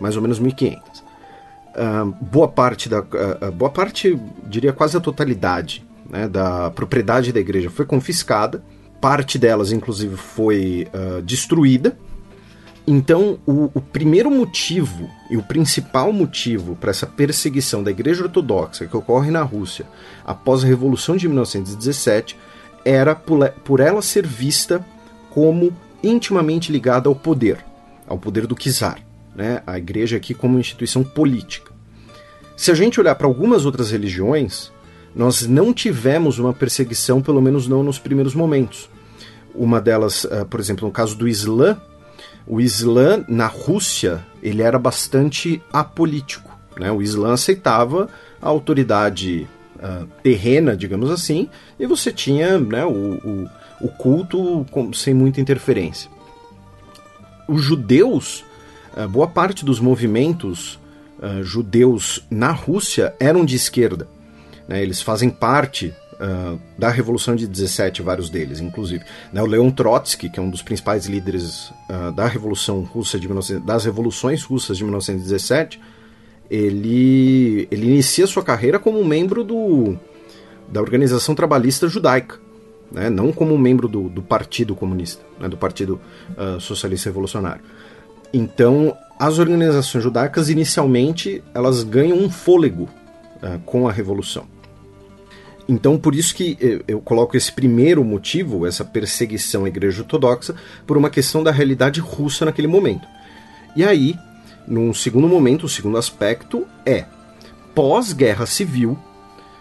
mais 0.00 0.16
ou 0.16 0.22
menos 0.22 0.38
1500. 0.38 1.00
Uh, 1.00 2.14
boa 2.20 2.48
parte 2.48 2.88
da 2.88 3.00
uh, 3.00 3.52
boa 3.52 3.70
parte 3.70 4.18
diria 4.46 4.72
quase 4.72 4.96
a 4.96 5.00
totalidade 5.00 5.86
né, 6.08 6.26
da 6.26 6.70
propriedade 6.70 7.32
da 7.32 7.38
igreja 7.38 7.70
foi 7.70 7.84
confiscada 7.84 8.64
parte 9.00 9.38
delas 9.38 9.70
inclusive 9.70 10.16
foi 10.16 10.88
destruída 11.22 11.96
então, 12.90 13.38
o, 13.46 13.70
o, 13.74 13.82
primeiro 13.82 14.30
motivo 14.30 15.10
e 15.28 15.36
o 15.36 15.42
principal 15.42 16.10
motivo 16.10 16.74
para 16.74 16.90
essa 16.90 17.06
perseguição 17.06 17.82
da 17.82 17.90
Igreja 17.90 18.22
Ortodoxa 18.22 18.86
que 18.86 18.96
ocorre 18.96 19.30
na 19.30 19.42
Rússia 19.42 19.84
após 20.24 20.64
a 20.64 20.66
Revolução 20.66 21.14
de 21.14 21.28
1917 21.28 22.34
era 22.86 23.14
por, 23.14 23.80
ela 23.80 24.00
ser 24.00 24.26
vista 24.26 24.82
como 25.28 25.70
intimamente 26.02 26.72
ligada 26.72 27.10
ao 27.10 27.14
poder, 27.14 27.62
ao 28.06 28.16
poder 28.16 28.46
do 28.46 28.54
czar, 28.54 28.98
né? 29.36 29.62
a 29.66 29.76
Igreja 29.76 30.16
aqui 30.16 30.32
como 30.32 30.58
instituição 30.58 31.04
política. 31.04 31.70
Se 32.56 32.70
a 32.70 32.74
gente 32.74 32.98
olhar 32.98 33.16
para 33.16 33.26
algumas 33.26 33.66
outras 33.66 33.90
religiões, 33.90 34.72
nós 35.14 35.46
não 35.46 35.74
tivemos 35.74 36.38
uma 36.38 36.54
perseguição, 36.54 37.20
pelo 37.20 37.42
menos 37.42 37.68
não 37.68 37.82
nos 37.82 37.98
primeiros 37.98 38.34
momentos. 38.34 38.88
Uma 39.54 39.78
delas, 39.78 40.24
uh, 40.24 40.46
por 40.48 40.58
exemplo, 40.58 40.86
no 40.86 40.92
caso 40.92 41.14
do 41.16 41.28
Islã, 41.28 41.78
o 42.48 42.60
Islã 42.60 43.24
na 43.28 43.46
Rússia 43.46 44.24
ele 44.42 44.62
era 44.62 44.78
bastante 44.78 45.62
apolítico. 45.70 46.56
Né? 46.78 46.90
O 46.90 47.02
Islã 47.02 47.34
aceitava 47.34 48.08
a 48.40 48.48
autoridade 48.48 49.46
uh, 49.76 50.06
terrena, 50.22 50.74
digamos 50.74 51.10
assim, 51.10 51.50
e 51.78 51.86
você 51.86 52.10
tinha 52.10 52.58
né, 52.58 52.84
o, 52.86 52.90
o, 52.90 53.50
o 53.82 53.88
culto 53.88 54.64
com, 54.70 54.92
sem 54.92 55.12
muita 55.12 55.40
interferência. 55.40 56.10
Os 57.46 57.62
judeus, 57.62 58.44
uh, 58.96 59.06
boa 59.08 59.26
parte 59.26 59.64
dos 59.64 59.78
movimentos 59.78 60.78
uh, 61.18 61.42
judeus 61.42 62.24
na 62.30 62.50
Rússia 62.50 63.14
eram 63.20 63.44
de 63.44 63.56
esquerda. 63.56 64.08
Né? 64.66 64.82
Eles 64.82 65.02
fazem 65.02 65.28
parte 65.28 65.92
Uh, 66.18 66.58
da 66.76 66.88
Revolução 66.88 67.36
de 67.36 67.46
17, 67.46 68.02
vários 68.02 68.28
deles, 68.28 68.58
inclusive. 68.58 69.04
Né, 69.32 69.40
o 69.40 69.46
Leon 69.46 69.70
Trotsky, 69.70 70.28
que 70.28 70.40
é 70.40 70.42
um 70.42 70.50
dos 70.50 70.62
principais 70.62 71.06
líderes 71.06 71.70
uh, 71.88 72.10
da 72.12 72.26
Revolução 72.26 72.80
Russa 72.80 73.20
de 73.20 73.28
19... 73.28 73.60
das 73.60 73.84
revoluções 73.84 74.42
russas 74.42 74.76
de 74.76 74.82
1917, 74.82 75.80
ele, 76.50 77.68
ele 77.70 77.86
inicia 77.86 78.26
sua 78.26 78.42
carreira 78.42 78.80
como 78.80 79.04
membro 79.04 79.44
do, 79.44 79.96
da 80.66 80.80
Organização 80.80 81.36
Trabalhista 81.36 81.86
Judaica, 81.86 82.40
né, 82.90 83.08
não 83.08 83.30
como 83.30 83.56
membro 83.56 83.86
do, 83.86 84.08
do 84.08 84.20
Partido 84.20 84.74
Comunista, 84.74 85.24
né, 85.38 85.48
do 85.48 85.56
Partido 85.56 86.00
uh, 86.36 86.60
Socialista 86.60 87.08
Revolucionário. 87.08 87.62
Então, 88.32 88.96
as 89.20 89.38
organizações 89.38 90.02
judaicas, 90.02 90.50
inicialmente, 90.50 91.44
elas 91.54 91.84
ganham 91.84 92.18
um 92.18 92.28
fôlego 92.28 92.88
com 93.64 93.86
a 93.86 93.92
Revolução. 93.92 94.57
Então, 95.68 95.98
por 95.98 96.14
isso 96.14 96.34
que 96.34 96.56
eu 96.88 96.98
coloco 97.00 97.36
esse 97.36 97.52
primeiro 97.52 98.02
motivo, 98.02 98.66
essa 98.66 98.84
perseguição 98.84 99.66
à 99.66 99.68
Igreja 99.68 100.00
Ortodoxa, 100.00 100.54
por 100.86 100.96
uma 100.96 101.10
questão 101.10 101.42
da 101.42 101.50
realidade 101.50 102.00
russa 102.00 102.46
naquele 102.46 102.66
momento. 102.66 103.06
E 103.76 103.84
aí, 103.84 104.16
num 104.66 104.94
segundo 104.94 105.28
momento, 105.28 105.64
o 105.64 105.68
segundo 105.68 105.98
aspecto 105.98 106.66
é: 106.86 107.04
pós-guerra 107.74 108.46
civil, 108.46 108.98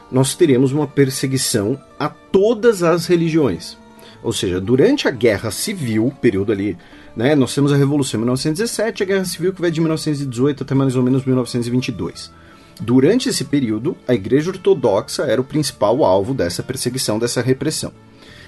nós 0.09 0.33
teremos 0.33 0.71
uma 0.71 0.87
perseguição 0.87 1.77
a 1.99 2.07
todas 2.07 2.83
as 2.83 3.05
religiões. 3.05 3.77
Ou 4.23 4.31
seja, 4.31 4.61
durante 4.61 5.07
a 5.07 5.11
guerra 5.11 5.51
civil, 5.51 6.13
período 6.21 6.51
ali, 6.51 6.77
né, 7.15 7.35
nós 7.35 7.53
temos 7.53 7.71
a 7.71 7.75
Revolução 7.75 8.17
em 8.17 8.21
1917, 8.21 9.03
a 9.03 9.05
guerra 9.05 9.25
civil 9.25 9.53
que 9.53 9.61
vai 9.61 9.71
de 9.71 9.81
1918 9.81 10.63
até 10.63 10.73
mais 10.73 10.95
ou 10.95 11.03
menos 11.03 11.25
1922. 11.25 12.31
Durante 12.79 13.29
esse 13.29 13.43
período, 13.43 13.97
a 14.07 14.13
Igreja 14.13 14.51
Ortodoxa 14.51 15.23
era 15.23 15.41
o 15.41 15.43
principal 15.43 16.03
alvo 16.03 16.33
dessa 16.33 16.61
perseguição, 16.61 17.17
dessa 17.17 17.41
repressão. 17.41 17.91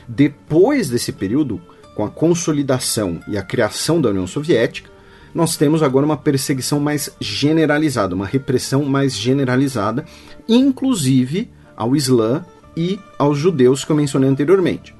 Depois 0.07 0.89
desse 0.89 1.11
período, 1.11 1.61
com 1.95 2.05
a 2.05 2.09
consolidação 2.09 3.19
e 3.27 3.37
a 3.37 3.41
criação 3.41 3.99
da 3.99 4.09
União 4.09 4.27
Soviética, 4.27 4.89
nós 5.33 5.55
temos 5.55 5.83
agora 5.83 6.05
uma 6.05 6.17
perseguição 6.17 6.79
mais 6.79 7.11
generalizada, 7.19 8.15
uma 8.15 8.25
repressão 8.25 8.83
mais 8.83 9.15
generalizada, 9.15 10.05
inclusive 10.47 11.49
ao 11.75 11.95
Islã 11.95 12.45
e 12.75 12.99
aos 13.17 13.37
judeus 13.37 13.83
que 13.83 13.91
eu 13.91 13.95
mencionei 13.95 14.29
anteriormente. 14.29 14.95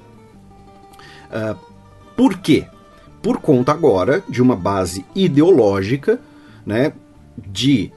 Uh, 1.32 1.58
por 2.16 2.38
quê? 2.38 2.66
Por 3.22 3.40
conta 3.40 3.72
agora 3.72 4.24
de 4.30 4.42
uma 4.42 4.56
base 4.56 5.06
ideológica, 5.16 6.20
né, 6.66 6.94
de 7.38 7.92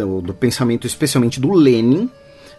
do, 0.00 0.20
do 0.20 0.34
pensamento 0.34 0.86
especialmente 0.86 1.40
do 1.40 1.52
Lenin, 1.52 2.10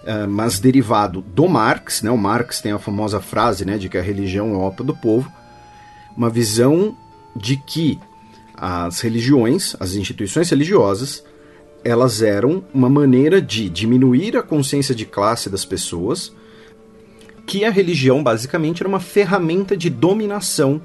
uh, 0.04 0.28
mas 0.28 0.60
derivado 0.60 1.22
do 1.22 1.48
Marx, 1.48 2.02
né? 2.02 2.12
O 2.12 2.18
Marx 2.18 2.62
tem 2.62 2.72
a 2.72 2.80
famosa 2.80 3.20
frase, 3.20 3.66
né, 3.66 3.78
de 3.78 3.90
que 3.90 3.98
a 3.98 4.02
religião 4.02 4.54
é 4.54 4.58
ópio 4.58 4.86
do 4.86 4.96
povo, 4.96 5.32
uma 6.16 6.30
visão 6.30 6.96
de 7.36 7.58
que 7.58 8.00
as 8.56 9.00
religiões, 9.02 9.76
as 9.80 9.96
instituições 9.96 10.50
religiosas, 10.50 11.24
elas 11.84 12.22
eram 12.22 12.64
uma 12.74 12.90
maneira 12.90 13.42
de 13.42 13.68
diminuir 13.70 14.38
a 14.38 14.44
consciência 14.44 14.94
de 14.94 15.06
classe 15.06 15.50
das 15.50 15.66
pessoas, 15.66 16.32
que 17.48 17.66
a 17.66 17.72
religião 17.72 18.22
basicamente 18.22 18.82
era 18.82 18.88
uma 18.88 19.00
ferramenta 19.00 19.76
de 19.76 19.90
dominação 19.90 20.82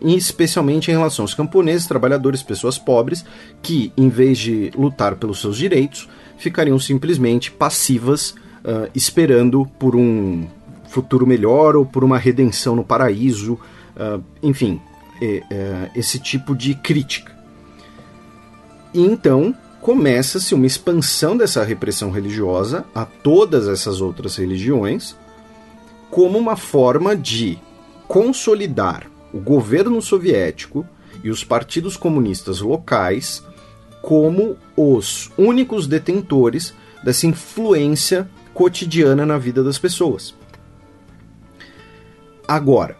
especialmente 0.00 0.90
em 0.90 0.94
relação 0.94 1.24
aos 1.24 1.34
camponeses, 1.34 1.86
trabalhadores, 1.86 2.42
pessoas 2.42 2.78
pobres, 2.78 3.24
que, 3.60 3.92
em 3.96 4.08
vez 4.08 4.38
de 4.38 4.70
lutar 4.74 5.16
pelos 5.16 5.40
seus 5.40 5.56
direitos, 5.56 6.08
ficariam 6.36 6.78
simplesmente 6.78 7.50
passivas, 7.50 8.30
uh, 8.64 8.90
esperando 8.94 9.66
por 9.78 9.94
um 9.94 10.46
futuro 10.88 11.26
melhor 11.26 11.76
ou 11.76 11.86
por 11.86 12.04
uma 12.04 12.18
redenção 12.18 12.74
no 12.76 12.84
paraíso, 12.84 13.54
uh, 13.96 14.22
enfim, 14.42 14.80
é, 15.20 15.42
é, 15.50 15.90
esse 15.94 16.18
tipo 16.18 16.54
de 16.54 16.74
crítica. 16.74 17.32
E 18.92 19.00
então 19.00 19.54
começa-se 19.80 20.54
uma 20.54 20.66
expansão 20.66 21.36
dessa 21.36 21.62
repressão 21.62 22.10
religiosa 22.10 22.84
a 22.94 23.04
todas 23.04 23.68
essas 23.68 24.00
outras 24.00 24.36
religiões, 24.36 25.16
como 26.10 26.38
uma 26.38 26.56
forma 26.56 27.16
de 27.16 27.56
consolidar 28.08 29.11
o 29.32 29.40
governo 29.40 30.00
soviético 30.02 30.86
e 31.22 31.30
os 31.30 31.44
partidos 31.44 31.96
comunistas 31.96 32.60
locais 32.60 33.44
como 34.00 34.56
os 34.76 35.30
únicos 35.38 35.86
detentores 35.86 36.74
dessa 37.02 37.26
influência 37.26 38.28
cotidiana 38.52 39.24
na 39.24 39.38
vida 39.38 39.62
das 39.62 39.78
pessoas. 39.78 40.34
Agora, 42.46 42.96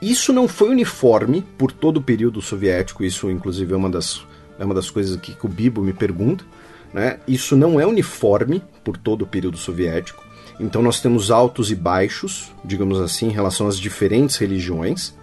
isso 0.00 0.32
não 0.32 0.48
foi 0.48 0.70
uniforme 0.70 1.44
por 1.56 1.70
todo 1.70 1.98
o 1.98 2.02
período 2.02 2.42
soviético, 2.42 3.04
isso 3.04 3.30
inclusive 3.30 3.72
é 3.72 3.76
uma 3.76 3.90
das, 3.90 4.26
é 4.58 4.64
uma 4.64 4.74
das 4.74 4.90
coisas 4.90 5.16
que, 5.20 5.34
que 5.34 5.46
o 5.46 5.48
Bibo 5.48 5.82
me 5.82 5.92
pergunta. 5.92 6.44
Né? 6.92 7.20
Isso 7.28 7.56
não 7.56 7.80
é 7.80 7.86
uniforme 7.86 8.62
por 8.82 8.96
todo 8.96 9.22
o 9.22 9.26
período 9.26 9.56
soviético. 9.56 10.24
Então 10.58 10.82
nós 10.82 11.00
temos 11.00 11.30
altos 11.30 11.70
e 11.70 11.74
baixos, 11.74 12.52
digamos 12.64 13.00
assim, 13.00 13.26
em 13.26 13.32
relação 13.32 13.66
às 13.66 13.78
diferentes 13.78 14.36
religiões. 14.36 15.14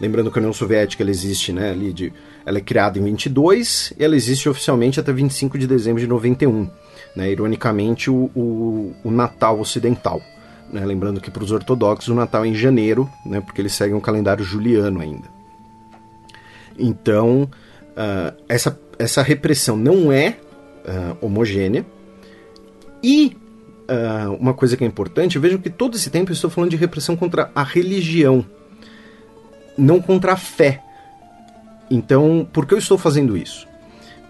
Lembrando 0.00 0.30
que 0.30 0.38
a 0.38 0.40
União 0.40 0.52
Soviética 0.52 1.02
ela 1.02 1.10
existe, 1.10 1.52
né, 1.52 1.70
ali 1.70 1.92
de, 1.92 2.12
ela 2.46 2.56
é 2.56 2.60
criada 2.60 2.98
em 2.98 3.04
22 3.04 3.92
e 3.98 4.02
ela 4.02 4.16
existe 4.16 4.48
oficialmente 4.48 4.98
até 4.98 5.12
25 5.12 5.58
de 5.58 5.66
dezembro 5.66 6.00
de 6.00 6.06
91. 6.06 6.70
Né, 7.14 7.30
ironicamente, 7.30 8.08
o, 8.10 8.30
o, 8.34 8.94
o 9.04 9.10
Natal 9.10 9.60
ocidental. 9.60 10.22
Né, 10.72 10.84
lembrando 10.86 11.20
que 11.20 11.30
para 11.30 11.44
os 11.44 11.52
ortodoxos 11.52 12.08
o 12.08 12.14
Natal 12.14 12.44
é 12.44 12.48
em 12.48 12.54
janeiro, 12.54 13.10
né, 13.26 13.40
porque 13.40 13.60
eles 13.60 13.74
seguem 13.74 13.94
um 13.94 14.00
calendário 14.00 14.42
juliano 14.42 15.00
ainda. 15.00 15.28
Então, 16.78 17.42
uh, 17.42 18.42
essa, 18.48 18.80
essa 18.98 19.22
repressão 19.22 19.76
não 19.76 20.10
é 20.10 20.38
uh, 20.86 21.26
homogênea. 21.26 21.84
E 23.02 23.36
uh, 23.90 24.32
uma 24.34 24.54
coisa 24.54 24.78
que 24.78 24.84
é 24.84 24.86
importante, 24.86 25.38
vejam 25.38 25.58
que 25.58 25.68
todo 25.68 25.96
esse 25.96 26.08
tempo 26.08 26.30
eu 26.30 26.34
estou 26.34 26.48
falando 26.48 26.70
de 26.70 26.76
repressão 26.76 27.16
contra 27.16 27.50
a 27.54 27.62
religião 27.62 28.46
não 29.76 30.00
contra 30.00 30.32
a 30.32 30.36
fé. 30.36 30.82
Então, 31.90 32.46
por 32.52 32.66
que 32.66 32.74
eu 32.74 32.78
estou 32.78 32.96
fazendo 32.96 33.36
isso? 33.36 33.66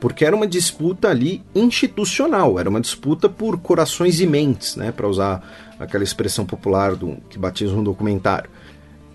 Porque 0.00 0.24
era 0.24 0.35
uma 0.35 0.46
disputa 0.46 1.09
ali 1.09 1.42
institucional, 1.55 2.59
era 2.59 2.70
uma 2.70 2.81
disputa 2.81 3.29
por 3.29 3.59
corações 3.59 4.18
e 4.20 4.26
mentes, 4.26 4.76
né, 4.76 4.90
para 4.90 5.07
usar 5.07 5.42
aquela 5.79 6.03
expressão 6.03 6.46
popular 6.46 6.96
do 6.96 7.18
que 7.29 7.38
batiza 7.38 7.74
um 7.74 7.85
documentário. 7.85 8.48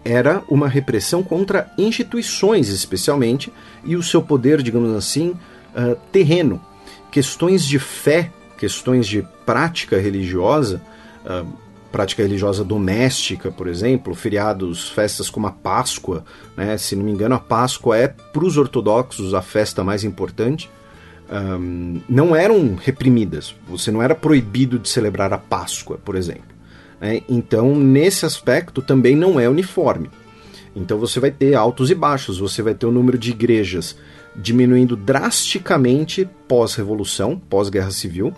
Era 0.04 0.44
uma 0.48 0.68
repressão 0.68 1.24
contra 1.24 1.72
instituições, 1.78 2.70
especialmente, 2.70 3.52
e 3.84 3.96
o 3.96 4.04
seu 4.04 4.22
poder, 4.22 4.62
digamos 4.62 4.96
assim, 4.96 5.30
uh, 5.30 5.96
terreno. 6.12 6.62
Questões 7.10 7.66
de 7.66 7.80
fé, 7.80 8.32
questões 8.56 9.08
de 9.08 9.26
prática 9.44 10.00
religiosa, 10.00 10.80
uh, 11.26 11.65
prática 11.96 12.22
religiosa 12.22 12.62
doméstica, 12.62 13.50
por 13.50 13.70
exemplo, 13.70 14.14
feriados, 14.14 14.90
festas 14.90 15.30
como 15.30 15.48
a 15.48 15.52
Páscoa, 15.52 16.26
né? 16.58 16.78
se 16.78 16.94
não 16.94 17.06
me 17.06 17.12
engano, 17.12 17.36
a 17.36 17.40
Páscoa 17.40 17.98
é 17.98 18.10
para 18.10 18.44
os 18.44 18.58
ortodoxos 18.58 19.34
a 19.34 19.42
festa 19.42 19.82
mais 19.82 20.04
importante. 20.04 20.70
Um, 21.32 22.02
não 22.10 22.36
eram 22.36 22.76
reprimidas. 22.76 23.56
Você 23.70 23.92
não 23.92 24.04
era 24.04 24.14
proibido 24.14 24.78
de 24.78 24.90
celebrar 24.90 25.32
a 25.32 25.38
Páscoa, 25.38 25.98
por 26.04 26.18
exemplo. 26.18 26.54
Né? 27.00 27.22
Então, 27.30 27.74
nesse 27.74 28.26
aspecto, 28.26 28.82
também 28.82 29.16
não 29.16 29.40
é 29.40 29.48
uniforme. 29.48 30.10
Então, 30.76 31.00
você 31.00 31.18
vai 31.22 31.32
ter 31.32 31.56
altos 31.56 31.90
e 31.90 31.96
baixos. 31.96 32.40
Você 32.40 32.62
vai 32.62 32.74
ter 32.74 32.86
o 32.86 32.92
número 32.92 33.18
de 33.18 33.32
igrejas 33.32 33.96
diminuindo 34.36 34.98
drasticamente 34.98 36.28
pós-revolução, 36.46 37.40
pós-guerra 37.40 37.92
civil 37.92 38.34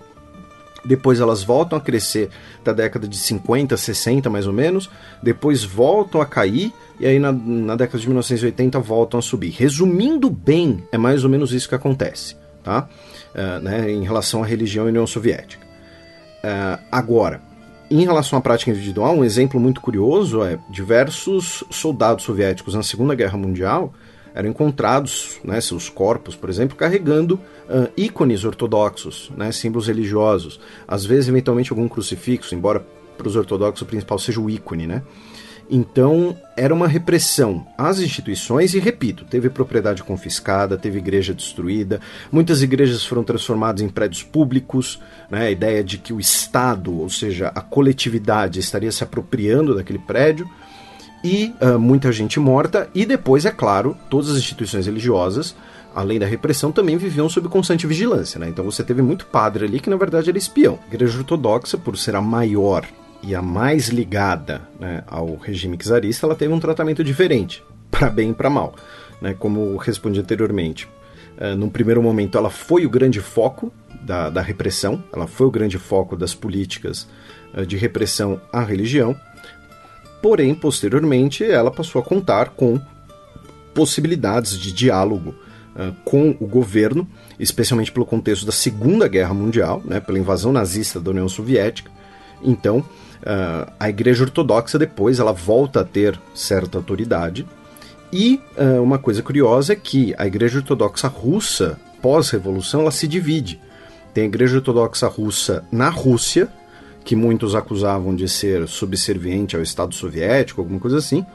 depois 0.85 1.19
elas 1.19 1.43
voltam 1.43 1.77
a 1.77 1.81
crescer 1.81 2.29
da 2.63 2.73
década 2.73 3.07
de 3.07 3.17
50, 3.17 3.75
60 3.75 4.29
mais 4.29 4.47
ou 4.47 4.53
menos, 4.53 4.89
depois 5.21 5.63
voltam 5.63 6.21
a 6.21 6.25
cair 6.25 6.73
e 6.99 7.05
aí 7.05 7.19
na, 7.19 7.31
na 7.31 7.75
década 7.75 7.99
de 7.99 8.07
1980 8.07 8.79
voltam 8.79 9.19
a 9.19 9.21
subir. 9.21 9.51
Resumindo 9.51 10.29
bem, 10.29 10.83
é 10.91 10.97
mais 10.97 11.23
ou 11.23 11.29
menos 11.29 11.53
isso 11.53 11.69
que 11.69 11.75
acontece, 11.75 12.35
tá? 12.63 12.87
Uh, 13.35 13.61
né, 13.61 13.91
em 13.91 14.03
relação 14.03 14.41
à 14.41 14.45
religião 14.45 14.85
e 14.85 14.89
União 14.89 15.05
Soviética. 15.05 15.65
Uh, 16.43 16.81
agora, 16.91 17.41
em 17.89 18.03
relação 18.03 18.37
à 18.37 18.41
prática 18.41 18.71
individual, 18.71 19.15
um 19.15 19.23
exemplo 19.23 19.59
muito 19.59 19.79
curioso 19.79 20.43
é 20.43 20.59
diversos 20.69 21.63
soldados 21.69 22.25
soviéticos 22.25 22.73
na 22.73 22.83
Segunda 22.83 23.15
Guerra 23.15 23.37
Mundial 23.37 23.93
eram 24.37 24.49
encontrados, 24.49 25.39
né, 25.43 25.59
seus 25.59 25.89
corpos, 25.89 26.35
por 26.35 26.47
exemplo, 26.47 26.77
carregando 26.77 27.41
uh, 27.67 27.89
ícones 27.97 28.43
ortodoxos, 28.43 29.31
né, 29.35 29.51
símbolos 29.51 29.87
religiosos. 29.87 30.59
Às 30.87 31.03
vezes, 31.03 31.27
eventualmente, 31.27 31.71
algum 31.71 31.87
crucifixo, 31.87 32.53
embora 32.53 32.85
para 33.17 33.27
os 33.27 33.35
ortodoxos 33.35 33.81
o 33.81 33.85
principal 33.87 34.19
seja 34.19 34.39
o 34.39 34.47
ícone, 34.47 34.85
né? 34.85 35.01
Então, 35.67 36.37
era 36.55 36.71
uma 36.71 36.87
repressão 36.87 37.65
às 37.75 37.99
instituições 37.99 38.75
e, 38.75 38.79
repito, 38.79 39.25
teve 39.25 39.49
propriedade 39.49 40.03
confiscada, 40.03 40.77
teve 40.77 40.99
igreja 40.99 41.33
destruída, 41.33 41.99
muitas 42.31 42.61
igrejas 42.61 43.03
foram 43.03 43.23
transformadas 43.23 43.81
em 43.81 43.89
prédios 43.89 44.21
públicos, 44.21 45.01
né? 45.31 45.47
a 45.47 45.51
ideia 45.51 45.83
de 45.83 45.97
que 45.97 46.13
o 46.13 46.19
Estado, 46.19 46.95
ou 46.95 47.09
seja, 47.09 47.51
a 47.55 47.59
coletividade, 47.59 48.59
estaria 48.59 48.91
se 48.91 49.03
apropriando 49.03 49.73
daquele 49.73 49.99
prédio, 49.99 50.47
e 51.23 51.53
uh, 51.61 51.79
muita 51.79 52.11
gente 52.11 52.39
morta, 52.39 52.89
e 52.93 53.05
depois, 53.05 53.45
é 53.45 53.51
claro, 53.51 53.97
todas 54.09 54.29
as 54.29 54.37
instituições 54.37 54.85
religiosas, 54.85 55.55
além 55.93 56.19
da 56.19 56.25
repressão, 56.25 56.71
também 56.71 56.97
viviam 56.97 57.27
sob 57.27 57.47
constante 57.49 57.87
vigilância. 57.87 58.39
Né? 58.39 58.49
Então 58.49 58.63
você 58.63 58.83
teve 58.83 59.01
muito 59.01 59.25
padre 59.25 59.65
ali 59.65 59.79
que, 59.79 59.89
na 59.89 59.95
verdade, 59.95 60.29
era 60.29 60.37
espião. 60.37 60.77
A 60.83 60.93
igreja 60.93 61.17
ortodoxa, 61.17 61.77
por 61.77 61.97
ser 61.97 62.15
a 62.15 62.21
maior 62.21 62.85
e 63.23 63.33
a 63.33 63.41
mais 63.41 63.89
ligada 63.89 64.61
né, 64.79 65.03
ao 65.07 65.35
regime 65.35 65.77
czarista, 65.77 66.25
ela 66.25 66.35
teve 66.35 66.53
um 66.53 66.59
tratamento 66.59 67.03
diferente, 67.03 67.63
para 67.89 68.09
bem 68.09 68.29
e 68.29 68.33
para 68.33 68.49
mal, 68.49 68.75
né, 69.19 69.35
como 69.37 69.75
respondi 69.77 70.19
anteriormente. 70.19 70.87
Uh, 71.37 71.55
num 71.55 71.69
primeiro 71.69 72.01
momento, 72.01 72.37
ela 72.37 72.49
foi 72.49 72.85
o 72.85 72.89
grande 72.89 73.19
foco 73.19 73.71
da, 74.01 74.29
da 74.29 74.41
repressão, 74.41 75.03
ela 75.11 75.27
foi 75.27 75.47
o 75.47 75.51
grande 75.51 75.77
foco 75.77 76.15
das 76.15 76.33
políticas 76.33 77.07
uh, 77.55 77.65
de 77.65 77.75
repressão 77.75 78.39
à 78.53 78.61
religião, 78.63 79.15
porém, 80.21 80.53
posteriormente, 80.53 81.43
ela 81.43 81.71
passou 81.71 82.01
a 82.01 82.03
contar 82.03 82.49
com 82.49 82.79
possibilidades 83.73 84.57
de 84.57 84.71
diálogo 84.71 85.35
uh, 85.75 85.93
com 86.03 86.35
o 86.39 86.47
governo, 86.47 87.07
especialmente 87.39 87.91
pelo 87.91 88.05
contexto 88.05 88.45
da 88.45 88.51
Segunda 88.51 89.07
Guerra 89.07 89.33
Mundial, 89.33 89.81
né, 89.85 89.99
pela 89.99 90.19
invasão 90.19 90.51
nazista 90.51 90.99
da 90.99 91.11
União 91.11 91.29
Soviética. 91.29 91.91
Então, 92.41 92.83
Uh, 93.17 93.69
a 93.79 93.89
Igreja 93.89 94.23
Ortodoxa 94.23 94.77
depois 94.77 95.19
ela 95.19 95.33
volta 95.33 95.81
a 95.81 95.83
ter 95.83 96.19
certa 96.33 96.77
autoridade. 96.77 97.45
E 98.13 98.39
uh, 98.57 98.81
uma 98.81 98.97
coisa 98.97 99.21
curiosa 99.21 99.73
é 99.73 99.75
que 99.75 100.13
a 100.17 100.25
Igreja 100.25 100.59
Ortodoxa 100.59 101.07
russa, 101.07 101.79
pós-revolução, 102.01 102.81
ela 102.81 102.91
se 102.91 103.07
divide. 103.07 103.59
Tem 104.13 104.23
a 104.23 104.27
Igreja 104.27 104.57
Ortodoxa 104.57 105.07
russa 105.07 105.65
na 105.71 105.89
Rússia, 105.89 106.47
que 107.07 107.15
muitos 107.15 107.55
acusavam 107.55 108.13
de 108.13 108.27
ser 108.27 108.67
subserviente 108.67 109.55
ao 109.55 109.61
Estado 109.61 109.95
Soviético, 109.95 110.59
alguma 110.59 110.77
coisa 110.77 110.97
assim, 110.97 111.25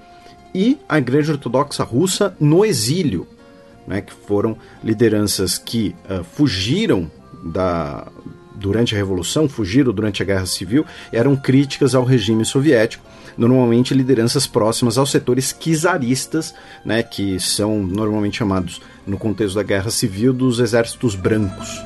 e 0.55 0.79
a 0.87 0.99
Igreja 0.99 1.33
Ortodoxa 1.33 1.83
russa 1.83 2.37
no 2.39 2.63
exílio, 2.63 3.27
né, 3.87 4.03
que 4.03 4.13
foram 4.13 4.55
lideranças 4.85 5.57
que 5.57 5.97
uh, 6.11 6.23
fugiram 6.23 7.11
da, 7.43 8.07
durante 8.55 8.95
a 8.95 8.99
Revolução, 8.99 9.49
fugiram 9.49 9.95
durante 9.95 10.23
a 10.23 10.27
Guerra 10.27 10.45
Civil, 10.45 10.85
eram 11.11 11.35
críticas 11.35 11.95
ao 11.95 12.05
regime 12.05 12.45
soviético, 12.45 13.03
normalmente 13.35 13.95
lideranças 13.95 14.47
próximas 14.47 14.99
aos 14.99 15.11
setores 15.11 15.57
czaristas, 15.59 16.55
né, 16.85 17.03
que 17.03 17.41
são 17.41 17.83
normalmente 17.83 18.37
chamados, 18.37 18.83
no 19.07 19.17
contexto 19.17 19.55
da 19.55 19.63
Guerra 19.63 19.91
Civil, 19.91 20.35
dos 20.35 20.59
exércitos 20.59 21.15
brancos. 21.15 21.83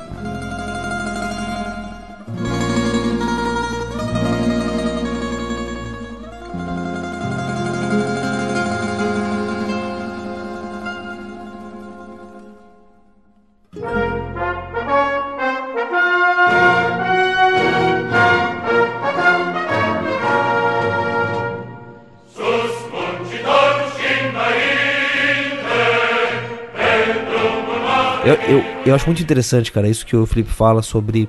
Eu 28.97 28.99
acho 28.99 29.07
muito 29.07 29.23
interessante, 29.23 29.71
cara, 29.71 29.87
isso 29.89 30.07
que 30.07 30.17
o 30.17 30.25
Felipe 30.25 30.51
fala 30.51 30.81
sobre 30.81 31.29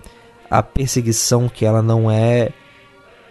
a 0.50 0.64
perseguição 0.64 1.50
que 1.50 1.66
ela 1.66 1.82
não 1.82 2.10
é 2.10 2.50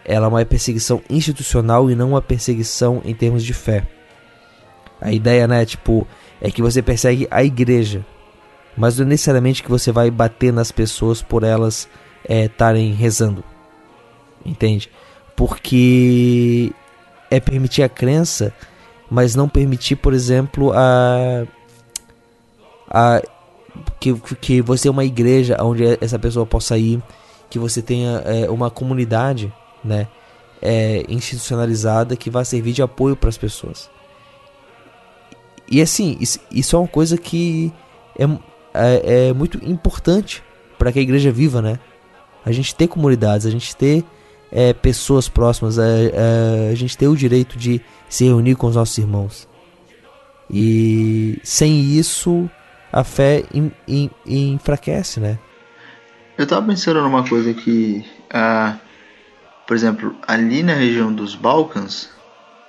ela 0.04 0.26
é 0.26 0.28
uma 0.28 0.44
perseguição 0.44 1.02
institucional 1.08 1.90
e 1.90 1.94
não 1.94 2.10
uma 2.10 2.20
perseguição 2.20 3.00
em 3.02 3.14
termos 3.14 3.42
de 3.42 3.54
fé. 3.54 3.88
A 5.00 5.10
ideia, 5.10 5.48
né, 5.48 5.64
tipo, 5.64 6.06
é 6.38 6.50
que 6.50 6.60
você 6.60 6.82
persegue 6.82 7.26
a 7.30 7.42
igreja, 7.42 8.04
mas 8.76 8.98
não 8.98 9.06
é 9.06 9.08
necessariamente 9.08 9.62
que 9.62 9.70
você 9.70 9.90
vai 9.90 10.10
bater 10.10 10.52
nas 10.52 10.70
pessoas 10.70 11.22
por 11.22 11.42
elas 11.42 11.88
estarem 12.28 12.92
é, 12.92 12.94
rezando. 12.94 13.42
Entende? 14.44 14.90
Porque 15.34 16.72
é 17.30 17.40
permitir 17.40 17.82
a 17.82 17.88
crença, 17.88 18.52
mas 19.10 19.34
não 19.34 19.48
permitir, 19.48 19.96
por 19.96 20.12
exemplo, 20.12 20.72
a 20.74 21.46
a 22.88 23.20
que, 24.00 24.14
que 24.40 24.62
você 24.62 24.88
é 24.88 24.90
uma 24.90 25.04
igreja 25.04 25.56
onde 25.60 25.84
essa 26.00 26.18
pessoa 26.18 26.46
possa 26.46 26.76
ir, 26.76 27.02
que 27.48 27.58
você 27.58 27.80
tenha 27.80 28.22
é, 28.24 28.50
uma 28.50 28.70
comunidade, 28.70 29.52
né, 29.84 30.08
é, 30.60 31.04
institucionalizada 31.08 32.16
que 32.16 32.30
vai 32.30 32.44
servir 32.44 32.72
de 32.72 32.82
apoio 32.82 33.16
para 33.16 33.28
as 33.28 33.38
pessoas. 33.38 33.90
E 35.70 35.80
assim, 35.80 36.16
isso, 36.20 36.38
isso, 36.50 36.76
é 36.76 36.78
uma 36.78 36.88
coisa 36.88 37.16
que 37.16 37.72
é, 38.18 38.24
é, 38.74 39.28
é 39.28 39.32
muito 39.32 39.58
importante 39.64 40.42
para 40.78 40.92
que 40.92 40.98
a 40.98 41.02
igreja 41.02 41.32
viva, 41.32 41.60
né? 41.60 41.78
A 42.44 42.52
gente 42.52 42.74
ter 42.74 42.86
comunidades, 42.86 43.46
a 43.46 43.50
gente 43.50 43.74
ter 43.74 44.04
é, 44.52 44.72
pessoas 44.72 45.28
próximas, 45.28 45.78
é, 45.78 46.12
é, 46.14 46.70
a 46.70 46.74
gente 46.74 46.96
ter 46.96 47.08
o 47.08 47.16
direito 47.16 47.58
de 47.58 47.80
se 48.08 48.24
reunir 48.24 48.54
com 48.54 48.68
os 48.68 48.76
nossos 48.76 48.96
irmãos. 48.96 49.48
E 50.48 51.40
sem 51.42 51.80
isso, 51.80 52.48
a 52.92 53.04
fé 53.04 53.44
in, 53.52 53.70
in, 53.86 54.10
enfraquece, 54.26 55.20
né? 55.20 55.38
Eu 56.38 56.46
tava 56.46 56.66
pensando 56.66 57.00
numa 57.00 57.26
coisa 57.26 57.54
que, 57.54 58.04
ah, 58.30 58.76
por 59.66 59.74
exemplo, 59.74 60.14
ali 60.26 60.62
na 60.62 60.74
região 60.74 61.12
dos 61.12 61.34
Balcãs 61.34 62.10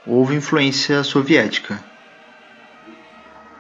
houve 0.06 0.36
influência 0.36 1.04
soviética. 1.04 1.80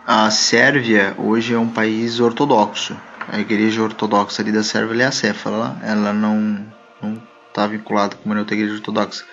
A 0.05 0.31
Sérvia 0.31 1.13
hoje 1.17 1.53
é 1.53 1.59
um 1.59 1.67
país 1.67 2.21
ortodoxo. 2.21 2.95
A 3.27 3.39
igreja 3.39 3.83
ortodoxa 3.83 4.41
ali 4.41 4.53
da 4.53 4.63
Sérvia 4.63 5.03
é 5.03 5.07
a 5.07 5.11
Céfala. 5.11 5.77
Ela 5.83 6.13
não 6.13 6.65
não 7.01 7.21
está 7.49 7.67
vinculada 7.67 8.15
com 8.15 8.29
uma 8.29 8.39
outra 8.39 8.55
igreja 8.55 8.75
ortodoxa. 8.75 9.25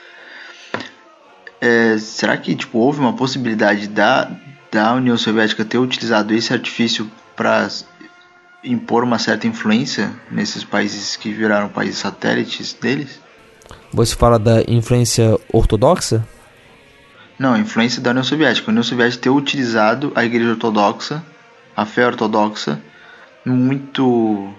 É, 1.61 1.97
será 1.99 2.37
que 2.37 2.57
tipo 2.57 2.79
houve 2.79 2.99
uma 2.99 3.13
possibilidade 3.13 3.87
da 3.87 4.29
da 4.75 4.93
União 4.93 5.17
Soviética 5.17 5.65
ter 5.65 5.79
utilizado 5.79 6.35
esse 6.35 6.53
artifício 6.53 7.09
para 7.37 7.69
impor 8.65 9.05
uma 9.05 9.21
certa 9.21 9.47
influência 9.47 10.11
nesses 10.29 10.65
países 10.65 11.15
que 11.15 11.33
viraram 11.33 11.69
países 11.69 11.99
satélites 11.99 12.73
deles? 12.73 13.21
Você 13.93 14.17
fala 14.17 14.37
da 14.37 14.63
influência 14.67 15.39
ortodoxa? 15.53 16.27
Não, 17.39 17.57
influência 17.57 18.03
da 18.03 18.11
União 18.11 18.25
Soviética. 18.25 18.69
A 18.69 18.73
União 18.73 18.83
Soviética 18.83 19.23
ter 19.23 19.31
utilizado 19.31 20.11
a 20.13 20.25
Igreja 20.25 20.51
Ortodoxa, 20.51 21.25
a 21.77 21.87
fé 21.87 22.05
ortodoxa, 22.05 22.81
muito 23.47 24.53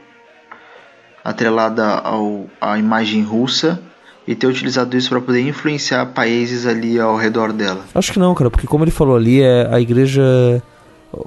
atrelada 1.26 1.86
ao, 1.86 2.50
à 2.62 2.78
imagem 2.78 3.22
russa 3.22 3.82
e 4.28 4.34
ter 4.34 4.48
utilizado 4.48 4.96
isso 4.98 5.10
para 5.10 5.22
poder 5.22 5.42
influenciar 5.42 6.06
países 6.08 6.66
ali 6.66 7.00
ao 7.00 7.16
redor 7.16 7.54
dela? 7.54 7.86
Acho 7.94 8.14
que 8.14 8.20
não, 8.20 8.34
cara, 8.34 8.50
porque 8.50 8.68
como 8.68 8.84
ele 8.84 8.92
falou 8.92 9.16
ali, 9.16 9.42
é 9.42 9.68
a 9.72 9.80
igreja. 9.80 10.24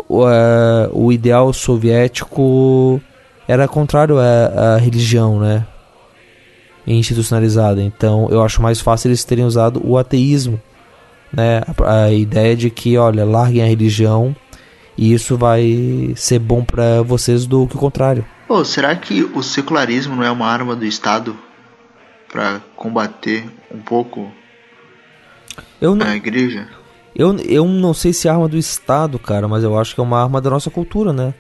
O, 0.09 0.29
é, 0.29 0.91
o 0.93 1.11
ideal 1.11 1.53
soviético 1.53 3.01
era 3.47 3.67
contrário 3.67 4.19
à, 4.19 4.75
à 4.75 4.77
religião, 4.77 5.41
né? 5.41 5.67
Institucionalizada. 6.87 7.81
Então 7.81 8.29
eu 8.31 8.43
acho 8.43 8.61
mais 8.61 8.81
fácil 8.81 9.09
eles 9.09 9.25
terem 9.25 9.45
usado 9.45 9.81
o 9.83 9.97
ateísmo, 9.97 10.61
né? 11.33 11.63
A, 11.85 12.05
a 12.05 12.13
ideia 12.13 12.55
de 12.55 12.69
que, 12.69 12.99
olha, 12.99 13.25
larguem 13.25 13.63
a 13.63 13.67
religião 13.67 14.37
e 14.97 15.15
isso 15.15 15.37
vai 15.37 16.13
ser 16.17 16.41
bom 16.41 16.65
para 16.65 17.03
vocês 17.03 17.47
do 17.47 17.67
que 17.67 17.77
o 17.77 17.79
contrário. 17.79 18.27
Oh, 18.49 18.65
será 18.65 18.95
que 18.97 19.23
o 19.23 19.43
secularismo 19.43 20.17
não 20.17 20.25
é 20.25 20.31
uma 20.31 20.47
arma 20.47 20.75
do 20.75 20.85
Estado 20.85 21.37
para 22.31 22.61
combater 22.77 23.45
um 23.71 23.81
pouco 23.81 24.33
eu 25.81 25.95
não, 25.95 26.07
a 26.07 26.17
igreja? 26.17 26.69
Eu, 27.15 27.37
eu 27.39 27.65
não 27.67 27.95
sei 27.95 28.13
se 28.13 28.29
é 28.29 28.31
arma 28.31 28.49
do 28.49 28.57
Estado, 28.57 29.19
cara, 29.19 29.49
mas 29.49 29.65
eu 29.65 29.79
acho 29.79 29.95
que 29.95 30.01
é 30.01 30.05
uma 30.05 30.23
arma 30.23 30.41
da 30.41 30.51
nossa 30.51 30.71
cultura, 30.71 31.13
né? 31.13 31.35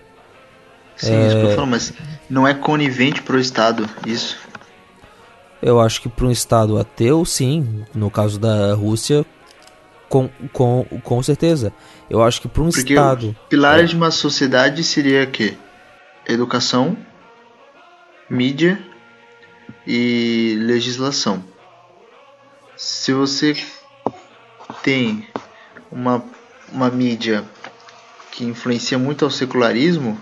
Sim, 0.96 1.14
é... 1.14 1.27
isso 1.27 1.37
que 1.37 1.42
eu 1.42 1.55
falo, 1.55 1.66
mas 1.66 1.92
não 2.29 2.46
é 2.46 2.55
conivente 2.55 3.22
pro 3.22 3.38
Estado, 3.38 3.88
isso. 4.07 4.37
Eu 5.61 5.81
acho 5.81 6.01
que 6.01 6.09
para 6.09 6.27
um 6.27 6.31
Estado 6.31 6.79
ateu, 6.79 7.24
sim. 7.24 7.85
No 7.94 8.11
caso 8.11 8.38
da 8.38 8.74
Rússia, 8.74 9.27
com, 10.09 10.31
com, 10.53 10.85
com 11.03 11.22
certeza. 11.22 11.72
Eu 12.09 12.22
acho 12.22 12.40
que 12.40 12.48
para 12.48 12.62
um 12.62 12.70
Porque 12.70 12.94
Estado. 12.94 13.37
Pilares 13.48 13.85
é. 13.85 13.87
de 13.88 13.96
uma 13.96 14.11
sociedade 14.11 14.85
seria 14.85 15.27
que 15.27 15.57
educação, 16.27 16.96
mídia 18.31 18.79
e 19.90 20.55
legislação. 20.61 21.42
Se 22.77 23.11
você 23.11 23.57
tem 24.83 25.27
uma, 25.90 26.22
uma 26.70 26.90
mídia 26.90 27.42
que 28.31 28.44
influencia 28.44 28.98
muito 28.98 29.24
ao 29.24 29.31
secularismo 29.31 30.20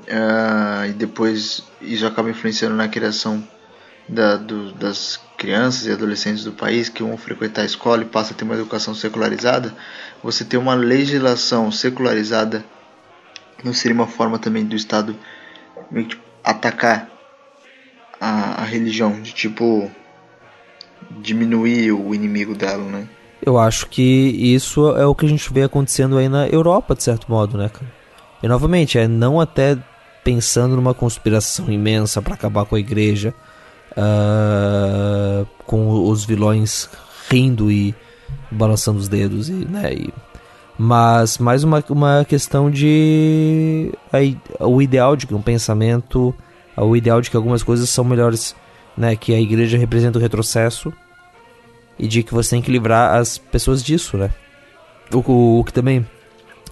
uh, 0.00 0.84
e 0.84 0.92
depois 0.92 1.62
isso 1.80 2.04
acaba 2.04 2.28
influenciando 2.28 2.74
na 2.74 2.88
criação 2.88 3.46
da, 4.08 4.34
do, 4.34 4.72
das 4.72 5.20
crianças 5.38 5.86
e 5.86 5.92
adolescentes 5.92 6.42
do 6.42 6.50
país 6.50 6.88
que 6.88 7.04
vão 7.04 7.16
frequentar 7.16 7.62
a 7.62 7.66
escola 7.66 8.02
e 8.02 8.06
passam 8.06 8.34
a 8.34 8.36
ter 8.36 8.44
uma 8.44 8.54
educação 8.54 8.96
secularizada, 8.96 9.72
você 10.24 10.44
ter 10.44 10.56
uma 10.56 10.74
legislação 10.74 11.70
secularizada 11.70 12.64
não 13.62 13.72
seria 13.72 13.94
uma 13.94 14.08
forma 14.08 14.40
também 14.40 14.64
do 14.64 14.74
Estado 14.74 15.16
atacar 16.42 17.19
a, 18.20 18.62
a 18.62 18.64
religião, 18.64 19.20
de 19.20 19.32
tipo 19.32 19.90
diminuir 21.10 21.92
o 21.92 22.14
inimigo 22.14 22.54
dela, 22.54 22.84
né? 22.84 23.08
Eu 23.44 23.58
acho 23.58 23.86
que 23.88 24.02
isso 24.02 24.94
é 24.96 25.06
o 25.06 25.14
que 25.14 25.24
a 25.24 25.28
gente 25.28 25.52
vê 25.52 25.62
acontecendo 25.62 26.18
aí 26.18 26.28
na 26.28 26.46
Europa, 26.46 26.94
de 26.94 27.02
certo 27.02 27.30
modo, 27.30 27.56
né, 27.56 27.70
cara? 27.70 27.90
E 28.42 28.48
novamente, 28.48 28.98
é 28.98 29.08
não 29.08 29.40
até 29.40 29.78
pensando 30.22 30.76
numa 30.76 30.92
conspiração 30.92 31.70
imensa 31.70 32.20
para 32.20 32.34
acabar 32.34 32.66
com 32.66 32.76
a 32.76 32.80
igreja, 32.80 33.34
uh, 33.92 35.46
com 35.66 36.08
os 36.08 36.24
vilões 36.24 36.88
rindo 37.30 37.70
e 37.70 37.94
balançando 38.50 38.98
os 38.98 39.08
dedos, 39.08 39.48
e, 39.48 39.52
né? 39.52 39.94
E, 39.94 40.12
mas 40.76 41.38
mais 41.38 41.64
uma, 41.64 41.82
uma 41.90 42.24
questão 42.24 42.70
de 42.70 43.92
a, 44.12 44.66
o 44.66 44.80
ideal 44.80 45.16
de 45.16 45.26
um 45.34 45.42
pensamento, 45.42 46.34
o 46.76 46.96
ideal 46.96 47.20
de 47.20 47.30
que 47.30 47.36
algumas 47.36 47.62
coisas 47.62 47.88
são 47.90 48.04
melhores, 48.04 48.54
né? 48.96 49.16
Que 49.16 49.34
a 49.34 49.40
igreja 49.40 49.78
representa 49.78 50.18
o 50.18 50.22
retrocesso 50.22 50.92
e 51.98 52.06
de 52.08 52.22
que 52.22 52.32
você 52.32 52.50
tem 52.50 52.62
que 52.62 52.70
livrar 52.70 53.16
as 53.16 53.38
pessoas 53.38 53.82
disso, 53.82 54.16
né? 54.16 54.30
O, 55.12 55.18
o, 55.18 55.60
o 55.60 55.64
que 55.64 55.72
também 55.72 56.06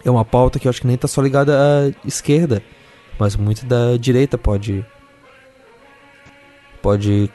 é 0.05 0.11
uma 0.11 0.25
pauta 0.25 0.59
que 0.59 0.67
eu 0.67 0.71
acho 0.71 0.81
que 0.81 0.87
nem 0.87 0.97
tá 0.97 1.09
só 1.09 1.21
ligada 1.21 1.59
à 1.59 2.07
esquerda, 2.07 2.63
mas 3.19 3.37
muito 3.37 3.67
da 3.67 3.97
direita 3.97 4.39
pode 4.39 4.85
pode 6.81 7.31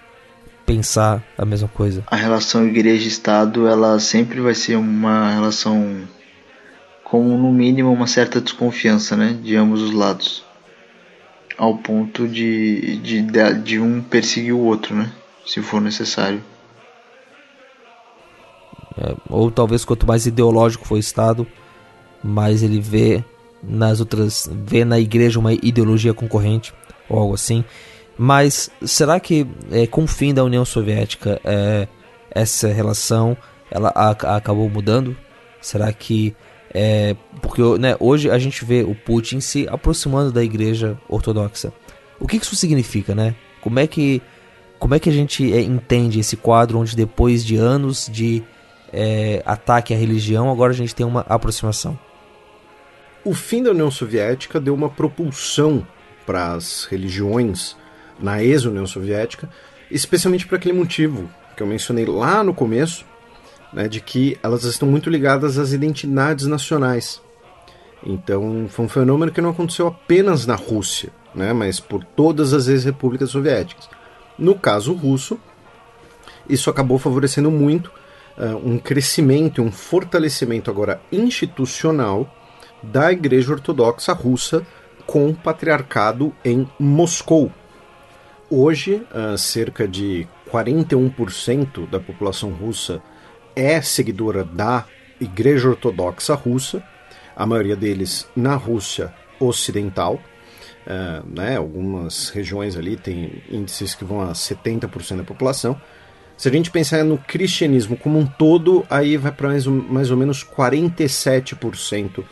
pensar 0.66 1.24
a 1.38 1.46
mesma 1.46 1.68
coisa. 1.68 2.04
A 2.08 2.16
relação 2.16 2.66
igreja-estado, 2.66 3.68
ela 3.68 4.00
sempre 4.00 4.40
vai 4.40 4.54
ser 4.54 4.76
uma 4.76 5.32
relação 5.32 6.02
com 7.04 7.38
no 7.38 7.52
mínimo 7.52 7.92
uma 7.92 8.08
certa 8.08 8.42
desconfiança, 8.42 9.16
né, 9.16 9.38
de 9.44 9.56
ambos 9.56 9.82
os 9.82 9.92
lados. 9.92 10.44
Ao 11.58 11.78
ponto 11.78 12.28
de, 12.28 12.98
de, 12.98 13.22
de 13.64 13.80
um 13.80 14.02
perseguir 14.02 14.54
o 14.54 14.60
outro, 14.60 14.96
né, 14.96 15.12
se 15.46 15.62
for 15.62 15.82
necessário. 15.82 16.44
É, 18.98 19.16
ou 19.30 19.52
talvez 19.52 19.86
quanto 19.86 20.08
mais 20.08 20.26
ideológico 20.26 20.86
for 20.86 20.96
o 20.96 21.00
Estado, 21.00 21.48
mais 22.24 22.64
ele 22.64 22.80
vê 22.80 23.24
nas 23.62 24.00
outras, 24.00 24.50
vê 24.52 24.84
na 24.84 25.00
igreja 25.00 25.40
uma 25.40 25.54
ideologia 25.54 26.14
concorrente 26.14 26.74
ou 27.10 27.20
algo 27.20 27.34
assim. 27.34 27.64
Mas 28.18 28.70
será 28.84 29.20
que 29.20 29.48
é, 29.72 29.88
com 29.88 30.04
o 30.04 30.08
fim 30.08 30.34
da 30.34 30.44
União 30.44 30.64
Soviética 30.64 31.40
é, 31.44 31.88
essa 32.30 32.68
relação 32.68 33.36
ela 33.72 33.92
a, 33.96 34.10
a 34.10 34.36
acabou 34.36 34.70
mudando? 34.70 35.16
Será 35.60 35.92
que 35.92 36.36
é, 36.74 37.16
porque 37.42 37.62
né, 37.78 37.96
hoje 38.00 38.30
a 38.30 38.40
gente 38.40 38.66
vê 38.66 38.84
o 38.84 38.96
Putin 38.96 39.40
se 39.40 39.68
aproximando 39.70 40.32
da 40.32 40.44
igreja 40.44 40.98
ortodoxa. 41.08 41.72
O 42.20 42.28
que 42.28 42.38
isso 42.38 42.56
significa, 42.56 43.14
né? 43.14 43.36
Como 43.62 43.80
é 43.80 43.88
que 43.88 44.22
como 44.80 44.96
é 44.96 45.00
que 45.00 45.10
a 45.10 45.14
gente 45.14 45.54
é, 45.54 45.62
entende 45.62 46.20
esse 46.20 46.36
quadro 46.36 46.78
onde 46.78 46.94
depois 46.94 47.46
de 47.46 47.56
anos 47.56 48.10
de 48.12 48.44
é, 48.92 49.42
ataque 49.46 49.94
à 49.94 49.98
religião, 49.98 50.52
agora 50.52 50.74
a 50.74 50.76
gente 50.76 50.94
tem 50.94 51.06
uma 51.06 51.22
aproximação. 51.22 51.98
O 53.24 53.34
fim 53.34 53.64
da 53.64 53.72
União 53.72 53.90
Soviética 53.90 54.60
deu 54.60 54.74
uma 54.74 54.90
propulsão 54.90 55.88
para 56.26 56.52
as 56.52 56.84
religiões 56.84 57.78
na 58.20 58.44
ex-União 58.44 58.86
Soviética, 58.86 59.50
especialmente 59.90 60.46
por 60.46 60.56
aquele 60.56 60.78
motivo 60.78 61.30
que 61.56 61.64
eu 61.64 61.68
mencionei 61.68 62.06
lá 62.06 62.44
no 62.44 62.54
começo, 62.54 63.06
né, 63.74 63.88
de 63.88 64.00
que 64.00 64.38
elas 64.44 64.64
estão 64.64 64.88
muito 64.88 65.10
ligadas 65.10 65.58
às 65.58 65.72
identidades 65.72 66.46
nacionais. 66.46 67.22
Então, 68.06 68.68
foi 68.70 68.86
um 68.86 68.90
fenômeno 68.90 69.32
que 69.32 69.42
não 69.42 69.50
aconteceu 69.50 69.88
apenas 69.88 70.46
na 70.46 70.56
Rússia, 70.56 71.10
né, 71.34 71.54
mas 71.54 71.80
por 71.80 72.04
todas 72.04 72.54
as 72.54 72.68
ex-repúblicas 72.68 73.32
soviéticas. 73.32 73.90
No 74.38 74.56
caso 74.56 74.94
russo, 74.94 75.40
isso 76.48 76.70
acabou 76.70 77.00
favorecendo 77.00 77.50
muito 77.50 77.92
uh, 78.38 78.58
um 78.64 78.78
crescimento 78.78 79.62
um 79.62 79.72
fortalecimento 79.72 80.70
agora 80.70 81.02
institucional 81.12 82.30
da 82.82 83.12
Igreja 83.12 83.54
Ortodoxa 83.54 84.12
Russa 84.12 84.66
com 85.06 85.30
o 85.30 85.36
patriarcado 85.36 86.34
em 86.44 86.68
Moscou. 86.80 87.52
Hoje, 88.50 89.06
uh, 89.12 89.38
cerca 89.38 89.88
de 89.88 90.28
41% 90.52 91.90
da 91.90 92.00
população 92.00 92.52
russa 92.52 93.02
é 93.56 93.82
seguidora 93.82 94.44
da 94.44 94.86
Igreja 95.20 95.70
Ortodoxa 95.70 96.36
Russa, 96.36 96.84
a 97.36 97.46
maioria 97.46 97.76
deles 97.76 98.28
na 98.36 98.56
Rússia 98.56 99.14
Ocidental. 99.40 100.20
Uh, 100.86 101.26
né, 101.34 101.56
algumas 101.56 102.30
regiões 102.30 102.76
ali 102.76 102.98
têm 102.98 103.42
índices 103.50 103.96
que 103.96 104.04
vão 104.04 104.22
a 104.22 104.34
70% 104.34 105.18
da 105.18 105.24
população. 105.24 105.80
Se 106.36 106.50
a 106.50 106.52
gente 106.52 106.72
pensar 106.72 107.06
no 107.06 107.18
cristianismo 107.18 107.96
como 107.96 108.20
um 108.20 108.26
todo, 108.26 108.86
aí 108.90 109.16
vai 109.16 109.32
para 109.32 109.48
mais, 109.50 109.66
mais 109.66 110.12
ou 110.12 110.18
menos 110.18 110.44
47% 110.44 112.24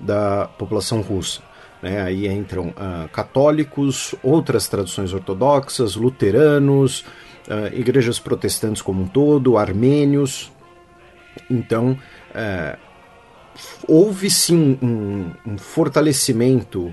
da 0.00 0.46
população 0.46 1.00
russa. 1.00 1.42
Né? 1.82 2.00
Aí 2.00 2.26
entram 2.26 2.68
uh, 2.68 3.08
católicos, 3.12 4.14
outras 4.22 4.68
tradições 4.68 5.12
ortodoxas, 5.12 5.96
luteranos, 5.96 7.00
uh, 7.46 7.74
igrejas 7.74 8.18
protestantes 8.18 8.80
como 8.80 9.02
um 9.02 9.06
todo, 9.06 9.58
armênios. 9.58 10.50
Então, 11.50 11.98
uh, 12.30 12.78
houve 13.86 14.30
sim 14.30 14.78
um, 14.82 15.30
um 15.46 15.58
fortalecimento 15.58 16.92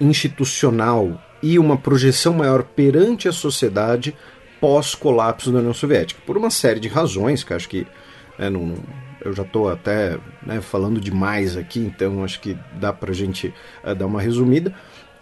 institucional 0.00 1.20
e 1.42 1.58
uma 1.58 1.76
projeção 1.76 2.32
maior 2.32 2.62
perante 2.62 3.28
a 3.28 3.32
sociedade 3.32 4.16
pós-colapso 4.60 5.52
da 5.52 5.58
União 5.58 5.74
Soviética, 5.74 6.22
por 6.24 6.38
uma 6.38 6.48
série 6.48 6.80
de 6.80 6.88
razões 6.88 7.44
que 7.44 7.52
acho 7.52 7.68
que 7.68 7.86
né, 8.38 8.48
não, 8.48 8.74
eu 9.22 9.32
já 9.34 9.42
estou 9.42 9.70
até 9.70 10.18
né, 10.42 10.60
falando 10.60 11.00
demais 11.00 11.56
aqui, 11.56 11.80
então 11.80 12.24
acho 12.24 12.40
que 12.40 12.56
dá 12.80 12.92
para 12.92 13.10
a 13.10 13.14
gente 13.14 13.52
uh, 13.84 13.94
dar 13.94 14.06
uma 14.06 14.20
resumida. 14.20 14.74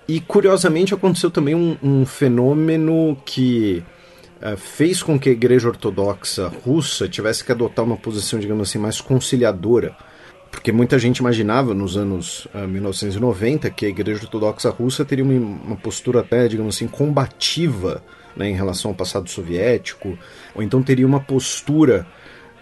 E 0.07 0.21
curiosamente 0.21 0.95
aconteceu 0.95 1.31
também 1.31 1.55
um, 1.55 1.77
um 1.83 2.07
fenômeno 2.07 3.17
que 3.25 3.83
fez 4.57 5.03
com 5.03 5.19
que 5.19 5.29
a 5.29 5.33
Igreja 5.33 5.69
Ortodoxa 5.69 6.49
russa 6.65 7.09
tivesse 7.09 7.45
que 7.45 7.53
adotar 7.53 7.85
uma 7.85 7.97
posição, 7.97 8.39
digamos 8.39 8.69
assim, 8.69 8.79
mais 8.79 9.01
conciliadora. 9.01 9.97
Porque 10.51 10.71
muita 10.71 10.99
gente 10.99 11.19
imaginava 11.19 11.73
nos 11.73 11.97
anos 11.97 12.47
uh, 12.55 12.69
1990 12.69 13.71
que 13.71 13.87
a 13.87 13.89
Igreja 13.89 14.23
Ortodoxa 14.25 14.69
russa 14.69 15.05
teria 15.05 15.25
uma, 15.25 15.33
uma 15.33 15.77
postura 15.77 16.21
até, 16.21 16.47
digamos 16.47 16.77
assim, 16.77 16.87
combativa 16.87 18.03
né, 18.37 18.51
em 18.51 18.55
relação 18.55 18.91
ao 18.91 18.95
passado 18.95 19.29
soviético, 19.29 20.19
ou 20.55 20.63
então 20.63 20.83
teria 20.83 21.07
uma 21.07 21.21
postura 21.21 22.07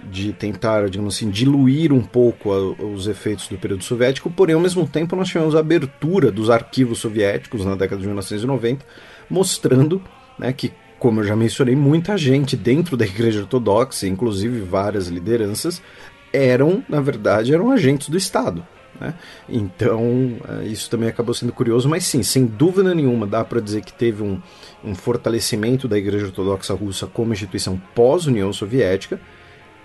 de 0.09 0.33
tentar, 0.33 0.89
digamos 0.89 1.17
assim, 1.17 1.29
diluir 1.29 1.93
um 1.93 2.01
pouco 2.01 2.53
a, 2.53 2.85
os 2.85 3.07
efeitos 3.07 3.49
do 3.49 3.59
período 3.59 3.85
soviético, 3.85 4.31
porém, 4.31 4.55
ao 4.55 4.61
mesmo 4.61 4.87
tempo, 4.87 5.15
nós 5.17 5.29
tivemos 5.29 5.55
a 5.55 5.61
abertura 5.61 6.31
dos 6.31 6.49
arquivos 6.49 7.01
soviéticos 7.01 7.65
na 7.65 7.75
década 7.75 8.01
de 8.01 8.07
1990, 8.07 8.85
mostrando 9.29 10.03
né, 10.39 10.53
que, 10.53 10.73
como 11.01 11.21
eu 11.21 11.25
já 11.25 11.35
mencionei, 11.35 11.75
muita 11.75 12.17
gente 12.17 12.57
dentro 12.57 12.95
da 12.97 13.07
Igreja 13.07 13.41
Ortodoxa, 13.41 14.07
inclusive 14.07 14.61
várias 14.61 15.09
lideranças, 15.09 15.83
eram, 16.31 16.85
na 16.89 17.01
verdade, 17.01 17.53
eram 17.55 17.71
agentes 17.71 18.11
do 18.11 18.19
Estado. 18.19 18.65
Né? 19.01 19.15
Então, 19.49 20.37
eh, 20.47 20.67
isso 20.67 20.91
também 20.91 21.09
acabou 21.09 21.35
sendo 21.35 21.53
curioso, 21.53 21.89
mas 21.89 22.05
sim, 22.05 22.23
sem 22.23 22.45
dúvida 22.45 22.95
nenhuma, 22.95 23.27
dá 23.27 23.43
para 23.43 23.61
dizer 23.61 23.81
que 23.83 23.95
teve 23.95 24.23
um, 24.23 24.41
um 24.85 24.95
fortalecimento 24.95 25.89
da 25.89 25.97
Igreja 25.97 26.27
Ortodoxa 26.27 26.75
Russa 26.75 27.07
como 27.07 27.33
instituição 27.33 27.81
pós-União 27.95 28.53
Soviética, 28.53 29.19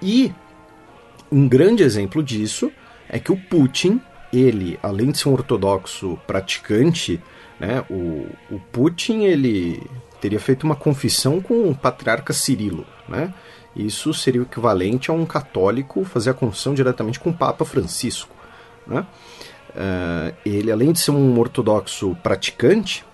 e 0.02 0.34
um 1.32 1.48
grande 1.48 1.82
exemplo 1.82 2.22
disso 2.22 2.70
é 3.08 3.18
que 3.18 3.32
o 3.32 3.38
Putin, 3.38 4.02
ele, 4.34 4.78
além 4.84 5.12
de 5.12 5.18
ser 5.18 5.30
um 5.30 5.34
ortodoxo 5.34 6.20
praticante, 6.28 7.22
né, 7.58 7.86
o, 7.90 8.28
o 8.52 8.60
Putin 8.72 9.24
ele 9.24 9.82
teria 10.26 10.40
feito 10.40 10.64
uma 10.64 10.76
confissão 10.76 11.40
com 11.40 11.70
o 11.70 11.76
patriarca 11.76 12.34
Cirilo, 12.34 12.84
né? 13.08 13.32
Isso 13.76 14.12
seria 14.12 14.42
o 14.42 14.46
equivalente 14.46 15.12
a 15.12 15.14
um 15.14 15.24
católico 15.24 16.04
fazer 16.04 16.32
a 16.32 16.34
confissão 16.34 16.74
diretamente 16.74 17.20
com 17.20 17.30
o 17.30 17.34
Papa 17.34 17.64
Francisco, 17.64 18.36
né? 18.88 19.06
Uh, 19.70 20.34
ele, 20.44 20.72
além 20.72 20.92
de 20.92 21.00
ser 21.00 21.12
um 21.12 21.40
ortodoxo 21.40 22.18
praticante, 22.24 23.06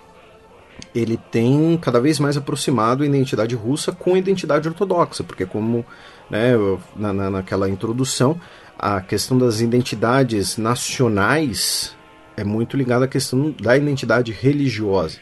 ele 0.95 1.17
tem 1.17 1.77
cada 1.81 1.99
vez 1.99 2.17
mais 2.17 2.37
aproximado 2.37 3.03
a 3.03 3.05
identidade 3.05 3.55
russa 3.55 3.91
com 3.91 4.13
a 4.13 4.17
identidade 4.17 4.69
ortodoxa, 4.69 5.21
porque 5.21 5.45
como 5.45 5.85
né, 6.29 6.53
na, 6.95 7.11
na, 7.11 7.29
naquela 7.29 7.67
introdução, 7.67 8.39
a 8.79 9.01
questão 9.01 9.37
das 9.37 9.59
identidades 9.59 10.55
nacionais 10.55 11.93
é 12.37 12.43
muito 12.45 12.77
ligada 12.77 13.03
à 13.03 13.07
questão 13.09 13.53
da 13.61 13.75
identidade 13.75 14.31
religiosa. 14.31 15.19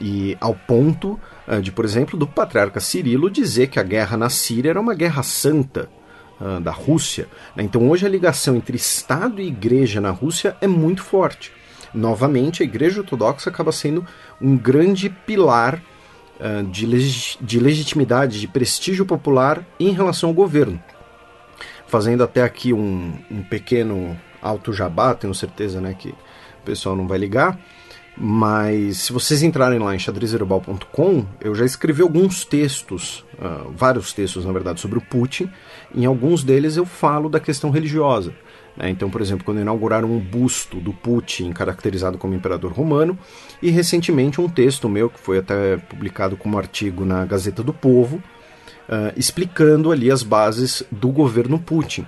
E 0.00 0.36
ao 0.40 0.54
ponto 0.54 1.20
uh, 1.46 1.60
de, 1.60 1.70
por 1.70 1.84
exemplo, 1.84 2.18
do 2.18 2.26
patriarca 2.26 2.80
Cirilo 2.80 3.30
dizer 3.30 3.66
que 3.66 3.78
a 3.78 3.82
guerra 3.82 4.16
na 4.16 4.30
Síria 4.30 4.70
era 4.70 4.80
uma 4.80 4.94
guerra 4.94 5.22
santa, 5.22 5.88
uh, 6.40 6.60
da 6.60 6.70
Rússia. 6.70 7.28
Né? 7.54 7.62
Então 7.62 7.88
hoje 7.88 8.06
a 8.06 8.08
ligação 8.08 8.56
entre 8.56 8.76
Estado 8.76 9.40
e 9.40 9.46
Igreja 9.46 10.00
na 10.00 10.10
Rússia 10.10 10.56
é 10.60 10.66
muito 10.66 11.02
forte. 11.02 11.52
Novamente, 11.92 12.62
a 12.62 12.64
Igreja 12.64 13.00
Ortodoxa 13.00 13.50
acaba 13.50 13.72
sendo 13.72 14.06
um 14.40 14.56
grande 14.56 15.10
pilar 15.10 15.82
uh, 16.40 16.62
de, 16.64 16.86
leg 16.86 17.36
de 17.40 17.60
legitimidade, 17.60 18.40
de 18.40 18.48
prestígio 18.48 19.04
popular 19.04 19.64
em 19.78 19.92
relação 19.92 20.30
ao 20.30 20.34
governo. 20.34 20.82
Fazendo 21.86 22.22
até 22.22 22.42
aqui 22.42 22.72
um, 22.72 23.12
um 23.30 23.42
pequeno 23.42 24.16
alto 24.40 24.72
jabá, 24.72 25.14
tenho 25.14 25.34
certeza 25.34 25.80
né, 25.80 25.94
que 25.98 26.10
o 26.10 26.64
pessoal 26.64 26.94
não 26.94 27.08
vai 27.08 27.18
ligar. 27.18 27.58
Mas 28.16 28.98
se 28.98 29.12
vocês 29.12 29.42
entrarem 29.42 29.78
lá 29.78 29.94
em 29.94 29.98
xadrezverbal.com, 29.98 31.24
eu 31.40 31.54
já 31.54 31.64
escrevi 31.64 32.02
alguns 32.02 32.44
textos, 32.44 33.24
uh, 33.34 33.70
vários 33.74 34.12
textos 34.12 34.44
na 34.44 34.52
verdade, 34.52 34.80
sobre 34.80 34.98
o 34.98 35.02
Putin. 35.02 35.50
Em 35.94 36.04
alguns 36.04 36.44
deles 36.44 36.76
eu 36.76 36.84
falo 36.84 37.28
da 37.28 37.40
questão 37.40 37.70
religiosa. 37.70 38.34
Né? 38.76 38.90
Então, 38.90 39.10
por 39.10 39.20
exemplo, 39.20 39.44
quando 39.44 39.60
inauguraram 39.60 40.10
um 40.10 40.18
busto 40.18 40.78
do 40.78 40.92
Putin 40.92 41.52
caracterizado 41.52 42.18
como 42.18 42.34
imperador 42.34 42.72
romano, 42.72 43.18
e 43.62 43.70
recentemente 43.70 44.40
um 44.40 44.48
texto 44.48 44.88
meu, 44.88 45.08
que 45.08 45.20
foi 45.20 45.38
até 45.38 45.76
publicado 45.76 46.36
como 46.36 46.58
artigo 46.58 47.04
na 47.04 47.24
Gazeta 47.24 47.62
do 47.62 47.72
Povo, 47.72 48.16
uh, 48.16 49.12
explicando 49.16 49.90
ali 49.90 50.10
as 50.10 50.22
bases 50.22 50.82
do 50.90 51.08
governo 51.08 51.58
Putin. 51.58 52.06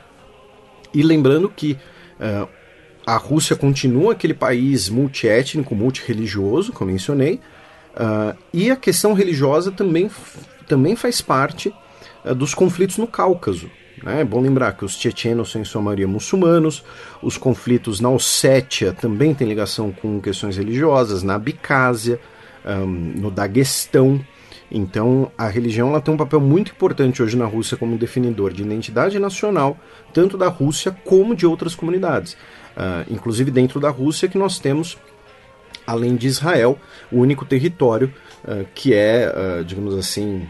E 0.92 1.02
lembrando 1.02 1.48
que 1.48 1.78
uh, 2.20 2.48
a 3.06 3.16
Rússia 3.16 3.56
continua 3.56 4.12
aquele 4.12 4.34
país 4.34 4.88
multiétnico, 4.88 5.74
multireligioso, 5.74 6.72
como 6.72 6.90
mencionei, 6.90 7.40
uh, 7.94 8.36
e 8.52 8.70
a 8.70 8.76
questão 8.76 9.12
religiosa 9.12 9.72
também, 9.72 10.10
também 10.68 10.94
faz 10.94 11.20
parte 11.20 11.74
uh, 12.24 12.34
dos 12.34 12.54
conflitos 12.54 12.98
no 12.98 13.06
Cáucaso. 13.06 13.70
Né? 14.02 14.20
É 14.20 14.24
bom 14.24 14.40
lembrar 14.40 14.72
que 14.72 14.84
os 14.84 14.96
tchetchenos 14.96 15.50
são 15.50 15.60
em 15.60 15.64
sua 15.64 15.82
maioria 15.82 16.08
muçulmanos, 16.08 16.84
os 17.22 17.36
conflitos 17.36 18.00
na 18.00 18.10
Ossétia 18.10 18.92
também 18.92 19.34
têm 19.34 19.48
ligação 19.48 19.92
com 19.92 20.20
questões 20.20 20.56
religiosas, 20.56 21.22
na 21.22 21.34
Abcásia, 21.34 22.20
um, 22.64 22.86
no 22.86 23.30
Daguestão. 23.30 24.20
Então, 24.74 25.30
a 25.36 25.48
religião 25.48 25.90
ela 25.90 26.00
tem 26.00 26.14
um 26.14 26.16
papel 26.16 26.40
muito 26.40 26.72
importante 26.72 27.22
hoje 27.22 27.36
na 27.36 27.44
Rússia 27.44 27.76
como 27.76 27.98
definidor 27.98 28.54
de 28.54 28.62
identidade 28.62 29.18
nacional, 29.18 29.76
tanto 30.14 30.38
da 30.38 30.48
Rússia 30.48 30.96
como 31.04 31.36
de 31.36 31.44
outras 31.44 31.74
comunidades. 31.74 32.36
Uh, 32.76 33.12
inclusive 33.12 33.50
dentro 33.50 33.78
da 33.78 33.90
Rússia, 33.90 34.28
que 34.28 34.38
nós 34.38 34.58
temos, 34.58 34.98
além 35.86 36.16
de 36.16 36.26
Israel, 36.26 36.78
o 37.10 37.18
único 37.18 37.44
território 37.44 38.12
uh, 38.44 38.66
que 38.74 38.94
é, 38.94 39.30
uh, 39.30 39.64
digamos 39.64 39.94
assim, 39.94 40.46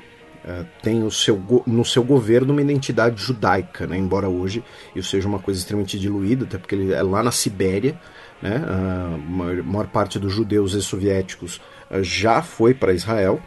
tem 0.83 1.05
o 1.05 1.11
seu, 1.11 1.41
no 1.65 1.85
seu 1.85 2.03
governo 2.03 2.53
uma 2.53 2.61
identidade 2.61 3.23
judaica, 3.23 3.87
né? 3.87 3.97
embora 3.97 4.29
hoje 4.29 4.61
isso 4.93 5.09
seja 5.11 5.29
uma 5.29 5.39
coisa 5.39 5.61
extremamente 5.61 5.97
diluída, 5.97 6.45
até 6.45 6.59
porque 6.59 6.75
ele 6.75 6.93
é 6.93 7.01
lá 7.01 7.23
na 7.23 7.31
Sibéria, 7.31 7.97
né? 8.43 8.57
a 8.57 9.17
maior, 9.19 9.63
maior 9.63 9.87
parte 9.87 10.19
dos 10.19 10.33
judeus 10.33 10.75
ex-soviéticos 10.75 11.61
já 12.01 12.43
foi 12.43 12.75
para 12.75 12.93
Israel, 12.93 13.41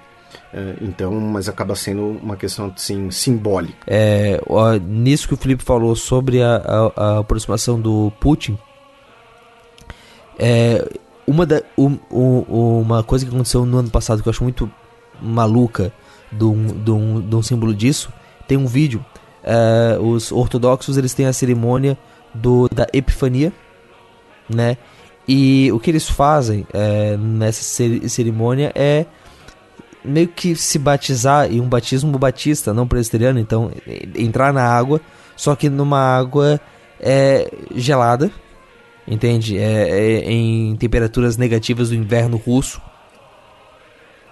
então, 0.82 1.12
mas 1.20 1.50
acaba 1.50 1.76
sendo 1.76 2.20
uma 2.22 2.36
questão 2.36 2.72
assim, 2.76 3.10
simbólica. 3.12 3.78
É, 3.88 4.42
ó, 4.48 4.74
nisso 4.74 5.28
que 5.28 5.34
o 5.34 5.38
Felipe 5.38 5.64
falou 5.64 5.96
sobre 5.96 6.42
a, 6.42 6.56
a, 6.56 7.04
a 7.04 7.20
aproximação 7.20 7.80
do 7.80 8.12
Putin, 8.20 8.58
é, 10.38 10.88
uma, 11.28 11.46
da, 11.46 11.62
um, 11.78 11.98
um, 12.12 12.82
uma 12.82 13.04
coisa 13.04 13.26
que 13.26 13.34
aconteceu 13.34 13.66
no 13.66 13.78
ano 13.78 13.90
passado 13.90 14.22
que 14.22 14.28
eu 14.28 14.32
acho 14.32 14.44
muito 14.44 14.70
maluca 15.22 15.92
de 16.32 16.44
um, 16.44 16.68
de 16.68 16.92
um, 16.92 17.22
de 17.22 17.36
um 17.36 17.42
símbolo 17.42 17.74
disso, 17.74 18.12
tem 18.48 18.58
um 18.58 18.68
vídeo. 18.68 19.04
É, 19.44 19.98
os 20.00 20.32
ortodoxos 20.32 20.98
eles 20.98 21.14
têm 21.14 21.26
a 21.26 21.34
cerimônia 21.34 21.98
do, 22.34 22.68
da 22.70 22.88
Epifania, 22.94 23.54
né? 24.50 24.78
E 25.28 25.72
o 25.72 25.80
que 25.80 25.90
eles 25.90 26.08
fazem 26.08 26.68
é, 26.72 27.18
nessa 27.18 27.64
cerimônia 28.08 28.72
é 28.76 29.06
meio 30.06 30.28
que 30.28 30.56
se 30.56 30.78
batizar 30.78 31.52
em 31.52 31.60
um 31.60 31.68
batismo 31.68 32.18
batista, 32.18 32.74
não 32.74 32.88
presbiteriano, 32.88 33.40
então 33.40 33.72
entrar 34.16 34.54
na 34.54 34.64
água, 34.64 35.02
só 35.36 35.56
que 35.56 35.70
numa 35.70 36.00
água 36.00 36.60
é, 37.00 37.52
gelada, 37.76 38.32
entende? 39.08 39.58
É, 39.58 39.90
é, 39.90 40.32
em 40.32 40.76
temperaturas 40.76 41.38
negativas 41.38 41.90
do 41.90 41.96
inverno 41.96 42.38
russo. 42.38 42.82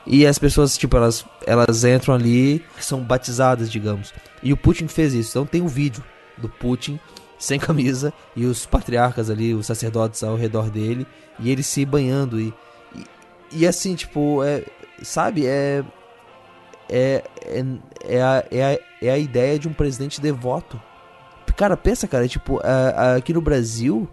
E 0.06 0.26
as 0.26 0.38
pessoas, 0.38 0.78
tipo, 0.78 0.98
elas, 0.98 1.26
elas 1.46 1.84
entram 1.86 2.14
ali, 2.14 2.64
são 2.80 3.02
batizadas, 3.02 3.72
digamos. 3.72 4.14
E 4.42 4.52
o 4.52 4.58
Putin 4.58 4.88
fez 4.88 5.14
isso. 5.14 5.32
Então 5.32 5.46
tem 5.46 5.62
um 5.62 5.68
vídeo 5.68 6.04
do 6.38 6.50
Putin 6.50 7.00
sem 7.40 7.60
camisa 7.60 8.14
e 8.36 8.46
os 8.46 8.66
patriarcas 8.66 9.30
ali, 9.30 9.54
os 9.54 9.66
sacerdotes 9.66 10.24
ao 10.24 10.36
redor 10.36 10.70
dele, 10.70 11.08
e 11.40 11.50
ele 11.50 11.64
se 11.64 11.86
banhando. 11.86 12.40
E, 12.40 12.54
e, 12.96 13.06
e 13.60 13.68
assim, 13.68 13.96
tipo, 13.96 14.44
é, 14.44 14.64
sabe, 15.04 15.46
é, 15.46 15.84
é, 16.90 17.24
é, 17.46 17.66
é, 18.06 18.22
a, 18.22 18.46
é, 18.50 18.64
a, 18.64 18.80
é 19.06 19.12
a 19.12 19.18
ideia 19.18 19.60
de 19.60 19.68
um 19.68 19.74
presidente 19.74 20.20
devoto. 20.20 20.82
Cara, 21.56 21.78
pensa, 21.78 22.08
cara, 22.08 22.28
tipo, 22.28 22.60
aqui 23.16 23.32
no 23.32 23.42
Brasil 23.42 24.10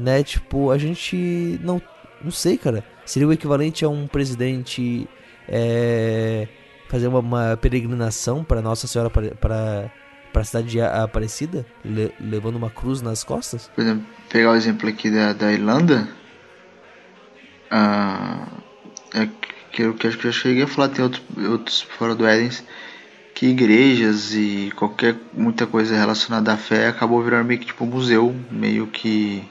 né? 0.00 0.22
Tipo, 0.22 0.70
a 0.70 0.78
gente 0.78 1.60
não, 1.62 1.80
não 2.22 2.30
sei, 2.30 2.56
cara. 2.56 2.82
Seria 3.04 3.28
o 3.28 3.32
equivalente 3.32 3.84
a 3.84 3.88
um 3.88 4.06
presidente 4.06 5.08
é, 5.48 6.48
fazer 6.88 7.08
uma, 7.08 7.20
uma 7.20 7.56
peregrinação 7.56 8.42
para 8.42 8.62
Nossa 8.62 8.86
Senhora 8.86 9.10
para 9.10 9.92
para 10.32 10.42
a 10.42 10.44
cidade 10.44 10.68
de 10.68 10.80
Aparecida, 10.80 11.66
le, 11.84 12.14
levando 12.20 12.54
uma 12.54 12.70
cruz 12.70 13.02
nas 13.02 13.24
costas? 13.24 13.68
Por 13.74 13.82
exemplo, 13.82 14.06
pegar 14.28 14.52
o 14.52 14.54
exemplo 14.54 14.88
aqui 14.88 15.10
da, 15.10 15.32
da 15.32 15.52
Irlanda, 15.52 16.08
ah, 17.68 18.46
é 19.12 19.28
que 19.72 19.82
eu, 19.82 19.94
que 19.94 20.06
eu 20.06 20.10
já 20.10 20.32
cheguei 20.32 20.62
a 20.62 20.66
falar, 20.66 20.88
tem 20.88 21.04
outros, 21.04 21.22
outros 21.48 21.80
fora 21.82 22.14
do 22.14 22.28
Edens, 22.28 22.64
que 23.34 23.46
igrejas 23.46 24.34
e 24.34 24.72
qualquer 24.76 25.16
muita 25.32 25.66
coisa 25.66 25.96
relacionada 25.96 26.52
à 26.52 26.56
fé 26.56 26.88
acabou 26.88 27.22
virando 27.22 27.46
meio 27.46 27.60
que 27.60 27.66
tipo 27.66 27.86
museu, 27.86 28.34
meio 28.50 28.86
que 28.86 29.42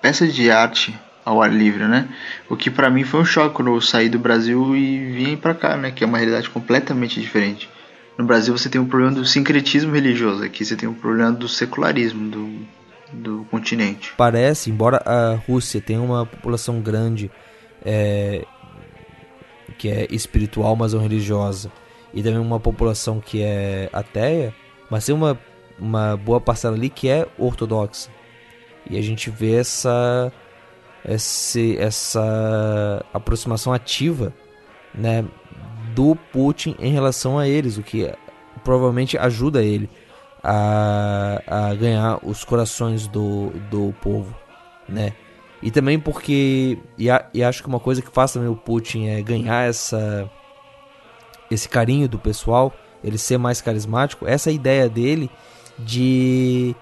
peça 0.00 0.26
de 0.26 0.50
arte 0.50 0.98
ao 1.24 1.42
ar 1.42 1.52
livre, 1.52 1.84
né? 1.86 2.08
O 2.48 2.56
que 2.56 2.70
para 2.70 2.90
mim 2.90 3.04
foi 3.04 3.20
um 3.20 3.24
choque 3.24 3.54
quando 3.54 3.72
eu 3.72 3.80
saí 3.80 4.08
do 4.08 4.18
Brasil 4.18 4.74
e 4.74 5.12
vim 5.12 5.36
para 5.36 5.54
cá, 5.54 5.76
né? 5.76 5.90
Que 5.90 6.04
é 6.04 6.06
uma 6.06 6.18
realidade 6.18 6.48
completamente 6.50 7.20
diferente. 7.20 7.68
No 8.18 8.24
Brasil 8.24 8.56
você 8.56 8.68
tem 8.68 8.80
um 8.80 8.86
problema 8.86 9.14
do 9.14 9.24
sincretismo 9.24 9.92
religioso, 9.92 10.42
aqui 10.44 10.64
você 10.64 10.76
tem 10.76 10.88
um 10.88 10.94
problema 10.94 11.32
do 11.32 11.48
secularismo 11.48 12.28
do, 12.30 12.66
do 13.12 13.46
continente. 13.50 14.12
Parece, 14.16 14.70
embora 14.70 15.02
a 15.04 15.34
Rússia 15.34 15.80
tenha 15.80 16.00
uma 16.00 16.26
população 16.26 16.80
grande 16.80 17.30
é, 17.84 18.44
que 19.72 19.88
é 19.88 20.06
espiritual, 20.10 20.76
mas 20.76 20.92
não 20.92 21.00
religiosa, 21.00 21.70
e 22.12 22.22
também 22.22 22.38
uma 22.38 22.60
população 22.60 23.20
que 23.20 23.42
é 23.42 23.88
ateia, 23.92 24.54
mas 24.90 25.06
tem 25.06 25.14
uma, 25.14 25.38
uma 25.78 26.16
boa 26.16 26.40
parcela 26.40 26.76
ali 26.76 26.90
que 26.90 27.08
é 27.08 27.26
ortodoxa. 27.38 28.10
E 28.88 28.98
a 28.98 29.02
gente 29.02 29.30
vê 29.30 29.54
essa 29.56 30.32
esse, 31.04 31.76
essa 31.78 33.04
aproximação 33.12 33.72
ativa, 33.72 34.32
né, 34.94 35.24
do 35.94 36.14
Putin 36.32 36.76
em 36.78 36.92
relação 36.92 37.38
a 37.38 37.48
eles, 37.48 37.76
o 37.76 37.82
que 37.82 38.12
provavelmente 38.62 39.18
ajuda 39.18 39.62
ele 39.62 39.90
a, 40.42 41.42
a 41.46 41.74
ganhar 41.74 42.18
os 42.22 42.44
corações 42.44 43.06
do, 43.06 43.50
do 43.70 43.94
povo, 44.00 44.34
né? 44.88 45.12
E 45.62 45.70
também 45.70 45.98
porque 45.98 46.78
e, 46.98 47.08
a, 47.08 47.24
e 47.32 47.42
acho 47.42 47.62
que 47.62 47.68
uma 47.68 47.78
coisa 47.78 48.02
que 48.02 48.10
faz 48.10 48.32
também 48.32 48.48
o 48.48 48.56
Putin 48.56 49.06
é 49.06 49.22
ganhar 49.22 49.68
essa 49.68 50.28
esse 51.50 51.68
carinho 51.68 52.08
do 52.08 52.18
pessoal, 52.18 52.72
ele 53.04 53.18
ser 53.18 53.38
mais 53.38 53.60
carismático, 53.60 54.26
essa 54.26 54.50
ideia 54.50 54.88
dele 54.88 55.30
de 55.78 56.74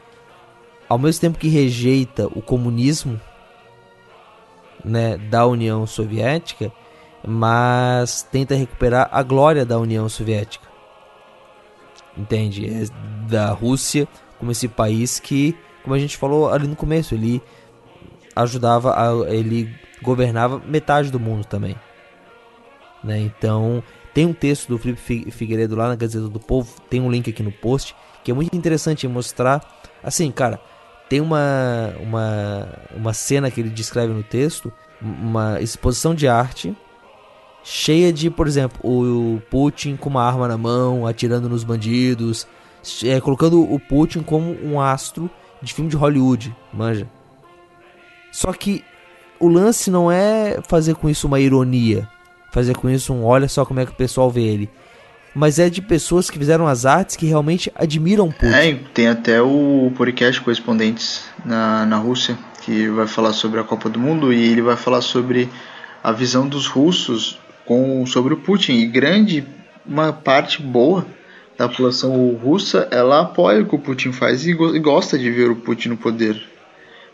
ao 0.89 0.99
mesmo 0.99 1.20
tempo 1.20 1.39
que 1.39 1.49
rejeita 1.49 2.26
o 2.28 2.41
comunismo 2.41 3.20
né, 4.85 5.16
da 5.16 5.47
União 5.47 5.87
Soviética, 5.87 6.72
mas 7.26 8.22
tenta 8.31 8.55
recuperar 8.55 9.09
a 9.12 9.22
glória 9.22 9.64
da 9.64 9.78
União 9.78 10.09
Soviética. 10.09 10.66
Entende? 12.16 12.66
É 12.66 12.85
da 13.28 13.51
Rússia 13.53 14.09
como 14.39 14.51
esse 14.51 14.66
país 14.66 15.20
que, 15.20 15.57
como 15.83 15.95
a 15.95 15.99
gente 15.99 16.16
falou 16.16 16.51
ali 16.51 16.66
no 16.66 16.74
começo, 16.74 17.14
ele 17.14 17.43
ajudava, 18.43 18.95
a, 18.95 19.32
ele 19.32 19.74
governava 20.03 20.61
metade 20.66 21.11
do 21.11 21.20
mundo 21.20 21.45
também. 21.45 21.76
Né? 23.03 23.20
Então, 23.20 23.82
tem 24.12 24.26
um 24.26 24.32
texto 24.32 24.68
do 24.68 24.78
Felipe 24.78 25.30
Figueiredo 25.30 25.76
lá 25.76 25.88
na 25.88 25.97
Gazeta 25.97 26.28
do 26.28 26.41
Povo, 26.41 26.80
tem 26.88 27.01
um 27.01 27.11
link 27.11 27.30
aqui 27.30 27.43
no 27.43 27.53
post, 27.53 27.95
que 28.22 28.30
é 28.30 28.34
muito 28.34 28.55
interessante 28.57 29.07
mostrar. 29.09 29.64
Assim, 30.03 30.30
cara, 30.30 30.61
tem 31.09 31.20
uma, 31.20 31.95
uma, 32.01 32.68
uma 32.95 33.12
cena 33.12 33.51
que 33.51 33.61
ele 33.61 33.70
descreve 33.70 34.12
no 34.12 34.22
texto, 34.22 34.72
uma 35.01 35.61
exposição 35.61 36.14
de 36.14 36.28
arte 36.28 36.76
cheia 37.62 38.12
de, 38.12 38.30
por 38.30 38.47
exemplo, 38.47 38.80
o 38.82 39.41
Putin 39.51 39.97
com 39.97 40.09
uma 40.09 40.24
arma 40.24 40.49
na 40.49 40.57
mão, 40.57 41.07
atirando 41.07 41.49
nos 41.49 41.64
bandidos, 41.64 42.47
é, 43.05 43.20
colocando 43.20 43.62
o 43.62 43.78
Putin 43.78 44.22
como 44.22 44.53
um 44.64 44.80
astro 44.80 45.30
de 45.62 45.74
filme 45.74 45.91
de 45.91 45.97
Hollywood, 45.97 46.55
manja. 46.72 47.09
Só 48.31 48.53
que 48.53 48.85
o 49.39 49.49
lance 49.49 49.91
não 49.91 50.11
é 50.11 50.61
fazer 50.68 50.95
com 50.95 51.09
isso 51.09 51.26
uma 51.26 51.41
ironia, 51.41 52.09
fazer 52.53 52.76
com 52.76 52.89
isso 52.89 53.12
um 53.12 53.24
olha 53.24 53.49
só 53.49 53.64
como 53.64 53.81
é 53.81 53.87
que 53.87 53.93
o 53.93 53.97
pessoal 53.97 54.31
vê 54.31 54.43
ele. 54.43 54.70
Mas 55.35 55.59
é 55.59 55.70
de 55.70 55.81
pessoas 55.81 56.28
que 56.28 56.39
fizeram 56.39 56.66
as 56.66 56.85
artes 56.85 57.16
que 57.16 57.26
realmente 57.26 57.70
admiram 57.74 58.31
Putin. 58.31 58.53
É, 58.53 58.74
tem 58.93 59.09
até 59.09 59.41
o 59.41 59.93
podcast 59.97 60.41
Correspondentes 60.41 61.24
na, 61.45 61.87
na 61.87 61.97
Rússia, 61.97 62.37
que 62.62 62.89
vai 62.89 63.07
falar 63.07 63.33
sobre 63.33 63.61
a 63.61 63.64
Copa 63.64 63.89
do 63.89 63.99
Mundo 63.99 64.33
e 64.33 64.51
ele 64.51 64.61
vai 64.61 64.76
falar 64.76 65.01
sobre 65.01 65.49
a 66.03 66.11
visão 66.12 66.49
dos 66.49 66.66
russos 66.66 67.39
com, 67.64 68.05
sobre 68.07 68.35
o 68.35 68.39
Putin. 68.39 68.72
E 68.72 68.87
grande, 68.87 69.47
uma 69.87 70.12
parte 70.12 70.61
boa 70.61 71.07
da 71.57 71.68
população 71.68 72.35
russa, 72.35 72.89
ela 72.91 73.20
apoia 73.20 73.62
o 73.62 73.66
que 73.66 73.74
o 73.74 73.78
Putin 73.78 74.12
faz 74.12 74.47
e, 74.47 74.53
go 74.53 74.74
e 74.74 74.81
gosta 74.81 75.18
de 75.18 75.31
ver 75.31 75.51
o 75.51 75.57
Putin 75.57 75.91
no 75.91 75.97
poder. 75.97 76.43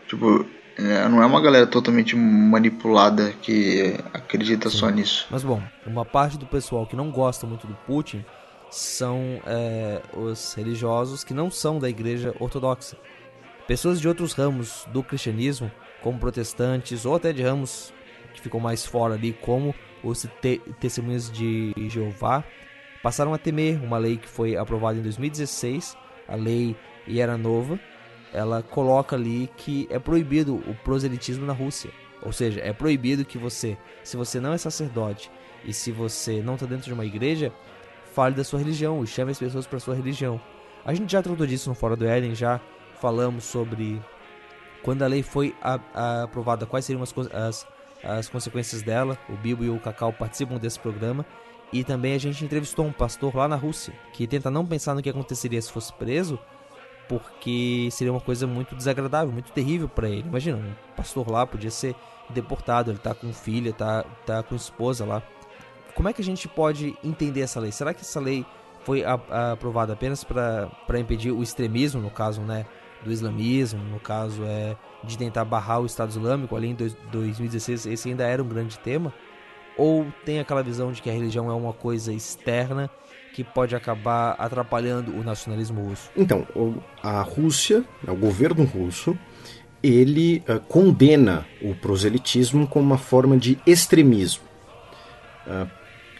Tipo, 0.07 0.45
é, 0.77 1.07
não 1.09 1.21
é 1.21 1.25
uma 1.25 1.41
galera 1.41 1.65
totalmente 1.65 2.15
manipulada 2.15 3.33
que 3.41 3.95
acredita 4.13 4.69
Sim. 4.69 4.77
só 4.77 4.89
nisso. 4.89 5.27
Mas 5.29 5.43
bom, 5.43 5.61
uma 5.85 6.05
parte 6.05 6.37
do 6.37 6.45
pessoal 6.45 6.85
que 6.85 6.95
não 6.95 7.09
gosta 7.09 7.47
muito 7.47 7.65
do 7.65 7.73
Putin 7.87 8.23
são 8.69 9.41
é, 9.45 10.01
os 10.13 10.53
religiosos 10.53 11.23
que 11.23 11.33
não 11.33 11.49
são 11.49 11.79
da 11.79 11.89
igreja 11.89 12.33
ortodoxa. 12.39 12.95
Pessoas 13.67 13.99
de 13.99 14.07
outros 14.07 14.33
ramos 14.33 14.87
do 14.93 15.03
cristianismo, 15.03 15.71
como 16.01 16.19
protestantes, 16.19 17.05
ou 17.05 17.15
até 17.15 17.33
de 17.33 17.41
ramos 17.41 17.91
que 18.33 18.41
ficam 18.41 18.59
mais 18.59 18.85
fora 18.85 19.15
ali, 19.15 19.33
como 19.33 19.73
os 20.03 20.27
te 20.41 20.61
testemunhas 20.79 21.31
de 21.31 21.73
Jeová, 21.89 22.43
passaram 23.01 23.33
a 23.33 23.37
temer 23.37 23.83
uma 23.83 23.97
lei 23.97 24.17
que 24.17 24.27
foi 24.27 24.55
aprovada 24.55 24.99
em 24.99 25.01
2016, 25.01 25.97
a 26.27 26.35
lei 26.35 26.75
Era 27.07 27.37
Nova. 27.37 27.79
Ela 28.33 28.61
coloca 28.61 29.15
ali 29.15 29.49
que 29.57 29.87
é 29.89 29.97
proibido 29.99 30.55
o 30.55 30.75
proselitismo 30.83 31.45
na 31.45 31.53
Rússia. 31.53 31.91
Ou 32.21 32.31
seja, 32.31 32.61
é 32.61 32.73
proibido 32.73 33.23
que 33.23 33.37
você, 33.37 33.77
se 34.03 34.17
você 34.17 34.39
não 34.39 34.53
é 34.53 34.57
sacerdote 34.57 35.31
e 35.63 35.73
se 35.73 35.91
você 35.91 36.41
não 36.41 36.55
está 36.55 36.65
dentro 36.65 36.85
de 36.85 36.93
uma 36.93 37.05
igreja, 37.05 37.53
fale 38.13 38.35
da 38.35 38.43
sua 38.43 38.59
religião 38.59 39.03
e 39.03 39.07
chame 39.07 39.31
as 39.31 39.39
pessoas 39.39 39.67
para 39.67 39.79
sua 39.79 39.95
religião. 39.95 40.41
A 40.83 40.93
gente 40.93 41.11
já 41.11 41.21
tratou 41.21 41.45
disso 41.45 41.69
no 41.69 41.75
Fora 41.75 41.95
do 41.95 42.05
Éden, 42.05 42.33
já 42.33 42.59
falamos 42.99 43.43
sobre 43.43 44.01
quando 44.81 45.03
a 45.03 45.07
lei 45.07 45.21
foi 45.21 45.55
a, 45.61 45.79
a 45.93 46.23
aprovada, 46.23 46.65
quais 46.65 46.85
seriam 46.85 47.03
as, 47.03 47.13
as, 47.33 47.67
as 48.03 48.29
consequências 48.29 48.81
dela. 48.81 49.17
O 49.29 49.35
Bibo 49.35 49.63
e 49.63 49.69
o 49.69 49.79
Cacau 49.79 50.13
participam 50.13 50.57
desse 50.57 50.79
programa. 50.79 51.25
E 51.71 51.83
também 51.83 52.13
a 52.13 52.17
gente 52.17 52.45
entrevistou 52.45 52.85
um 52.85 52.91
pastor 52.93 53.35
lá 53.35 53.47
na 53.47 53.57
Rússia 53.57 53.93
que 54.13 54.25
tenta 54.25 54.49
não 54.49 54.65
pensar 54.65 54.95
no 54.95 55.01
que 55.01 55.09
aconteceria 55.09 55.61
se 55.61 55.71
fosse 55.71 55.91
preso, 55.93 56.39
porque 57.07 57.89
seria 57.91 58.11
uma 58.11 58.21
coisa 58.21 58.45
muito 58.45 58.75
desagradável, 58.75 59.31
muito 59.31 59.51
terrível 59.51 59.87
para 59.87 60.09
ele. 60.09 60.27
Imagina, 60.27 60.57
um 60.57 60.95
pastor 60.95 61.29
lá 61.29 61.45
podia 61.45 61.71
ser 61.71 61.95
deportado, 62.29 62.91
ele 62.91 62.99
tá 62.99 63.13
com 63.13 63.31
filha, 63.33 63.73
tá, 63.73 64.03
tá 64.25 64.43
com 64.43 64.55
esposa 64.55 65.05
lá. 65.05 65.23
Como 65.95 66.09
é 66.09 66.13
que 66.13 66.21
a 66.21 66.25
gente 66.25 66.47
pode 66.47 66.95
entender 67.03 67.41
essa 67.41 67.59
lei? 67.59 67.71
Será 67.71 67.93
que 67.93 68.01
essa 68.01 68.19
lei 68.19 68.45
foi 68.83 69.03
a, 69.03 69.19
a 69.29 69.51
aprovada 69.53 69.93
apenas 69.93 70.23
para 70.23 70.99
impedir 70.99 71.31
o 71.31 71.41
extremismo, 71.41 72.01
no 72.01 72.11
caso, 72.11 72.41
né, 72.41 72.65
do 73.03 73.11
islamismo, 73.11 73.83
no 73.83 73.99
caso 73.99 74.43
é 74.43 74.75
de 75.03 75.17
tentar 75.17 75.45
barrar 75.45 75.81
o 75.81 75.85
Estado 75.85 76.09
Islâmico, 76.09 76.55
ali 76.55 76.69
em 76.69 76.75
2016 77.11 77.85
esse 77.85 78.09
ainda 78.09 78.25
era 78.25 78.41
um 78.41 78.47
grande 78.47 78.77
tema? 78.79 79.13
ou 79.77 80.07
tem 80.25 80.39
aquela 80.39 80.63
visão 80.63 80.91
de 80.91 81.01
que 81.01 81.09
a 81.09 81.13
religião 81.13 81.49
é 81.49 81.53
uma 81.53 81.71
coisa 81.71 82.11
externa 82.11 82.89
que 83.37 83.43
pode 83.43 83.75
acabar 83.75 84.31
atrapalhando 84.39 85.15
o 85.15 85.23
nacionalismo 85.23 85.89
russo? 85.89 86.09
Então, 86.17 86.47
a 87.03 87.21
Rússia, 87.21 87.83
o 88.07 88.15
governo 88.15 88.63
russo, 88.63 89.15
ele 89.83 90.43
uh, 90.49 90.59
condena 90.61 91.45
o 91.61 91.75
proselitismo 91.75 92.65
como 92.65 92.83
uma 92.83 92.97
forma 92.97 93.37
de 93.37 93.59
extremismo. 93.63 94.41
Uh, 95.45 95.69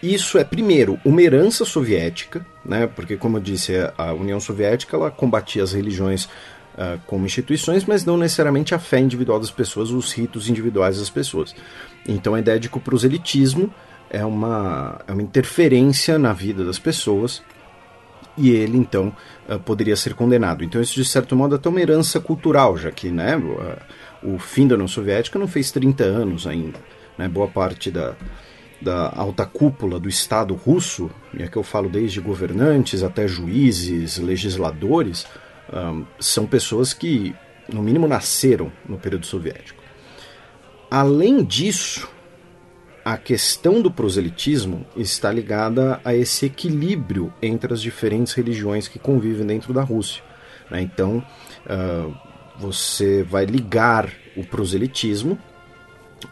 isso 0.03 0.37
é, 0.37 0.43
primeiro, 0.43 0.99
uma 1.03 1.19
herança 1.19 1.65
soviética, 1.65 2.45
né, 2.63 2.85
porque, 2.85 3.17
como 3.17 3.37
eu 3.37 3.41
disse, 3.41 3.73
a 3.97 4.13
União 4.13 4.39
Soviética 4.39 4.95
ela 4.95 5.09
combatia 5.09 5.63
as 5.63 5.73
religiões 5.73 6.25
uh, 6.25 7.01
como 7.07 7.25
instituições, 7.25 7.83
mas 7.83 8.05
não 8.05 8.15
necessariamente 8.15 8.75
a 8.75 8.79
fé 8.79 8.99
individual 8.99 9.39
das 9.39 9.49
pessoas, 9.49 9.89
os 9.89 10.13
ritos 10.13 10.49
individuais 10.49 10.99
das 10.99 11.09
pessoas. 11.09 11.55
Então 12.07 12.35
a 12.35 12.39
ideia 12.39 12.59
de 12.59 12.69
que 12.69 12.77
o 12.77 12.81
proselitismo 12.81 13.73
é 14.09 14.23
uma, 14.25 14.99
é 15.07 15.11
uma 15.11 15.21
interferência 15.21 16.17
na 16.17 16.33
vida 16.33 16.63
das 16.63 16.79
pessoas 16.79 17.41
e 18.37 18.51
ele 18.51 18.77
então 18.77 19.13
uh, 19.49 19.59
poderia 19.59 19.95
ser 19.95 20.13
condenado. 20.13 20.63
Então 20.63 20.81
isso 20.81 20.95
de 20.95 21.05
certo 21.05 21.35
modo 21.35 21.55
é 21.55 21.57
até 21.57 21.67
uma 21.69 21.81
herança 21.81 22.19
cultural, 22.19 22.77
já 22.77 22.91
que 22.91 23.09
né, 23.09 23.35
o, 24.23 24.35
o 24.35 24.39
fim 24.39 24.67
da 24.67 24.75
União 24.75 24.87
Soviética 24.87 25.39
não 25.39 25.47
fez 25.47 25.71
30 25.71 26.03
anos 26.03 26.45
ainda. 26.45 26.79
Né, 27.17 27.27
boa 27.27 27.47
parte 27.47 27.89
da, 27.89 28.15
da 28.81 29.11
alta 29.15 29.45
cúpula 29.45 29.99
do 29.99 30.07
Estado 30.07 30.53
russo, 30.53 31.09
e 31.33 31.43
é 31.43 31.47
que 31.47 31.57
eu 31.57 31.63
falo 31.63 31.89
desde 31.89 32.21
governantes 32.21 33.03
até 33.03 33.27
juízes, 33.27 34.17
legisladores, 34.17 35.25
um, 35.73 36.05
são 36.19 36.45
pessoas 36.45 36.93
que, 36.93 37.35
no 37.71 37.81
mínimo, 37.81 38.07
nasceram 38.07 38.71
no 38.87 38.97
período 38.97 39.25
soviético. 39.25 39.83
Além 40.89 41.43
disso, 41.43 42.07
a 43.07 43.15
questão 43.15 43.81
do 43.81 43.89
proselitismo 43.89 44.85
está 44.93 45.31
ligada 45.31 46.01
a 46.03 46.13
esse 46.13 46.45
equilíbrio 46.45 47.33
entre 47.41 47.73
as 47.73 47.81
diferentes 47.81 48.33
religiões 48.33 48.89
que 48.89 48.99
convivem 48.99 49.47
dentro 49.47 49.73
da 49.73 49.81
Rússia. 49.81 50.21
Né? 50.69 50.81
Então, 50.81 51.23
uh, 51.65 52.13
você 52.59 53.23
vai 53.23 53.45
ligar 53.45 54.11
o 54.35 54.43
proselitismo 54.43 55.39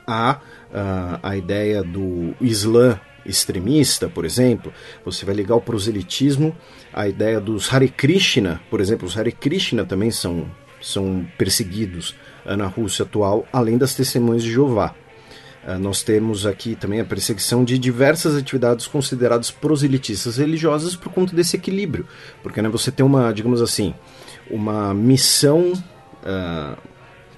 à, 0.06 0.42
uh, 0.70 1.20
à 1.24 1.38
ideia 1.38 1.82
do 1.82 2.36
Islã 2.42 3.00
extremista, 3.26 4.10
por 4.10 4.26
exemplo, 4.26 4.74
você 5.06 5.24
vai 5.24 5.34
ligar 5.34 5.56
o 5.56 5.62
proselitismo 5.62 6.54
à 6.94 7.08
ideia 7.08 7.40
dos 7.40 7.74
Hare 7.74 7.88
Krishna, 7.88 8.60
por 8.70 8.82
exemplo, 8.82 9.08
os 9.08 9.18
Hare 9.18 9.32
Krishna 9.32 9.86
também 9.86 10.12
são, 10.12 10.46
são 10.82 11.26
perseguidos 11.38 12.14
na 12.46 12.68
Rússia 12.68 13.04
atual, 13.04 13.48
além 13.54 13.78
das 13.78 13.96
testemunhas 13.96 14.44
de 14.44 14.52
Jeová. 14.52 14.94
Uh, 15.66 15.80
nós 15.80 16.04
temos 16.04 16.46
aqui 16.46 16.76
também 16.76 17.00
a 17.00 17.06
perseguição 17.06 17.64
de 17.64 17.80
diversas 17.80 18.36
atividades 18.36 18.86
consideradas 18.86 19.50
proselitistas 19.50 20.38
religiosas 20.38 20.96
por 20.96 21.12
conta 21.12 21.36
desse 21.36 21.56
equilíbrio. 21.58 22.06
Porque 22.44 22.62
né, 22.62 22.70
você 22.70 22.92
tem 22.92 23.04
uma, 23.04 23.34
digamos 23.34 23.64
assim, 23.64 23.96
uma 24.50 24.94
missão 24.94 25.74
uh, 25.74 26.78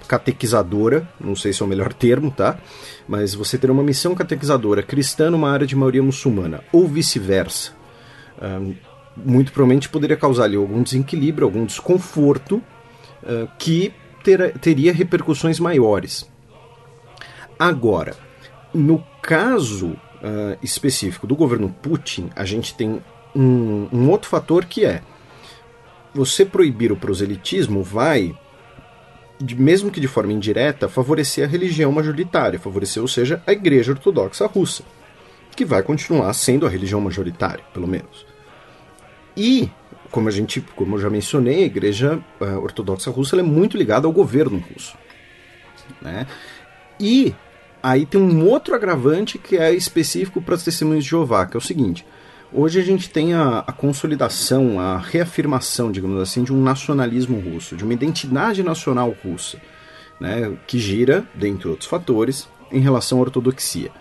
catequizadora, 0.09 1.07
não 1.21 1.38
sei 1.38 1.53
se 1.53 1.61
é 1.61 1.65
o 1.65 1.69
melhor 1.69 1.93
termo, 1.95 2.30
tá? 2.30 2.59
Mas 3.07 3.34
você 3.34 3.57
ter 3.57 3.71
uma 3.71 3.84
missão 3.84 4.13
catequizadora 4.13 4.84
cristã 4.84 5.30
numa 5.32 5.49
área 5.49 5.65
de 5.65 5.75
maioria 5.75 6.03
muçulmana, 6.03 6.61
ou 6.73 6.86
vice-versa. 6.86 7.71
Uh, 8.38 8.75
muito 9.15 9.53
provavelmente 9.53 9.88
poderia 9.88 10.17
causar 10.17 10.43
ali 10.43 10.57
algum 10.57 10.84
desequilíbrio, 10.84 11.45
algum 11.45 11.65
desconforto 11.65 12.61
que 13.57 13.91
ter, 14.23 14.53
teria 14.59 14.93
repercussões 14.93 15.59
maiores. 15.59 16.30
Agora, 17.60 18.16
no 18.74 19.03
caso 19.22 19.88
uh, 19.88 20.58
específico 20.62 21.26
do 21.26 21.36
governo 21.36 21.70
Putin, 21.82 22.30
a 22.36 22.45
gente 22.45 22.74
tem 22.76 23.01
um, 23.36 23.88
um 23.91 24.10
outro 24.10 24.30
fator 24.30 24.66
que 24.66 24.86
é 24.86 25.01
você 26.14 26.45
proibir 26.45 26.91
o 26.91 26.97
proselitismo 26.97 27.84
vai, 27.84 28.36
mesmo 29.55 29.91
que 29.91 29.99
de 29.99 30.08
forma 30.08 30.34
indireta, 30.34 30.89
favorecer 30.89 31.47
a 31.47 31.51
religião 31.51 31.91
majoritária, 31.91 32.60
favorecer, 32.60 33.01
ou 33.01 33.08
seja, 33.08 33.41
a 33.45 33.51
Igreja 33.51 33.91
Ortodoxa 33.91 34.47
Russa, 34.47 34.84
que 35.55 35.64
vai 35.64 35.84
continuar 35.84 36.34
sendo 36.34 36.66
a 36.66 36.70
religião 36.70 36.99
majoritária, 37.01 37.64
pelo 37.74 37.88
menos. 37.88 38.26
E 39.36 39.70
como 40.10 40.28
a 40.28 40.32
gente, 40.32 40.62
como 40.76 40.95
eu 40.95 40.99
já 40.99 41.10
mencionei, 41.10 41.64
a 41.64 41.68
Igreja 41.68 42.20
uh, 42.39 42.60
Ortodoxa 42.60 43.12
Russa 43.12 43.38
é 43.38 43.43
muito 43.43 43.78
ligada 43.78 44.08
ao 44.08 44.14
governo 44.14 44.58
russo, 44.58 44.97
né? 46.01 46.26
E 46.99 47.36
aí 47.88 48.05
tem 48.05 48.19
um 48.19 48.45
outro 48.45 48.75
agravante 48.75 49.38
que 49.38 49.55
é 49.57 49.73
específico 49.73 50.41
para 50.41 50.55
as 50.55 50.63
testemunhas 50.63 51.05
de 51.05 51.09
Jeová, 51.09 51.45
que 51.45 51.55
é 51.55 51.59
o 51.59 51.61
seguinte. 51.61 52.05
Hoje 52.51 52.79
a 52.79 52.83
gente 52.83 53.09
tem 53.09 53.33
a, 53.33 53.59
a, 53.59 53.71
consolidação, 53.71 54.79
a 54.79 54.97
reafirmação, 54.97 55.91
digamos 55.91 56.21
assim, 56.21 56.43
de 56.43 56.53
um 56.53 56.61
nacionalismo 56.61 57.39
russo, 57.39 57.75
de 57.75 57.83
uma 57.83 57.93
identidade 57.93 58.61
nacional 58.61 59.15
russa, 59.23 59.57
né, 60.19 60.53
que 60.65 60.77
gira, 60.79 61.25
dentre 61.33 61.67
outros 61.67 61.89
fatores, 61.89 62.47
em 62.71 62.79
relação 62.79 63.19
à 63.19 63.21
ortodoxia. 63.21 63.91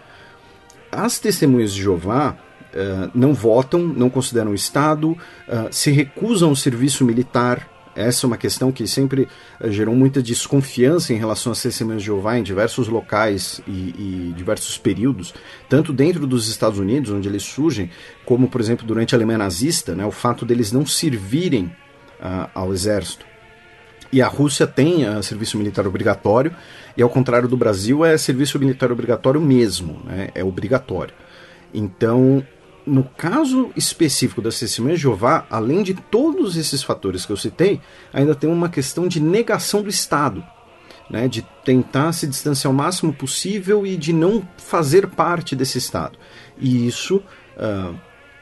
As 0.90 1.18
testemunhas 1.20 1.72
de 1.72 1.82
Jeová 1.82 2.36
uh, 2.72 3.10
não 3.14 3.34
votam, 3.34 3.80
não 3.80 4.10
consideram 4.10 4.50
o 4.50 4.54
Estado, 4.54 5.10
uh, 5.10 5.18
se 5.70 5.90
recusam 5.90 6.48
ao 6.48 6.56
serviço 6.56 7.04
militar, 7.04 7.68
essa 7.96 8.24
é 8.24 8.28
uma 8.28 8.36
questão 8.36 8.70
que 8.70 8.86
sempre 8.86 9.26
uh, 9.60 9.70
gerou 9.70 9.96
muita 9.96 10.22
desconfiança 10.22 11.12
em 11.12 11.16
relação 11.16 11.50
às 11.50 11.62
testemunhas 11.62 12.02
de 12.02 12.06
Jeová 12.06 12.38
em 12.38 12.42
diversos 12.42 12.88
locais 12.88 13.60
e, 13.66 13.70
e, 13.70 14.34
diversos 14.36 14.76
períodos, 14.76 15.34
tanto 15.68 15.92
dentro 15.92 16.26
dos 16.26 16.48
Estados 16.48 16.78
Unidos, 16.78 17.10
onde 17.10 17.28
eles 17.28 17.42
surgem, 17.42 17.90
como, 18.24 18.48
por 18.48 18.60
exemplo, 18.60 18.86
durante 18.86 19.14
a 19.14 19.18
Alemanha 19.18 19.38
nazista, 19.38 19.94
né, 19.94 20.04
o 20.04 20.10
fato 20.10 20.44
deles 20.44 20.70
não 20.70 20.84
servirem 20.84 21.64
uh, 22.20 22.50
ao 22.54 22.72
exército. 22.72 23.24
E 24.12 24.22
a 24.22 24.28
Rússia 24.28 24.66
tem 24.66 25.08
uh, 25.08 25.22
serviço 25.22 25.56
militar 25.56 25.86
obrigatório, 25.86 26.54
e 26.96 27.02
ao 27.02 27.08
contrário 27.08 27.48
do 27.48 27.56
Brasil, 27.56 28.04
é 28.04 28.16
serviço 28.18 28.58
militar 28.58 28.92
obrigatório 28.92 29.40
mesmo, 29.40 30.02
né, 30.04 30.28
é 30.34 30.44
obrigatório. 30.44 31.14
Então, 31.72 32.46
no 32.86 33.02
caso 33.02 33.70
específico 33.74 34.40
das 34.40 34.58
testemunhas 34.58 34.98
de 34.98 35.02
Jeová, 35.02 35.44
além 35.50 35.82
de 35.82 35.94
todos 35.94 36.56
esses 36.56 36.82
fatores 36.82 37.26
que 37.26 37.32
eu 37.32 37.36
citei, 37.36 37.80
ainda 38.12 38.34
tem 38.34 38.48
uma 38.48 38.68
questão 38.68 39.08
de 39.08 39.20
negação 39.20 39.82
do 39.82 39.88
Estado, 39.88 40.44
né, 41.10 41.26
de 41.26 41.42
tentar 41.64 42.12
se 42.12 42.26
distanciar 42.26 42.72
o 42.72 42.76
máximo 42.76 43.12
possível 43.12 43.84
e 43.84 43.96
de 43.96 44.12
não 44.12 44.46
fazer 44.56 45.08
parte 45.08 45.56
desse 45.56 45.78
Estado. 45.78 46.16
E 46.56 46.86
isso 46.86 47.16
uh, 47.56 47.94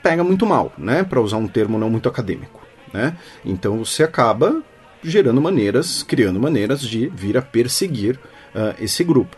pega 0.02 0.22
muito 0.22 0.44
mal, 0.44 0.72
né, 0.76 1.02
para 1.02 1.20
usar 1.20 1.38
um 1.38 1.48
termo 1.48 1.78
não 1.78 1.88
muito 1.88 2.08
acadêmico. 2.08 2.62
Né? 2.92 3.16
Então 3.44 3.78
você 3.78 4.02
acaba 4.02 4.62
gerando 5.02 5.40
maneiras, 5.40 6.02
criando 6.02 6.38
maneiras 6.38 6.80
de 6.80 7.08
vir 7.08 7.36
a 7.36 7.42
perseguir 7.42 8.16
uh, 8.54 8.74
esse 8.78 9.02
grupo. 9.02 9.36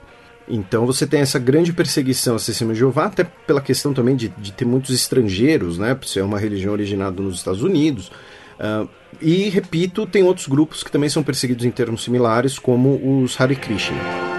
Então 0.49 0.87
você 0.87 1.07
tem 1.07 1.21
essa 1.21 1.39
grande 1.39 1.73
perseguição 1.73 2.37
a 2.37 2.39
Testemunha 2.39 2.75
de 2.75 2.81
Jeová, 2.81 3.07
até 3.07 3.25
pela 3.25 3.61
questão 3.61 3.93
também 3.93 4.15
de, 4.15 4.29
de 4.29 4.53
ter 4.53 4.65
muitos 4.65 4.95
estrangeiros, 4.95 5.79
né? 5.79 5.95
Por 5.95 6.07
ser 6.07 6.23
uma 6.23 6.39
religião 6.39 6.73
originada 6.73 7.21
nos 7.21 7.37
Estados 7.37 7.63
Unidos. 7.63 8.11
Uh, 8.59 8.89
e, 9.21 9.49
repito, 9.49 10.07
tem 10.07 10.23
outros 10.23 10.47
grupos 10.47 10.83
que 10.83 10.91
também 10.91 11.09
são 11.09 11.23
perseguidos 11.23 11.65
em 11.65 11.71
termos 11.71 12.05
similares, 12.05 12.59
como 12.59 13.23
os 13.23 13.41
Hare 13.41 13.57
Krishna. 13.57 14.36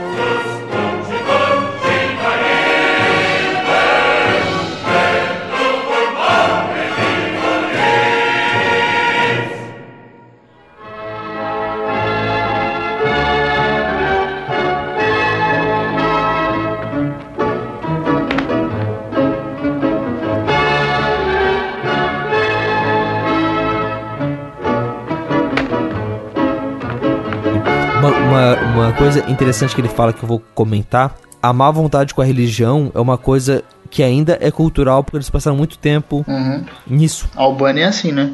Coisa 29.17 29.31
interessante 29.31 29.73
que 29.73 29.81
ele 29.81 29.89
fala 29.89 30.13
que 30.13 30.23
eu 30.23 30.27
vou 30.27 30.41
comentar: 30.53 31.15
a 31.41 31.51
má 31.51 31.69
vontade 31.71 32.13
com 32.13 32.21
a 32.21 32.25
religião 32.25 32.91
é 32.93 32.99
uma 32.99 33.17
coisa 33.17 33.63
que 33.89 34.03
ainda 34.03 34.37
é 34.41 34.51
cultural 34.51 35.03
porque 35.03 35.17
eles 35.17 35.29
passaram 35.29 35.55
muito 35.55 35.77
tempo 35.77 36.25
uhum. 36.27 36.65
nisso. 36.85 37.29
A 37.35 37.43
Albânia 37.43 37.83
é 37.83 37.87
assim, 37.87 38.11
né? 38.11 38.33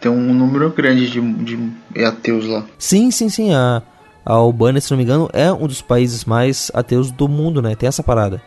Tem 0.00 0.10
um 0.10 0.32
número 0.32 0.70
grande 0.70 1.10
de, 1.10 1.20
de 1.20 2.04
ateus 2.04 2.46
lá. 2.46 2.64
Sim, 2.78 3.10
sim, 3.10 3.28
sim. 3.28 3.52
A, 3.52 3.82
a 4.24 4.32
Albânia, 4.32 4.80
se 4.80 4.90
não 4.90 4.96
me 4.96 5.04
engano, 5.04 5.28
é 5.32 5.52
um 5.52 5.66
dos 5.66 5.82
países 5.82 6.24
mais 6.24 6.70
ateus 6.72 7.10
do 7.10 7.28
mundo, 7.28 7.60
né? 7.60 7.74
Tem 7.74 7.86
essa 7.86 8.02
parada. 8.02 8.40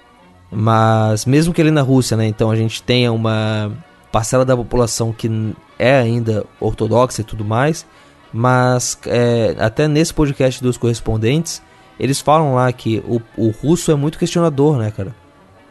Mas 0.51 1.25
mesmo 1.25 1.53
que 1.53 1.61
ele 1.61 1.71
na 1.71 1.81
Rússia, 1.81 2.17
né? 2.17 2.25
Então 2.25 2.49
a 2.49 2.55
gente 2.55 2.81
tenha 2.81 3.11
uma 3.11 3.71
parcela 4.11 4.43
da 4.43 4.57
população 4.57 5.11
que 5.11 5.29
é 5.77 5.99
ainda 5.99 6.45
ortodoxa 6.59 7.21
e 7.21 7.23
tudo 7.23 7.45
mais, 7.45 7.85
mas 8.33 8.97
é, 9.05 9.55
até 9.59 9.87
nesse 9.87 10.13
podcast 10.13 10.61
dos 10.61 10.75
correspondentes, 10.75 11.61
eles 11.99 12.19
falam 12.19 12.55
lá 12.55 12.71
que 12.73 13.03
o, 13.07 13.21
o 13.37 13.49
russo 13.51 13.91
é 13.91 13.95
muito 13.95 14.17
questionador, 14.17 14.77
né, 14.77 14.91
cara? 14.91 15.15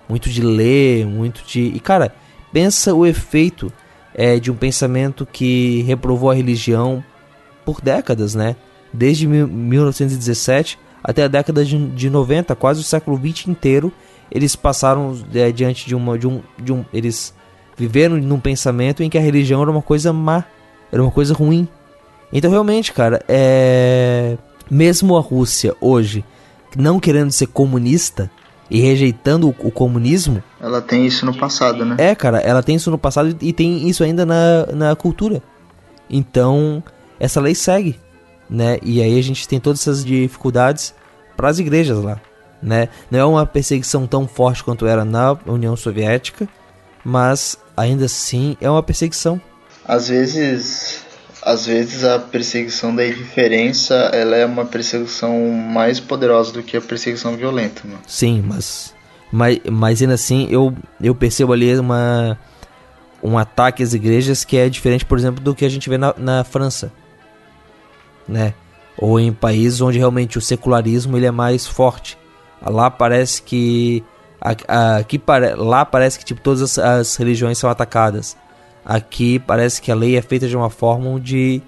Muito 0.09 0.31
de 0.31 0.41
ler, 0.41 1.05
muito 1.05 1.43
de. 1.45 1.61
E, 1.61 1.81
cara, 1.81 2.15
pensa 2.53 2.95
o 2.95 3.05
efeito 3.05 3.73
é, 4.15 4.39
de 4.39 4.51
um 4.51 4.55
pensamento 4.55 5.27
que 5.27 5.83
reprovou 5.83 6.31
a 6.31 6.35
religião 6.35 7.03
por 7.65 7.81
décadas, 7.81 8.35
né? 8.35 8.55
Desde 8.93 9.27
1917 9.27 10.79
até 11.03 11.25
a 11.25 11.29
década 11.29 11.65
de, 11.65 11.89
de 11.89 12.09
90, 12.09 12.55
quase 12.55 12.81
o 12.81 12.85
século 12.85 13.17
20 13.17 13.47
inteiro, 13.47 13.93
eles 14.31 14.55
passaram 14.55 15.19
é, 15.35 15.51
diante 15.51 15.87
de 15.87 15.95
uma. 15.95 16.17
De 16.17 16.29
um, 16.29 16.41
de 16.59 16.73
um, 16.73 16.85
eles 16.93 17.35
viveram 17.77 18.17
num 18.19 18.39
pensamento 18.39 19.03
em 19.03 19.11
que 19.11 19.19
a 19.19 19.21
religião 19.21 19.61
era 19.63 19.71
uma 19.71 19.83
coisa 19.83 20.13
má, 20.13 20.45
era 20.93 21.03
uma 21.03 21.11
coisa 21.11 21.35
ruim. 21.35 21.67
Então, 22.33 22.51
realmente, 22.51 22.93
cara, 22.93 23.23
é. 23.29 24.37
Mesmo 24.71 25.17
a 25.17 25.21
Rússia 25.21 25.75
hoje 25.81 26.25
não 26.77 26.99
querendo 26.99 27.31
ser 27.31 27.49
comunista 27.49 28.31
e 28.71 28.81
rejeitando 28.81 29.49
o, 29.49 29.69
o 29.69 29.71
comunismo. 29.71 30.43
Ela 30.59 30.81
tem 30.81 31.07
isso 31.07 31.27
no 31.27 31.37
passado, 31.37 31.85
né? 31.85 31.97
É, 31.99 32.15
cara, 32.15 32.39
ela 32.39 32.63
tem 32.63 32.77
isso 32.77 32.91
no 32.91 32.97
passado 32.97 33.37
e 33.41 33.53
tem 33.53 33.87
isso 33.87 34.03
ainda 34.03 34.25
na, 34.25 34.67
na 34.73 34.97
cultura. 34.97 35.43
Então, 36.09 36.83
essa 37.21 37.41
lei 37.41 37.55
segue, 37.55 38.01
né? 38.49 38.79
E 38.83 39.03
aí 39.03 39.19
a 39.19 39.23
gente 39.23 39.47
tem 39.47 39.61
todas 39.61 39.81
essas 39.81 40.03
dificuldades 40.03 40.95
para 41.37 41.51
as 41.51 41.59
igrejas 41.59 41.99
lá, 41.99 42.19
né? 42.63 42.89
Não 43.11 43.19
é 43.19 43.25
uma 43.25 43.45
perseguição 43.45 44.07
tão 44.07 44.27
forte 44.27 44.65
quanto 44.65 44.87
era 44.87 45.05
na 45.05 45.37
União 45.47 45.77
Soviética, 45.77 46.49
mas 47.05 47.59
ainda 47.77 48.07
assim 48.07 48.57
é 48.59 48.71
uma 48.71 48.83
perseguição. 48.83 49.41
Às 49.85 50.09
vezes 50.09 51.02
às 51.43 51.67
vezes 51.67 52.05
a 52.05 52.19
perseguição 52.19 52.95
da 52.95 53.07
indiferença 53.07 53.95
ela 54.13 54.37
é 54.37 54.47
uma 54.47 54.65
perseguição 54.65 55.51
mais 55.51 55.99
poderosa 55.99 56.53
do 56.53 56.63
que 56.63 56.77
a 56.77 56.81
perseguição 56.81 57.37
violenta. 57.37 57.83
Mano. 57.85 58.01
Sim, 58.07 58.43
mas, 58.47 58.95
mas, 59.31 59.59
mas 59.71 60.01
ainda 60.01 60.15
assim 60.15 60.47
eu, 60.51 60.73
eu 61.01 61.15
percebo 61.15 61.53
ali 61.53 61.77
uma, 61.77 62.39
um 63.23 63.37
ataque 63.37 63.83
às 63.83 63.93
igrejas 63.93 64.45
que 64.45 64.57
é 64.57 64.69
diferente, 64.69 65.05
por 65.05 65.19
exemplo, 65.19 65.43
do 65.43 65.55
que 65.55 65.65
a 65.65 65.69
gente 65.69 65.91
vê 65.91 65.99
na, 65.99 66.15
na 66.17 66.45
França. 66.45 66.93
Né? 68.29 68.55
Ou 68.97 69.19
em 69.19 69.33
países 69.33 69.81
onde 69.81 69.99
realmente 69.99 70.39
o 70.39 70.41
secularismo 70.41 71.17
ele 71.17 71.27
é 71.27 71.31
mais 71.31 71.67
forte. 71.67 72.17
Lá 72.65 72.89
parece 72.91 73.43
que. 73.43 74.05
Aqui, 74.41 75.21
lá 75.57 75.85
parece 75.85 76.19
que 76.19 76.25
tipo, 76.25 76.41
todas 76.41 76.63
as, 76.63 76.79
as 76.79 77.17
religiões 77.17 77.59
são 77.59 77.71
atacadas. 77.71 78.37
Aqui 78.85 79.39
parece 79.39 79.81
que 79.81 79.93
a 79.93 79.95
lei 79.95 80.17
é 80.17 80.23
feita 80.23 80.49
de 80.49 80.57
uma 80.57 80.71
forma 80.71 81.09
onde 81.09 81.63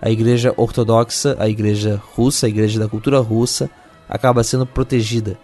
a 0.00 0.10
igreja 0.10 0.52
ortodoxa, 0.56 1.36
a 1.38 1.48
igreja 1.48 2.00
russa, 2.14 2.46
a 2.46 2.48
igreja 2.48 2.78
da 2.78 2.88
cultura 2.88 3.18
russa, 3.20 3.70
acaba 4.08 4.42
sendo 4.42 4.66
protegida 4.66 5.38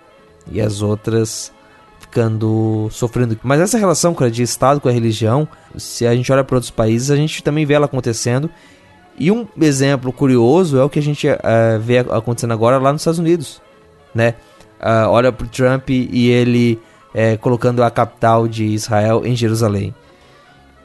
e 0.51 0.61
as 0.61 0.83
outras 0.83 1.53
ficando 2.01 2.89
sofrendo. 2.91 3.39
Mas 3.43 3.61
essa 3.61 3.79
relação 3.79 4.15
de 4.31 4.43
Estado 4.43 4.81
com 4.81 4.89
a 4.89 4.93
religião, 4.93 5.47
se 5.77 6.07
a 6.07 6.15
gente 6.15 6.31
olha 6.33 6.43
para 6.43 6.57
outros 6.57 6.71
países, 6.71 7.11
a 7.11 7.17
gente 7.17 7.43
também 7.43 7.67
vê 7.67 7.75
ela 7.75 7.87
acontecendo. 7.87 8.51
E 9.19 9.31
um 9.31 9.47
exemplo 9.61 10.13
curioso 10.13 10.79
é 10.79 10.85
o 10.85 10.89
que 10.89 10.99
a 10.99 11.03
gente 11.03 11.29
uh, 11.29 11.37
vê 11.81 11.99
acontecendo 11.99 12.53
agora 12.53 12.79
lá 12.79 12.93
nos 12.93 13.03
Estados 13.03 13.19
Unidos, 13.19 13.61
né? 14.15 14.35
Uh, 14.81 15.09
olha 15.09 15.33
para 15.33 15.47
Trump 15.49 15.91
e 15.91 16.31
ele 16.31 16.81
uh, 17.13 17.37
colocando 17.39 17.83
a 17.83 17.91
capital 17.91 18.47
de 18.47 18.65
Israel 18.65 19.27
em 19.27 19.35
Jerusalém. 19.35 19.93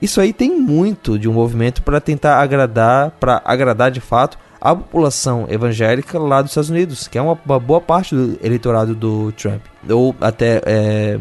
Isso 0.03 0.19
aí 0.19 0.33
tem 0.33 0.53
muito 0.59 1.17
de 1.17 1.29
um 1.29 1.31
movimento 1.31 1.81
para 1.81 2.01
tentar 2.01 2.41
agradar, 2.41 3.11
para 3.11 3.41
agradar 3.45 3.89
de 3.89 4.01
fato 4.01 4.37
a 4.59 4.75
população 4.75 5.45
evangélica 5.49 6.19
lá 6.19 6.41
dos 6.41 6.51
Estados 6.51 6.69
Unidos, 6.69 7.07
que 7.07 7.17
é 7.17 7.21
uma, 7.21 7.39
uma 7.45 7.57
boa 7.57 7.79
parte 7.79 8.13
do 8.13 8.37
eleitorado 8.43 8.93
do 8.93 9.31
Trump. 9.31 9.61
Ou 9.89 10.13
até 10.19 10.61
é, 10.65 11.19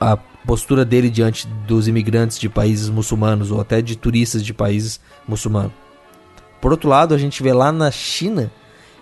a 0.00 0.16
postura 0.16 0.84
dele 0.84 1.08
diante 1.08 1.46
dos 1.64 1.86
imigrantes 1.86 2.40
de 2.40 2.48
países 2.48 2.88
muçulmanos, 2.88 3.52
ou 3.52 3.60
até 3.60 3.80
de 3.80 3.94
turistas 3.94 4.44
de 4.44 4.52
países 4.52 4.98
muçulmanos. 5.28 5.70
Por 6.60 6.72
outro 6.72 6.88
lado, 6.88 7.14
a 7.14 7.18
gente 7.18 7.40
vê 7.40 7.52
lá 7.52 7.70
na 7.70 7.92
China 7.92 8.50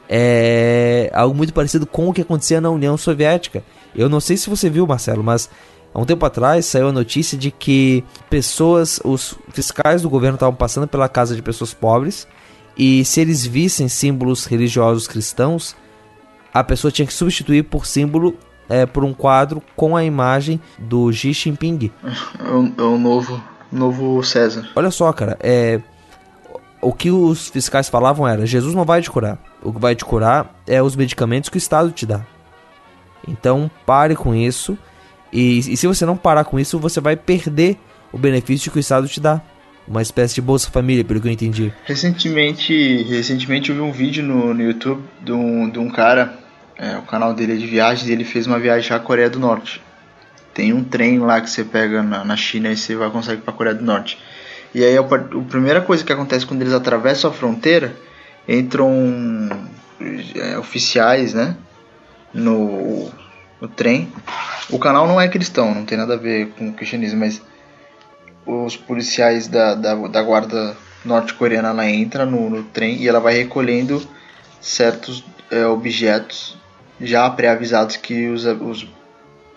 é, 0.06 1.10
algo 1.14 1.34
muito 1.34 1.54
parecido 1.54 1.86
com 1.86 2.10
o 2.10 2.12
que 2.12 2.20
acontecia 2.20 2.60
na 2.60 2.68
União 2.68 2.98
Soviética. 2.98 3.64
Eu 3.96 4.10
não 4.10 4.20
sei 4.20 4.36
se 4.36 4.50
você 4.50 4.68
viu, 4.68 4.86
Marcelo, 4.86 5.24
mas 5.24 5.48
Há 5.94 6.00
um 6.00 6.04
tempo 6.04 6.26
atrás 6.26 6.66
saiu 6.66 6.88
a 6.88 6.92
notícia 6.92 7.38
de 7.38 7.52
que 7.52 8.02
pessoas, 8.28 9.00
os 9.04 9.38
fiscais 9.50 10.02
do 10.02 10.10
governo 10.10 10.34
estavam 10.34 10.54
passando 10.54 10.88
pela 10.88 11.08
casa 11.08 11.36
de 11.36 11.40
pessoas 11.40 11.72
pobres 11.72 12.26
e 12.76 13.04
se 13.04 13.20
eles 13.20 13.46
vissem 13.46 13.88
símbolos 13.88 14.44
religiosos 14.44 15.06
cristãos, 15.06 15.76
a 16.52 16.64
pessoa 16.64 16.90
tinha 16.90 17.06
que 17.06 17.12
substituir 17.12 17.62
por 17.62 17.86
símbolo 17.86 18.36
é, 18.68 18.84
por 18.86 19.04
um 19.04 19.14
quadro 19.14 19.62
com 19.76 19.96
a 19.96 20.02
imagem 20.04 20.60
do 20.78 21.12
Xi 21.12 21.32
Jinping. 21.32 21.92
É 22.40 22.50
o, 22.50 22.72
é 22.76 22.82
o 22.82 22.98
novo, 22.98 23.40
novo 23.70 24.22
César. 24.24 24.68
Olha 24.74 24.90
só, 24.90 25.12
cara, 25.12 25.38
é 25.40 25.80
o 26.80 26.92
que 26.92 27.10
os 27.10 27.48
fiscais 27.48 27.88
falavam 27.88 28.26
era: 28.26 28.46
Jesus 28.46 28.74
não 28.74 28.84
vai 28.84 29.00
te 29.00 29.10
curar. 29.10 29.38
O 29.62 29.72
que 29.72 29.80
vai 29.80 29.94
te 29.94 30.04
curar 30.04 30.54
é 30.66 30.82
os 30.82 30.96
medicamentos 30.96 31.48
que 31.48 31.56
o 31.56 31.58
Estado 31.58 31.90
te 31.90 32.04
dá. 32.04 32.22
Então 33.26 33.70
pare 33.86 34.14
com 34.14 34.34
isso. 34.34 34.76
E, 35.34 35.58
e 35.58 35.76
se 35.76 35.86
você 35.88 36.06
não 36.06 36.16
parar 36.16 36.44
com 36.44 36.60
isso, 36.60 36.78
você 36.78 37.00
vai 37.00 37.16
perder 37.16 37.76
o 38.12 38.16
benefício 38.16 38.70
que 38.70 38.78
o 38.78 38.80
Estado 38.80 39.08
te 39.08 39.20
dá. 39.20 39.42
Uma 39.86 40.00
espécie 40.00 40.36
de 40.36 40.40
Bolsa 40.40 40.70
Família, 40.70 41.04
pelo 41.04 41.20
que 41.20 41.28
eu 41.28 41.32
entendi. 41.32 41.70
Recentemente, 41.84 43.02
recentemente 43.02 43.68
eu 43.68 43.76
vi 43.76 43.82
um 43.82 43.92
vídeo 43.92 44.22
no, 44.22 44.54
no 44.54 44.62
YouTube 44.62 45.02
de 45.20 45.32
um, 45.32 45.68
de 45.68 45.78
um 45.78 45.90
cara, 45.90 46.38
é, 46.78 46.96
o 46.96 47.02
canal 47.02 47.34
dele 47.34 47.52
é 47.52 47.56
de 47.56 47.66
viagens, 47.66 48.08
e 48.08 48.12
ele 48.12 48.24
fez 48.24 48.46
uma 48.46 48.58
viagem 48.58 48.96
à 48.96 48.98
Coreia 48.98 49.28
do 49.28 49.38
Norte. 49.38 49.82
Tem 50.54 50.72
um 50.72 50.82
trem 50.82 51.18
lá 51.18 51.38
que 51.40 51.50
você 51.50 51.64
pega 51.64 52.02
na, 52.02 52.24
na 52.24 52.36
China 52.36 52.70
e 52.70 52.76
você 52.76 52.94
vai 52.94 53.10
conseguir 53.10 53.42
para 53.42 53.52
a 53.52 53.56
Coreia 53.56 53.74
do 53.74 53.84
Norte. 53.84 54.18
E 54.74 54.82
aí 54.82 54.96
a, 54.96 55.00
a, 55.00 55.18
primeira 55.50 55.82
coisa 55.82 56.02
que 56.02 56.12
acontece 56.12 56.46
quando 56.46 56.62
eles 56.62 56.72
atravessam 56.72 57.28
a 57.28 57.34
fronteira, 57.34 57.94
entram 58.48 59.50
é, 60.34 60.56
oficiais, 60.56 61.34
né, 61.34 61.56
no, 62.32 63.10
no 63.64 63.68
trem. 63.68 64.12
O 64.70 64.78
canal 64.78 65.06
não 65.06 65.20
é 65.20 65.26
cristão, 65.28 65.74
não 65.74 65.84
tem 65.84 65.96
nada 65.96 66.14
a 66.14 66.18
ver 66.18 66.48
com 66.50 66.68
o 66.68 66.72
cristianismo, 66.72 67.20
mas 67.20 67.42
os 68.46 68.76
policiais 68.76 69.48
da, 69.48 69.74
da, 69.74 69.94
da 69.94 70.22
guarda 70.22 70.76
norte-coreana 71.04 71.70
ela 71.70 71.88
entra 71.88 72.26
no, 72.26 72.48
no, 72.48 72.62
trem 72.62 72.96
e 73.02 73.08
ela 73.08 73.20
vai 73.20 73.34
recolhendo 73.34 74.06
certos 74.60 75.24
é, 75.50 75.66
objetos 75.66 76.56
já 77.00 77.28
pré-avisados 77.28 77.96
que 77.96 78.28
os, 78.28 78.44
os, 78.44 78.86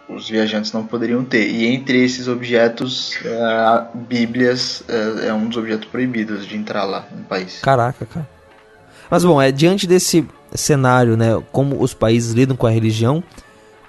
os, 0.10 0.30
viajantes 0.30 0.72
não 0.72 0.86
poderiam 0.86 1.24
ter. 1.24 1.50
E 1.50 1.66
entre 1.68 2.04
esses 2.04 2.28
objetos, 2.28 3.18
é, 3.24 3.86
Bíblias 3.94 4.84
é, 4.88 5.28
é, 5.28 5.34
um 5.34 5.48
dos 5.48 5.58
objetos 5.58 5.88
proibidos 5.88 6.46
de 6.46 6.58
entrar 6.58 6.84
lá 6.84 7.08
no 7.12 7.24
país. 7.24 7.60
Caraca, 7.62 8.06
cara. 8.06 8.28
Mas 9.10 9.24
bom, 9.24 9.42
é 9.42 9.52
diante 9.52 9.88
desse 9.88 10.28
cenário, 10.54 11.16
né, 11.16 11.42
como 11.52 11.82
os 11.82 11.94
países 11.94 12.34
lidam 12.34 12.58
com 12.58 12.68
a 12.68 12.70
religião, 12.70 13.24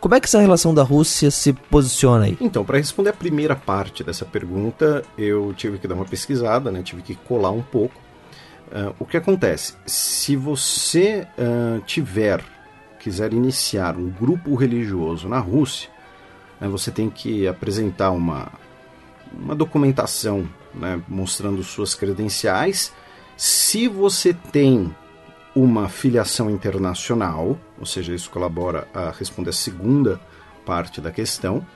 como 0.01 0.15
é 0.15 0.21
que 0.21 0.27
essa 0.27 0.41
relação 0.41 0.73
da 0.73 0.83
Rússia 0.83 1.31
se 1.31 1.53
posiciona 1.53 2.27
aí? 2.27 2.37
Então, 2.41 2.65
para 2.65 2.79
responder 2.79 3.11
a 3.11 3.15
primeira 3.15 3.57
parte 3.57 4.05
dessa 4.05 4.25
pergunta, 4.25 5.05
eu 5.17 5.53
tive 5.57 5.79
que 5.79 5.89
dar 5.89 5.95
uma 5.95 6.05
pesquisada, 6.05 6.71
né? 6.71 6.83
tive 6.83 7.03
que 7.03 7.15
colar 7.15 7.51
um 7.51 7.63
pouco. 7.63 7.95
Uh, 8.69 8.95
o 8.99 9.07
que 9.07 9.17
acontece? 9.17 9.75
Se 9.87 10.37
você 10.37 11.27
uh, 11.39 11.81
tiver, 11.87 12.45
quiser 13.01 13.33
iniciar 13.33 13.97
um 13.97 14.11
grupo 14.11 14.55
religioso 14.55 15.29
na 15.29 15.39
Rússia, 15.39 15.89
né, 16.61 16.69
você 16.69 16.91
tem 16.91 17.09
que 17.09 17.49
apresentar 17.49 18.11
uma, 18.11 18.53
uma 19.33 19.55
documentação 19.55 20.47
né, 20.75 21.01
mostrando 21.09 21.63
suas 21.65 21.95
credenciais. 21.95 22.93
Se 23.37 23.89
você 23.89 24.35
tem 24.35 24.95
uma 25.55 25.89
filiação 25.89 26.51
internacional, 26.51 27.59
ou 27.79 27.87
seja, 27.87 28.15
isso 28.15 28.31
colabora 28.31 28.87
a 28.95 29.11
responder 29.11 29.51
a 29.51 29.53
segunda 29.53 30.21
parte 30.65 31.01
da 31.01 31.11
questão, 31.11 31.67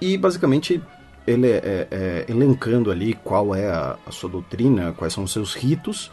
e 0.00 0.16
basicamente 0.16 0.82
ele 1.26 1.46
é, 1.48 1.56
é, 1.56 1.88
é, 1.90 2.24
elencando 2.28 2.90
ali 2.90 3.14
qual 3.14 3.54
é 3.54 3.70
a, 3.70 3.96
a 4.06 4.10
sua 4.10 4.28
doutrina, 4.28 4.92
quais 4.92 5.12
são 5.12 5.24
os 5.24 5.32
seus 5.32 5.54
ritos, 5.54 6.10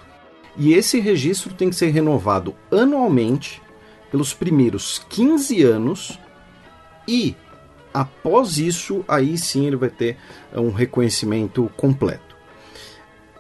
e 0.58 0.74
esse 0.74 1.00
registro 1.00 1.54
tem 1.54 1.70
que 1.70 1.76
ser 1.76 1.90
renovado 1.90 2.56
anualmente 2.72 3.62
pelos 4.10 4.34
primeiros 4.34 5.04
15 5.10 5.64
anos. 5.64 6.20
E 7.08 7.36
após 7.94 8.58
isso, 8.58 9.06
aí 9.08 9.38
sim 9.38 9.68
ele 9.68 9.76
vai 9.76 9.90
ter 9.90 10.18
um 10.54 10.72
reconhecimento 10.72 11.70
completo. 11.78 12.36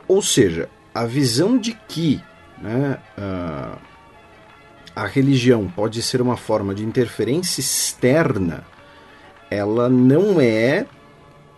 Ou 0.07 0.21
seja, 0.21 0.69
a 0.93 1.05
visão 1.05 1.57
de 1.57 1.73
que 1.87 2.21
né, 2.61 2.97
uh, 3.17 3.77
a 4.95 5.05
religião 5.05 5.67
pode 5.67 6.01
ser 6.01 6.21
uma 6.21 6.35
forma 6.35 6.73
de 6.73 6.83
interferência 6.83 7.61
externa, 7.61 8.63
ela 9.49 9.87
não 9.87 10.41
é 10.41 10.85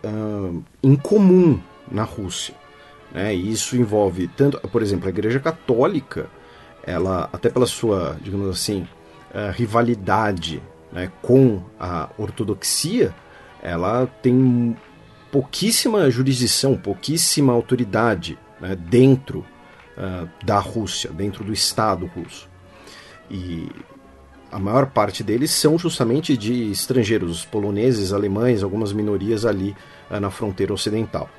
uh, 0.03 0.63
incomum 0.83 1.59
na 1.89 2.03
Rússia. 2.03 2.53
Né? 3.11 3.33
E 3.33 3.51
isso 3.51 3.75
envolve 3.75 4.27
tanto, 4.27 4.59
por 4.67 4.81
exemplo, 4.81 5.07
a 5.07 5.09
Igreja 5.09 5.39
Católica, 5.39 6.29
ela 6.83 7.29
até 7.31 7.49
pela 7.49 7.65
sua, 7.65 8.17
digamos 8.21 8.49
assim, 8.49 8.87
uh, 9.33 9.51
rivalidade 9.53 10.61
né, 10.91 11.11
com 11.21 11.63
a 11.79 12.09
ortodoxia, 12.17 13.13
ela 13.61 14.07
tem 14.21 14.75
pouquíssima 15.31 16.09
jurisdição, 16.09 16.75
pouquíssima 16.75 17.53
autoridade 17.53 18.37
né, 18.59 18.75
dentro 18.75 19.45
uh, 19.99 20.29
da 20.43 20.59
Rússia, 20.59 21.11
dentro 21.11 21.43
do 21.43 21.53
Estado 21.53 22.05
russo. 22.05 22.47
E 23.29 23.67
a 24.51 24.57
maior 24.57 24.87
parte 24.87 25.23
deles 25.23 25.51
são 25.51 25.77
justamente 25.77 26.35
de 26.35 26.71
estrangeiros, 26.71 27.45
poloneses, 27.45 28.11
alemães, 28.13 28.63
algumas 28.63 28.93
minorias 28.93 29.45
ali 29.45 29.75
uh, 30.09 30.19
na 30.19 30.31
fronteira 30.31 30.73
ocidental. 30.73 31.29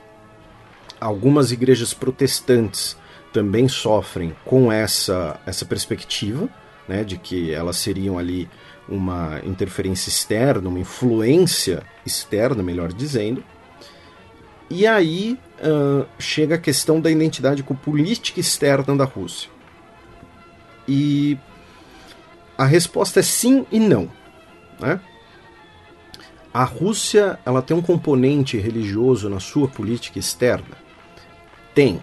Algumas 1.00 1.50
igrejas 1.50 1.94
protestantes 1.94 2.96
também 3.32 3.68
sofrem 3.68 4.36
com 4.44 4.70
essa, 4.70 5.40
essa 5.46 5.64
perspectiva, 5.64 6.48
né, 6.86 7.04
de 7.04 7.16
que 7.16 7.52
elas 7.52 7.76
seriam 7.76 8.18
ali 8.18 8.48
uma 8.88 9.40
interferência 9.44 10.08
externa, 10.08 10.68
uma 10.68 10.80
influência 10.80 11.82
externa, 12.04 12.62
melhor 12.62 12.92
dizendo. 12.92 13.42
E 14.70 14.86
aí 14.86 15.36
uh, 15.58 16.06
chega 16.16 16.54
a 16.54 16.58
questão 16.58 17.00
da 17.00 17.10
identidade 17.10 17.60
com 17.64 17.74
política 17.74 18.38
externa 18.38 18.96
da 18.96 19.04
Rússia. 19.04 19.50
E 20.86 21.36
a 22.56 22.64
resposta 22.64 23.18
é 23.18 23.22
sim 23.22 23.66
e 23.72 23.80
não. 23.80 24.08
Né? 24.78 25.00
A 26.54 26.62
Rússia 26.62 27.36
ela 27.44 27.60
tem 27.60 27.76
um 27.76 27.82
componente 27.82 28.56
religioso 28.58 29.28
na 29.28 29.40
sua 29.40 29.66
política 29.66 30.20
externa? 30.20 30.76
Tem. 31.74 31.96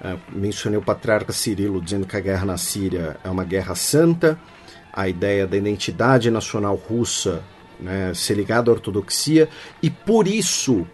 Uh, 0.00 0.18
mencionei 0.32 0.78
o 0.78 0.82
patriarca 0.82 1.34
Cirilo 1.34 1.82
dizendo 1.82 2.06
que 2.06 2.16
a 2.16 2.20
guerra 2.20 2.46
na 2.46 2.56
Síria 2.56 3.18
é 3.22 3.28
uma 3.28 3.44
guerra 3.44 3.74
santa. 3.74 4.38
A 4.90 5.06
ideia 5.06 5.46
da 5.46 5.56
identidade 5.56 6.30
nacional 6.30 6.76
russa 6.76 7.42
né, 7.78 8.14
ser 8.14 8.34
ligada 8.34 8.70
à 8.70 8.74
ortodoxia, 8.74 9.48
e 9.82 9.90
por 9.90 10.26
isso 10.28 10.86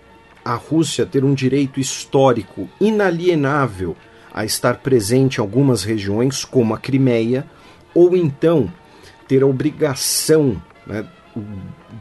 a 0.45 0.55
Rússia 0.55 1.07
ter 1.07 1.25
um 1.25 1.35
direito 1.35 1.81
histórico 1.81 2.69
inalienável 2.81 3.97
a 4.33 4.45
estar 4.45 4.79
presente 4.79 5.37
em 5.37 5.41
algumas 5.41 5.83
regiões, 5.83 6.45
como 6.45 6.75
a 6.75 6.79
Crimeia, 6.79 7.47
ou 7.95 8.17
então 8.17 8.73
ter 9.27 9.43
a 9.43 9.47
obrigação 9.47 10.61
né, 10.87 11.07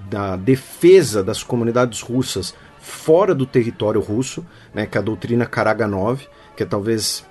da 0.09 0.35
defesa 0.35 1.23
das 1.23 1.43
comunidades 1.43 2.01
russas 2.01 2.53
fora 2.79 3.35
do 3.35 3.45
território 3.45 4.01
russo, 4.01 4.45
né, 4.73 4.85
que 4.85 4.97
é 4.97 5.01
a 5.01 5.03
doutrina 5.03 5.45
Karaganov, 5.45 6.27
que 6.55 6.63
é 6.63 6.65
talvez 6.65 7.25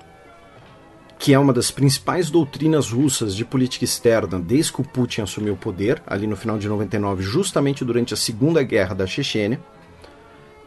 que 1.18 1.34
é 1.34 1.38
uma 1.38 1.52
das 1.52 1.70
principais 1.70 2.30
doutrinas 2.30 2.92
russas 2.92 3.34
de 3.34 3.44
política 3.44 3.84
externa 3.84 4.38
desde 4.38 4.72
que 4.72 4.80
o 4.80 4.84
Putin 4.84 5.22
assumiu 5.22 5.54
o 5.54 5.56
poder, 5.56 6.00
ali 6.06 6.28
no 6.28 6.36
final 6.36 6.58
de 6.58 6.68
99, 6.68 7.22
justamente 7.22 7.84
durante 7.84 8.14
a 8.14 8.16
Segunda 8.16 8.62
Guerra 8.62 8.94
da 8.94 9.06
Chechênia. 9.06 9.60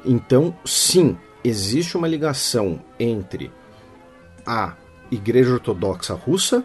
Então, 0.04 0.56
sim, 0.66 1.18
existe 1.44 1.96
uma 1.96 2.08
ligação 2.08 2.82
entre 3.00 3.52
a 4.46 4.76
Igreja 5.12 5.54
Ortodoxa 5.54 6.14
Russa 6.14 6.64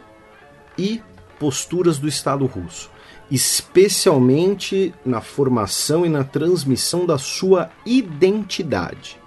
e 0.79 1.03
posturas 1.39 1.99
do 1.99 2.09
Estado 2.09 2.47
russo, 2.47 2.91
especialmente 3.31 4.95
na 5.05 5.21
formação 5.21 6.07
e 6.07 6.09
na 6.09 6.25
transmissão 6.25 7.05
da 7.05 7.19
sua 7.19 7.71
identidade. 7.85 9.19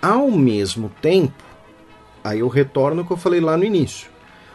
Ao 0.00 0.30
mesmo 0.30 0.90
tempo, 1.00 1.44
aí 2.22 2.40
eu 2.40 2.48
retorno 2.48 3.00
ao 3.00 3.06
que 3.06 3.12
eu 3.12 3.16
falei 3.16 3.40
lá 3.40 3.56
no 3.56 3.64
início. 3.64 4.08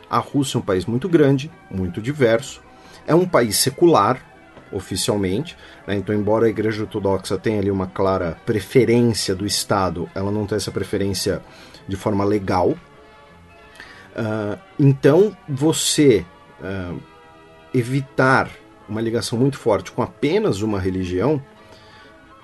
A 0.10 0.18
Rússia 0.18 0.58
é 0.58 0.60
um 0.60 0.64
país 0.64 0.86
muito 0.86 1.08
grande, 1.10 1.52
muito 1.72 2.02
diverso, 2.02 2.62
é 3.08 3.16
um 3.16 3.28
país 3.28 3.58
secular, 3.58 4.33
oficialmente. 4.74 5.58
Né? 5.88 5.96
Então, 5.96 6.14
embora 6.14 6.46
a 6.46 6.50
Igreja 6.50 6.82
Ortodoxa 6.82 7.38
tenha 7.38 7.60
ali 7.60 7.72
uma 7.72 7.88
clara 7.88 8.38
preferência 8.46 9.36
do 9.36 9.46
Estado, 9.46 10.10
ela 10.14 10.32
não 10.32 10.46
tem 10.46 10.56
essa 10.56 10.72
preferência 10.72 11.42
de 11.88 11.96
forma 11.96 12.24
legal. 12.24 12.70
Uh, 14.16 14.60
então, 14.80 15.36
você 15.48 16.26
uh, 16.62 17.00
evitar 17.74 18.50
uma 18.88 19.02
ligação 19.02 19.38
muito 19.38 19.58
forte 19.58 19.92
com 19.92 20.02
apenas 20.02 20.62
uma 20.62 20.80
religião, 20.80 21.42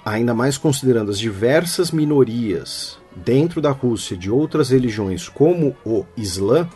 ainda 0.03 0.33
mais 0.33 0.57
considerando 0.57 1.11
as 1.11 1.19
diversas 1.19 1.91
minorias 1.91 2.97
dentro 3.15 3.61
da 3.61 3.71
Rússia 3.71 4.15
de 4.15 4.31
outras 4.31 4.69
religiões, 4.69 5.27
como 5.27 5.75
o 5.85 6.05
Islã, 6.17 6.67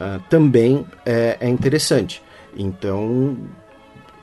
uh, 0.00 0.22
também 0.28 0.86
é, 1.04 1.38
é 1.40 1.48
interessante. 1.48 2.22
Então, 2.56 3.36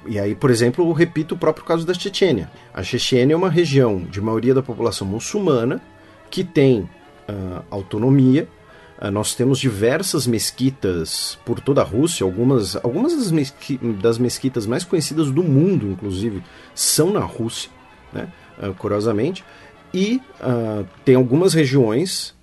e 0.07 0.19
aí, 0.19 0.35
por 0.35 0.51
exemplo, 0.51 0.87
eu 0.87 0.91
repito 0.91 1.35
o 1.35 1.37
próprio 1.37 1.65
caso 1.65 1.85
da 1.85 1.93
Chechênia. 1.93 2.49
A 2.73 2.83
Chechênia 2.83 3.33
é 3.33 3.37
uma 3.37 3.49
região 3.49 3.99
de 3.99 4.21
maioria 4.21 4.53
da 4.53 4.61
população 4.61 5.07
muçulmana 5.07 5.81
que 6.29 6.43
tem 6.43 6.81
uh, 6.81 7.63
autonomia. 7.71 8.47
Uh, 9.01 9.09
nós 9.11 9.33
temos 9.35 9.59
diversas 9.59 10.27
mesquitas 10.27 11.37
por 11.45 11.59
toda 11.59 11.81
a 11.81 11.83
Rússia, 11.83 12.23
algumas, 12.23 12.75
algumas 12.77 13.15
das, 13.15 13.31
mesqui 13.31 13.77
das 13.77 14.17
mesquitas 14.17 14.65
mais 14.65 14.83
conhecidas 14.83 15.31
do 15.31 15.43
mundo, 15.43 15.87
inclusive, 15.87 16.43
são 16.73 17.11
na 17.11 17.21
Rússia, 17.21 17.69
né? 18.13 18.27
Uh, 18.61 18.73
curiosamente. 18.75 19.43
E 19.93 20.21
tem 21.05 21.15
algumas 21.15 21.53
regiões 21.53 22.35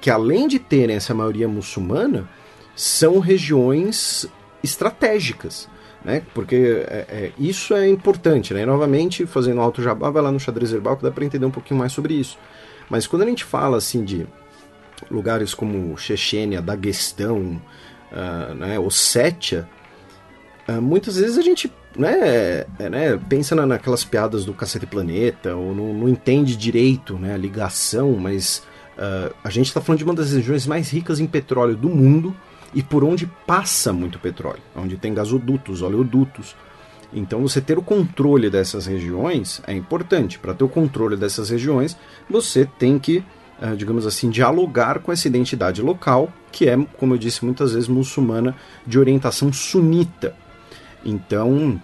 que, 0.00 0.10
além 0.10 0.48
de 0.48 0.58
terem 0.58 0.96
essa 0.96 1.14
maioria 1.14 1.46
muçulmana, 1.46 2.28
são 2.74 3.20
regiões 3.20 4.26
estratégicas 4.60 5.68
né? 6.04 6.22
Porque 6.34 6.84
é, 6.86 7.06
é, 7.08 7.32
isso 7.38 7.74
é 7.74 7.88
importante, 7.88 8.52
né? 8.52 8.66
novamente, 8.66 9.24
fazendo 9.26 9.60
alto 9.60 9.82
jabá, 9.82 10.10
vai 10.10 10.22
lá 10.22 10.30
no 10.30 10.38
xadrez 10.38 10.72
herbal 10.72 10.96
que 10.96 11.02
dá 11.02 11.10
para 11.10 11.24
entender 11.24 11.46
um 11.46 11.50
pouquinho 11.50 11.80
mais 11.80 11.92
sobre 11.92 12.14
isso. 12.14 12.38
Mas 12.90 13.06
quando 13.06 13.22
a 13.22 13.26
gente 13.26 13.42
fala 13.42 13.78
assim 13.78 14.04
de 14.04 14.26
lugares 15.10 15.54
como 15.54 15.96
Chechênia, 15.96 16.60
Daguestão, 16.60 17.60
uh, 18.12 18.54
né, 18.54 18.78
Ossétia, 18.78 19.66
uh, 20.68 20.80
muitas 20.80 21.16
vezes 21.16 21.38
a 21.38 21.42
gente 21.42 21.72
né, 21.96 22.66
é, 22.78 22.88
né, 22.90 23.20
pensa 23.28 23.54
na, 23.54 23.64
naquelas 23.64 24.04
piadas 24.04 24.44
do 24.44 24.52
Cacete 24.52 24.86
Planeta, 24.86 25.54
ou 25.56 25.74
não, 25.74 25.94
não 25.94 26.08
entende 26.08 26.56
direito 26.56 27.14
né, 27.18 27.34
a 27.34 27.38
ligação, 27.38 28.12
mas 28.12 28.62
uh, 28.98 29.34
a 29.42 29.50
gente 29.50 29.68
está 29.68 29.80
falando 29.80 29.98
de 29.98 30.04
uma 30.04 30.14
das 30.14 30.32
regiões 30.32 30.66
mais 30.66 30.90
ricas 30.90 31.20
em 31.20 31.26
petróleo 31.26 31.76
do 31.76 31.88
mundo, 31.88 32.34
e 32.74 32.82
por 32.82 33.04
onde 33.04 33.26
passa 33.46 33.92
muito 33.92 34.18
petróleo, 34.18 34.62
onde 34.74 34.96
tem 34.96 35.14
gasodutos, 35.14 35.80
oleodutos. 35.80 36.56
Então, 37.12 37.40
você 37.40 37.60
ter 37.60 37.78
o 37.78 37.82
controle 37.82 38.50
dessas 38.50 38.86
regiões 38.86 39.62
é 39.66 39.72
importante. 39.72 40.38
Para 40.38 40.52
ter 40.52 40.64
o 40.64 40.68
controle 40.68 41.16
dessas 41.16 41.48
regiões, 41.48 41.96
você 42.28 42.66
tem 42.78 42.98
que, 42.98 43.24
eh, 43.62 43.76
digamos 43.76 44.04
assim, 44.04 44.28
dialogar 44.28 44.98
com 44.98 45.12
essa 45.12 45.28
identidade 45.28 45.80
local, 45.80 46.32
que 46.50 46.68
é, 46.68 46.76
como 46.98 47.14
eu 47.14 47.18
disse 47.18 47.44
muitas 47.44 47.72
vezes, 47.72 47.88
muçulmana 47.88 48.56
de 48.84 48.98
orientação 48.98 49.52
sunita. 49.52 50.34
Então, 51.04 51.80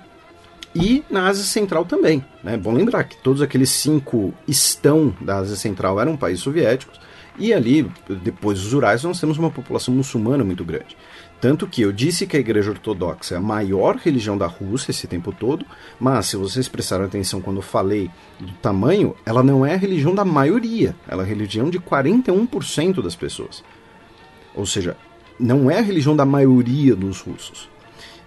e 0.75 1.05
na 1.11 1.29
Ásia 1.29 1.45
Central 1.45 1.85
também. 1.85 2.25
Né? 2.43 2.57
bom 2.57 2.73
lembrar 2.73 3.05
que 3.05 3.17
todos 3.17 3.43
aqueles 3.43 3.71
cinco 3.71 4.33
estão 4.49 5.15
da 5.21 5.39
Ásia 5.39 5.57
Central 5.57 6.01
eram 6.01 6.17
países 6.17 6.43
soviéticos, 6.43 6.99
e 7.39 7.53
ali, 7.53 7.91
depois 8.23 8.61
dos 8.61 8.73
Urais, 8.75 9.03
nós 9.05 9.21
temos 9.21 9.39
uma 9.39 9.51
população 9.51 9.95
muçulmana 9.95 10.45
muito 10.45 10.65
grande. 10.65 10.97
Tanto 11.41 11.67
que 11.67 11.81
eu 11.81 11.91
disse 11.91 12.27
que 12.27 12.37
a 12.37 12.41
Igreja 12.41 12.71
Ortodoxa 12.71 13.35
é 13.35 13.39
a 13.39 13.41
maior 13.41 13.97
religião 13.97 14.37
da 14.37 14.47
Rússia 14.47 14.91
esse 14.91 15.07
tempo 15.07 15.33
todo, 15.33 15.65
mas 15.99 16.27
se 16.27 16.37
vocês 16.37 16.69
prestaram 16.69 17.07
atenção 17.07 17.41
quando 17.41 17.57
eu 17.57 17.63
falei 17.63 18.11
do 18.39 18.53
tamanho, 18.61 19.17
ela 19.25 19.43
não 19.43 19.65
é 19.65 19.75
a 19.75 19.79
religião 19.79 20.15
da 20.15 20.25
maioria, 20.25 20.95
ela 21.09 21.23
é 21.23 21.25
a 21.25 21.29
religião 21.29 21.71
de 21.71 21.81
41% 21.81 23.03
das 23.03 23.17
pessoas. 23.17 23.65
Ou 24.55 24.67
seja, 24.67 24.97
não 25.39 25.71
é 25.71 25.79
a 25.79 25.83
religião 25.83 26.15
da 26.15 26.27
maioria 26.27 26.95
dos 26.95 27.21
russos. 27.21 27.71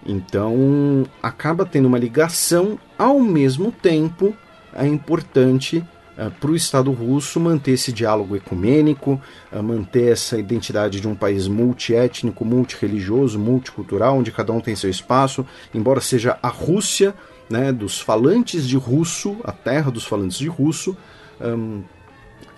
Então, 0.04 1.06
acaba 1.22 1.64
tendo 1.64 1.86
uma 1.86 1.98
ligação, 1.98 2.78
ao 2.98 3.20
mesmo 3.20 3.70
tempo, 3.70 4.34
é 4.74 4.86
importante 4.86 5.84
uh, 6.18 6.30
para 6.30 6.50
o 6.50 6.56
Estado 6.56 6.90
russo 6.92 7.38
manter 7.40 7.72
esse 7.72 7.92
diálogo 7.92 8.36
ecumênico, 8.36 9.20
uh, 9.52 9.62
manter 9.62 10.12
essa 10.12 10.38
identidade 10.38 11.00
de 11.00 11.08
um 11.08 11.14
país 11.14 11.48
multiétnico, 11.48 12.44
multireligioso, 12.44 13.38
multicultural, 13.38 14.18
onde 14.18 14.32
cada 14.32 14.52
um 14.52 14.60
tem 14.60 14.74
seu 14.76 14.90
espaço, 14.90 15.46
embora 15.72 16.00
seja 16.00 16.38
a 16.42 16.48
Rússia 16.48 17.14
né, 17.48 17.72
dos 17.72 18.00
falantes 18.00 18.66
de 18.66 18.76
russo, 18.76 19.36
a 19.44 19.52
terra 19.52 19.90
dos 19.90 20.04
falantes 20.04 20.38
de 20.38 20.48
russo, 20.48 20.96
um, 21.40 21.82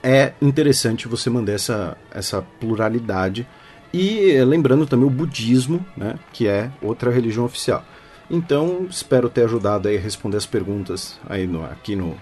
é 0.03 0.33
interessante 0.41 1.09
você 1.09 1.29
manter 1.29 1.53
essa, 1.53 1.97
essa 2.13 2.43
pluralidade. 2.61 3.47
E 3.93 4.41
lembrando 4.45 4.87
também 4.87 5.07
o 5.07 5.11
budismo, 5.11 5.85
né, 5.97 6.19
que 6.33 6.47
é 6.47 6.71
outra 6.83 7.11
religião 7.11 7.45
oficial. 7.45 7.85
Então, 8.31 8.87
espero 8.91 9.29
ter 9.29 9.45
ajudado 9.45 9.89
a 9.89 9.93
responder 9.93 10.37
as 10.37 10.47
perguntas 10.47 11.19
aí 11.29 11.47
no, 11.47 11.65
aqui 11.65 11.95
no, 11.97 12.17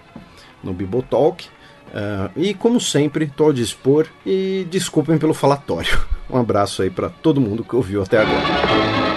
no 0.65 0.73
Bibotalk. 0.73 1.45
Uh, 1.45 2.29
e 2.35 2.53
como 2.53 2.81
sempre, 2.81 3.25
estou 3.25 3.51
a 3.51 3.53
dispor 3.53 4.07
e 4.25 4.67
desculpem 4.69 5.17
pelo 5.17 5.33
falatório. 5.33 5.97
Um 6.27 6.39
abraço 6.39 6.81
aí 6.81 6.89
para 6.89 7.07
todo 7.07 7.39
mundo 7.39 7.63
que 7.63 7.75
ouviu 7.75 8.01
até 8.01 8.17
agora. 8.17 9.14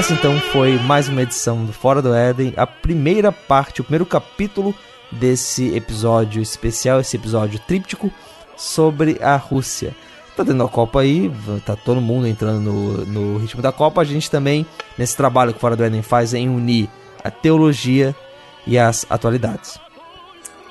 Essa 0.00 0.14
então 0.14 0.40
foi 0.40 0.78
mais 0.78 1.10
uma 1.10 1.20
edição 1.20 1.62
do 1.62 1.74
Fora 1.74 2.00
do 2.00 2.14
Éden, 2.14 2.54
a 2.56 2.66
primeira 2.66 3.30
parte, 3.30 3.82
o 3.82 3.84
primeiro 3.84 4.06
capítulo 4.06 4.74
desse 5.12 5.76
episódio 5.76 6.40
especial, 6.40 7.00
esse 7.00 7.18
episódio 7.18 7.60
tríptico 7.68 8.10
sobre 8.56 9.18
a 9.20 9.36
Rússia. 9.36 9.94
Tá 10.34 10.42
tendo 10.42 10.64
a 10.64 10.68
Copa 10.70 11.02
aí, 11.02 11.30
tá 11.66 11.76
todo 11.76 12.00
mundo 12.00 12.26
entrando 12.26 12.60
no, 12.62 13.04
no 13.04 13.38
ritmo 13.40 13.60
da 13.60 13.70
Copa. 13.72 14.00
A 14.00 14.04
gente 14.04 14.30
também, 14.30 14.64
nesse 14.96 15.14
trabalho 15.14 15.52
que 15.52 15.58
o 15.58 15.60
Fora 15.60 15.76
do 15.76 15.84
Éden 15.84 16.00
faz, 16.00 16.32
em 16.32 16.48
unir 16.48 16.88
a 17.22 17.30
teologia 17.30 18.16
e 18.66 18.78
as 18.78 19.04
atualidades. 19.10 19.78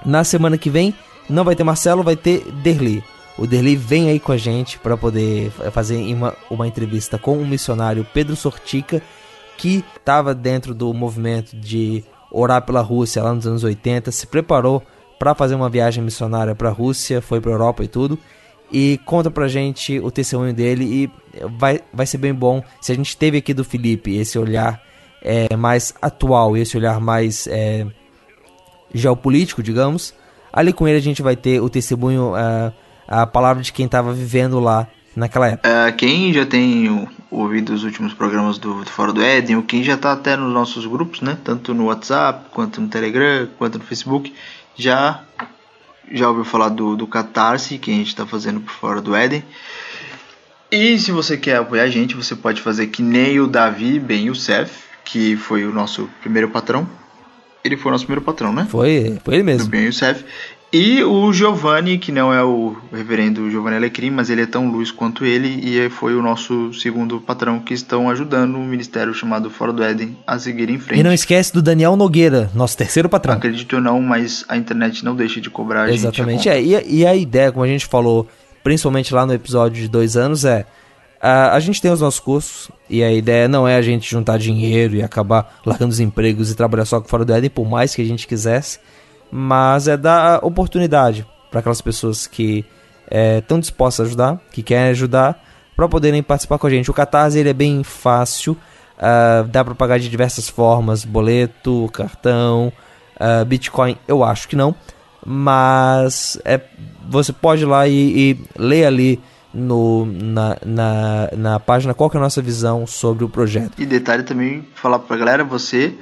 Na 0.03 0.23
semana 0.23 0.57
que 0.57 0.71
vem, 0.71 0.91
não 1.30 1.43
vai 1.43 1.55
ter 1.55 1.63
Marcelo, 1.63 2.01
vai 2.01 2.15
ter 2.15 2.51
Derli. 2.63 3.03
O 3.38 3.45
Derli 3.45 3.75
vem 3.75 4.09
aí 4.09 4.19
com 4.19 4.32
a 4.32 4.38
gente 4.38 4.80
para 4.80 4.97
poder 4.97 5.51
fazer 5.71 5.97
uma, 6.15 6.36
uma 6.49 6.67
entrevista 6.67 7.19
com 7.19 7.38
o 7.38 7.45
missionário 7.45 8.07
Pedro 8.11 8.36
Sortica 8.36 9.03
que 9.60 9.84
estava 9.97 10.34
dentro 10.34 10.74
do 10.74 10.93
movimento 10.93 11.53
de 11.53 12.01
orar 12.32 12.62
pela 12.62 12.80
Rússia 12.80 13.22
lá 13.22 13.34
nos 13.34 13.45
anos 13.45 13.64
80, 13.64 14.10
se 14.10 14.26
preparou 14.26 14.82
para 15.20 15.36
fazer 15.36 15.53
uma 15.53 15.70
viagem 15.70 16.01
missionária 16.01 16.55
para 16.55 16.70
a 16.70 16.72
Rússia, 16.72 17.22
foi 17.22 17.41
para 17.41 17.51
Europa 17.51 17.84
e 17.84 17.88
tudo. 17.88 18.18
E 18.72 18.99
conta 19.05 19.30
pra 19.30 19.49
gente 19.49 19.99
o 19.99 20.10
testemunho 20.10 20.53
dele 20.53 20.86
e 20.86 21.12
vai, 21.57 21.82
vai 21.91 22.05
ser 22.05 22.20
bem 22.20 22.34
bom 22.34 22.64
se 22.80 22.91
a 22.91 22.95
gente 22.95 23.18
teve 23.18 23.39
aqui 23.39 23.53
do 23.53 23.66
Felipe 23.66 24.16
esse 24.16 24.39
olhar 24.39 24.82
é, 25.22 25.53
mais 25.57 25.93
atual, 26.01 26.55
esse 26.55 26.78
olhar 26.78 27.01
mais 27.01 27.45
é, 27.47 27.86
geopolítico, 28.93 29.62
digamos. 29.62 30.14
Ali 30.53 30.72
com 30.72 30.88
ele 30.88 30.97
a 30.97 31.01
gente 31.01 31.22
vai 31.22 31.36
ter 31.36 31.60
o 31.60 31.70
testemunho, 31.70 32.34
é, 32.38 32.72
a 33.05 33.28
palavra 33.28 33.62
de 33.62 33.74
quem 33.74 33.88
estava 33.88 34.14
vivendo 34.14 34.60
lá 34.60 34.88
naquela 35.16 35.47
época. 35.47 35.70
Uh, 35.70 35.95
quem 35.95 36.34
já 36.34 36.45
tem 36.45 37.07
ouvido 37.30 37.74
os 37.74 37.84
últimos 37.84 38.14
programas 38.14 38.57
do, 38.57 38.84
do 38.84 38.89
Fora 38.89 39.14
do 39.14 39.22
Éden, 39.22 39.57
ou 39.57 39.64
quem 39.64 39.84
já 39.84 39.93
está 39.93 40.14
até 40.14 40.36
nos 40.36 40.53
nossos 40.53 40.86
grupos, 40.86 41.22
né, 41.22 41.38
tanto 41.43 41.74
no 41.74 41.86
WhatsApp, 41.86 42.45
quanto 42.51 42.82
no 42.82 42.88
Telegram, 42.88 43.47
quanto 43.57 43.78
no 43.78 43.84
Facebook, 43.84 44.34
já 44.76 45.24
já 46.12 46.28
ouviu 46.28 46.43
falar 46.43 46.70
do, 46.70 46.95
do 46.95 47.05
Catarse, 47.05 47.78
que 47.78 47.91
a 47.91 47.93
gente 47.93 48.07
está 48.07 48.26
fazendo 48.26 48.60
por 48.60 48.74
Fora 48.74 48.99
do 48.99 49.16
Éden. 49.16 49.43
E 50.72 50.97
se 50.99 51.12
você 51.12 51.38
quer 51.38 51.57
apoiar 51.57 51.84
a 51.84 51.89
gente, 51.89 52.16
você 52.16 52.36
pode 52.36 52.62
fazer 52.62 52.88
que 52.88 53.01
nem 53.01 53.39
o 53.39 53.47
Davi 53.47 53.99
Ben 53.99 54.26
Youssef, 54.26 54.72
que 55.03 55.36
foi 55.36 55.66
o 55.66 55.72
nosso 55.72 56.10
primeiro 56.22 56.49
patrão. 56.49 56.88
Ele 57.64 57.76
foi 57.76 57.89
o 57.89 57.93
nosso 57.93 58.05
primeiro 58.05 58.24
patrão, 58.24 58.53
né? 58.53 58.68
Foi, 58.70 59.20
foi 59.24 59.34
ele 59.36 59.43
mesmo. 59.43 59.66
Do 59.66 59.70
Ben 59.72 59.86
Youssef. 59.86 60.24
E 60.72 61.03
o 61.03 61.34
Giovanni, 61.34 61.97
que 61.97 62.11
não 62.11 62.32
é 62.32 62.43
o 62.43 62.76
reverendo 62.93 63.49
Giovanni 63.49 63.78
Alecrim, 63.78 64.11
mas 64.11 64.30
ele 64.30 64.43
é 64.43 64.45
tão 64.45 64.70
luz 64.70 64.91
quanto 64.91 65.26
ele, 65.26 65.47
e 65.63 65.89
foi 65.89 66.15
o 66.15 66.22
nosso 66.22 66.72
segundo 66.76 67.20
patrão 67.20 67.59
que 67.59 67.74
estão 67.74 68.07
ajudando 68.07 68.55
o 68.55 68.63
ministério 68.63 69.11
chamado 69.11 69.49
Fora 69.49 69.74
do 69.74 69.84
Éden 69.84 70.15
a 70.28 70.38
seguir 70.38 70.70
em 70.70 70.78
frente. 70.78 70.99
E 70.99 71.03
não 71.03 71.11
esquece 71.11 71.51
do 71.51 71.61
Daniel 71.61 71.95
Nogueira, 71.95 72.51
nosso 72.53 72.78
terceiro 72.78 73.09
patrão. 73.09 73.34
Acredito 73.34 73.78
ou 73.78 73.82
não, 73.82 73.99
mas 73.99 74.45
a 74.47 74.57
internet 74.57 75.03
não 75.03 75.15
deixa 75.15 75.41
de 75.41 75.49
cobrar 75.49 75.86
a 75.86 75.91
Exatamente, 75.91 76.43
gente. 76.43 76.57
Exatamente, 76.57 76.86
é, 76.86 76.88
e, 76.88 76.99
e, 76.99 77.05
a 77.05 77.15
ideia, 77.15 77.51
como 77.51 77.65
a 77.65 77.67
gente 77.67 77.88
falou, 77.88 78.28
principalmente 78.63 79.11
lá 79.11 79.26
no 79.26 79.34
episódio 79.34 79.82
de 79.82 79.89
dois 79.89 80.15
anos, 80.15 80.45
é 80.45 80.67
a, 81.20 81.55
a 81.55 81.59
gente 81.59 81.82
tem 81.82 81.91
os 81.91 82.01
nossos 82.01 82.20
cursos, 82.20 82.70
e 82.88 83.03
a 83.03 83.11
ideia 83.11 83.47
não 83.47 83.67
é 83.67 83.76
a 83.76 83.82
gente 83.82 84.07
juntar 84.07 84.38
dinheiro 84.38 84.95
e 84.95 85.01
acabar 85.01 85.59
largando 85.65 85.91
os 85.91 85.99
empregos 85.99 86.51
e 86.51 86.55
trabalhar 86.55 86.86
só 86.86 87.01
com 87.01 87.07
Fora 87.07 87.26
do 87.26 87.34
Éden, 87.34 87.49
por 87.49 87.67
mais 87.67 87.95
que 87.95 88.03
a 88.03 88.05
gente 88.05 88.28
quisesse 88.28 88.78
mas 89.32 89.88
é 89.88 89.95
dar 89.95 90.43
oportunidade 90.43 91.25
para 91.49 91.59
aquelas 91.59 91.82
pessoas 91.82 92.27
que 92.27 92.65
estão 93.39 93.57
é, 93.57 93.61
dispostas 93.61 94.05
a 94.05 94.07
ajudar, 94.07 94.41
que 94.51 94.61
querem 94.61 94.89
ajudar, 94.91 95.43
para 95.75 95.88
poderem 95.88 96.21
participar 96.21 96.57
com 96.57 96.67
a 96.67 96.69
gente. 96.69 96.91
O 96.91 96.93
Catarse 96.93 97.39
ele 97.39 97.49
é 97.49 97.53
bem 97.53 97.84
fácil, 97.84 98.53
uh, 98.97 99.47
dá 99.47 99.63
para 99.63 99.73
pagar 99.75 99.99
de 99.99 100.09
diversas 100.09 100.49
formas, 100.49 101.05
boleto, 101.05 101.89
cartão, 101.93 102.71
uh, 103.15 103.45
Bitcoin, 103.45 103.97
eu 104.07 104.23
acho 104.23 104.47
que 104.47 104.55
não. 104.55 104.75
mas 105.25 106.39
é, 106.45 106.59
você 107.07 107.34
pode 107.34 107.63
ir 107.63 107.65
lá 107.65 107.88
e, 107.88 107.93
e 107.93 108.38
ler 108.57 108.86
ali 108.86 109.21
no, 109.53 110.05
na, 110.05 110.57
na, 110.65 111.30
na 111.36 111.59
página 111.59 111.93
qual 111.93 112.11
é 112.13 112.17
a 112.17 112.21
nossa 112.21 112.41
visão 112.41 112.86
sobre 112.86 113.23
o 113.23 113.30
projeto. 113.30 113.73
E 113.77 113.86
detalhe 113.86 114.23
também, 114.23 114.67
falar 114.75 114.99
pra 114.99 115.17
galera, 115.17 115.43
você 115.43 115.95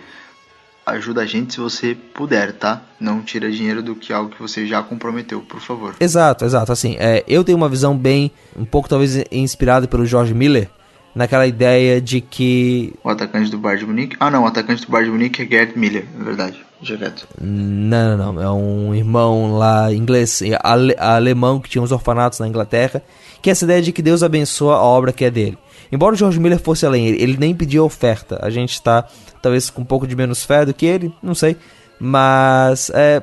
ajuda 0.87 1.21
a 1.21 1.25
gente 1.25 1.53
se 1.53 1.59
você 1.59 1.95
puder, 2.13 2.53
tá? 2.53 2.81
Não 2.99 3.21
tira 3.21 3.51
dinheiro 3.51 3.83
do 3.83 3.95
que 3.95 4.13
algo 4.13 4.31
que 4.31 4.41
você 4.41 4.65
já 4.65 4.81
comprometeu, 4.81 5.41
por 5.41 5.59
favor. 5.59 5.95
Exato, 5.99 6.45
exato. 6.45 6.71
Assim, 6.71 6.95
é, 6.97 7.23
eu 7.27 7.43
tenho 7.43 7.57
uma 7.57 7.69
visão 7.69 7.95
bem, 7.95 8.31
um 8.55 8.65
pouco 8.65 8.87
talvez 8.87 9.23
inspirada 9.31 9.87
pelo 9.87 10.05
George 10.05 10.33
Miller, 10.33 10.69
naquela 11.13 11.45
ideia 11.45 11.99
de 11.99 12.21
que... 12.21 12.93
O 13.03 13.09
atacante 13.09 13.51
do 13.51 13.57
Bayern 13.57 13.81
de 13.81 13.91
Munique... 13.91 14.15
Ah, 14.19 14.31
não, 14.31 14.43
o 14.43 14.47
atacante 14.47 14.85
do 14.85 14.91
Bayern 14.91 15.11
de 15.11 15.17
Munique 15.17 15.41
é 15.41 15.45
Gerd 15.45 15.77
Miller, 15.77 16.05
é 16.19 16.23
verdade. 16.23 16.65
Direto. 16.79 17.27
Não, 17.41 18.15
não, 18.15 18.33
não. 18.33 18.41
É 18.41 18.51
um 18.51 18.93
irmão 18.93 19.57
lá 19.57 19.91
inglês, 19.91 20.41
ale, 20.61 20.95
alemão, 20.97 21.59
que 21.59 21.69
tinha 21.69 21.81
uns 21.81 21.91
orfanatos 21.91 22.39
na 22.39 22.47
Inglaterra, 22.47 23.01
que 23.41 23.49
é 23.49 23.51
essa 23.51 23.65
ideia 23.65 23.81
de 23.81 23.91
que 23.91 24.01
Deus 24.01 24.21
abençoa 24.21 24.75
a 24.75 24.81
obra 24.83 25.11
que 25.11 25.25
é 25.25 25.31
dele. 25.31 25.57
Embora 25.91 26.13
o 26.13 26.17
George 26.17 26.39
Miller 26.39 26.59
fosse 26.59 26.85
além, 26.85 27.07
ele, 27.07 27.37
nem 27.37 27.55
pediu 27.55 27.85
oferta. 27.85 28.39
A 28.41 28.49
gente 28.49 28.73
está 28.73 29.05
talvez 29.41 29.69
com 29.69 29.81
um 29.81 29.85
pouco 29.85 30.07
de 30.07 30.15
menos 30.15 30.43
fé 30.43 30.65
do 30.65 30.73
que 30.73 30.85
ele, 30.85 31.13
não 31.21 31.35
sei. 31.35 31.57
Mas 31.99 32.91
é, 32.93 33.21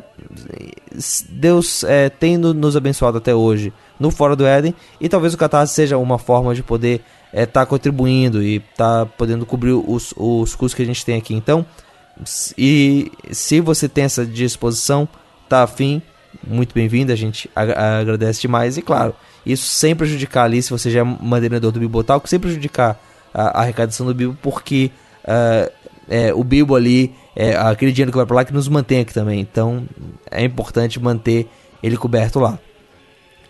Deus 1.29 1.85
é, 1.85 2.09
tem 2.09 2.37
nos 2.37 2.77
abençoado 2.77 3.19
até 3.19 3.35
hoje 3.35 3.73
no 4.01 4.11
Fora 4.11 4.35
do 4.35 4.47
Éden. 4.47 4.75
E 5.01 5.09
talvez 5.09 5.35
o 5.35 5.39
Catarse 5.39 5.75
seja 5.75 5.97
uma 5.99 6.19
forma 6.19 6.55
de 6.55 6.63
poder 6.63 7.03
estar 7.27 7.41
é, 7.41 7.47
tá 7.47 7.67
contribuindo 7.67 8.43
e 8.43 8.57
estar 8.57 9.05
tá 9.05 9.07
podendo 9.07 9.47
cobrir 9.47 9.73
os, 9.73 10.13
os 10.17 10.55
custos 10.55 10.75
que 10.75 10.83
a 10.83 10.87
gente 10.87 11.05
tem 11.05 11.17
aqui. 11.17 11.35
Então, 11.35 11.65
e 12.57 13.11
se 13.31 13.61
você 13.61 13.89
tem 13.89 14.05
essa 14.05 14.25
disposição, 14.25 15.09
tá 15.49 15.63
afim, 15.63 16.01
muito 16.47 16.75
bem-vindo, 16.75 17.13
a 17.13 17.17
gente 17.17 17.51
agradece 17.55 18.41
demais. 18.41 18.77
E 18.77 18.83
claro, 18.83 19.15
isso 19.45 19.67
sem 19.69 19.95
prejudicar 19.95 20.45
ali, 20.45 20.63
se 20.63 20.71
você 20.71 20.91
já 20.91 21.01
é 21.01 21.05
mantenedor 21.05 21.71
do 21.71 21.81
Bibotal, 21.81 22.23
sem 22.25 22.39
prejudicar 22.39 22.99
a, 23.33 23.59
a 23.59 23.63
arrecadação 23.63 24.07
do 24.07 24.15
Bibo, 24.15 24.37
porque 24.41 24.91
uh, 25.25 25.71
é, 26.09 26.33
o 26.35 26.45
Bibo 26.45 26.75
ali, 26.75 27.15
é, 27.35 27.57
aquele 27.57 27.93
dinheiro 27.93 28.11
que 28.11 28.17
vai 28.17 28.27
para 28.27 28.37
lá, 28.37 28.45
que 28.45 28.53
nos 28.53 28.69
mantém 28.69 29.01
aqui 29.01 29.13
também. 29.13 29.41
Então 29.41 29.85
é 30.31 30.45
importante 30.45 31.01
manter 31.01 31.49
ele 31.83 31.97
coberto 31.97 32.39
lá. 32.39 32.59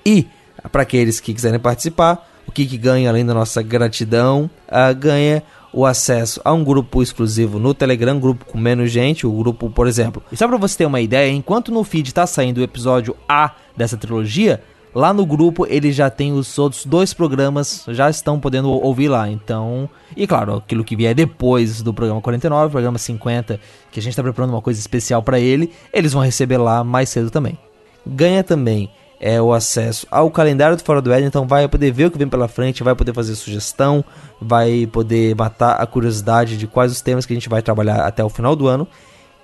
E 0.05 0.27
para 0.71 0.83
aqueles 0.83 1.21
que 1.21 1.35
quiserem 1.35 1.61
participar, 1.61 2.29
o 2.47 2.53
que, 2.53 2.67
que 2.67 2.77
ganha 2.77 3.09
além 3.09 3.25
da 3.25 3.35
nossa 3.35 3.63
gratidão? 3.63 4.51
Uh, 4.69 4.95
ganha 4.95 5.43
o 5.73 5.85
acesso 5.85 6.41
a 6.45 6.53
um 6.53 6.63
grupo 6.63 7.03
exclusivo 7.03 7.59
no 7.59 7.75
Telegram, 7.75 8.19
grupo 8.19 8.45
com 8.45 8.57
menos 8.57 8.93
gente, 8.93 9.27
o 9.27 9.33
grupo, 9.33 9.69
por 9.69 9.89
exemplo. 9.89 10.23
E 10.31 10.37
só 10.37 10.47
para 10.47 10.57
você 10.57 10.79
ter 10.79 10.87
uma 10.87 11.01
ideia, 11.01 11.31
enquanto 11.31 11.73
no 11.73 11.83
feed 11.83 12.09
está 12.09 12.27
saindo 12.27 12.59
o 12.59 12.63
episódio 12.63 13.17
A 13.29 13.53
dessa 13.77 13.97
trilogia, 13.97 14.63
lá 14.95 15.13
no 15.13 15.27
grupo 15.27 15.67
ele 15.69 15.91
já 15.91 16.09
tem 16.09 16.33
os 16.33 16.59
outros 16.59 16.87
dois 16.87 17.13
programas, 17.13 17.85
já 17.89 18.09
estão 18.09 18.39
podendo 18.39 18.71
ouvir 18.71 19.09
lá. 19.09 19.29
Então, 19.29 19.89
e 20.17 20.27
claro, 20.27 20.57
aquilo 20.57 20.85
que 20.85 20.95
vier 20.95 21.15
depois 21.15 21.83
do 21.83 21.93
programa 21.93 22.21
49, 22.21 22.71
programa 22.71 22.99
50, 22.99 23.61
que 23.91 23.99
a 23.99 24.03
gente 24.03 24.13
está 24.13 24.23
preparando 24.23 24.51
uma 24.51 24.63
coisa 24.63 24.79
especial 24.79 25.23
para 25.23 25.41
ele, 25.41 25.73
eles 25.93 26.13
vão 26.13 26.23
receber 26.23 26.59
lá 26.59 26.85
mais 26.85 27.09
cedo 27.09 27.31
também. 27.31 27.59
Ganha 28.07 28.45
também 28.45 28.91
é, 29.21 29.41
o 29.41 29.53
acesso 29.53 30.07
ao 30.11 30.31
calendário 30.31 30.77
do 30.77 30.83
Fora 30.83 31.01
do 31.01 31.13
Éden, 31.13 31.29
então 31.29 31.47
vai 31.47 31.67
poder 31.67 31.91
ver 31.91 32.07
o 32.07 32.11
que 32.11 32.19
vem 32.19 32.29
pela 32.29 32.47
frente, 32.47 32.83
vai 32.83 32.95
poder 32.95 33.15
fazer 33.15 33.35
sugestão, 33.35 34.05
vai 34.41 34.87
poder 34.87 35.35
matar 35.35 35.77
a 35.77 35.87
curiosidade 35.87 36.57
de 36.57 36.67
quais 36.67 36.93
os 36.93 37.01
temas 37.01 37.25
que 37.25 37.33
a 37.33 37.37
gente 37.37 37.49
vai 37.49 37.63
trabalhar 37.63 38.07
até 38.07 38.23
o 38.23 38.29
final 38.29 38.55
do 38.55 38.69
ano. 38.69 38.87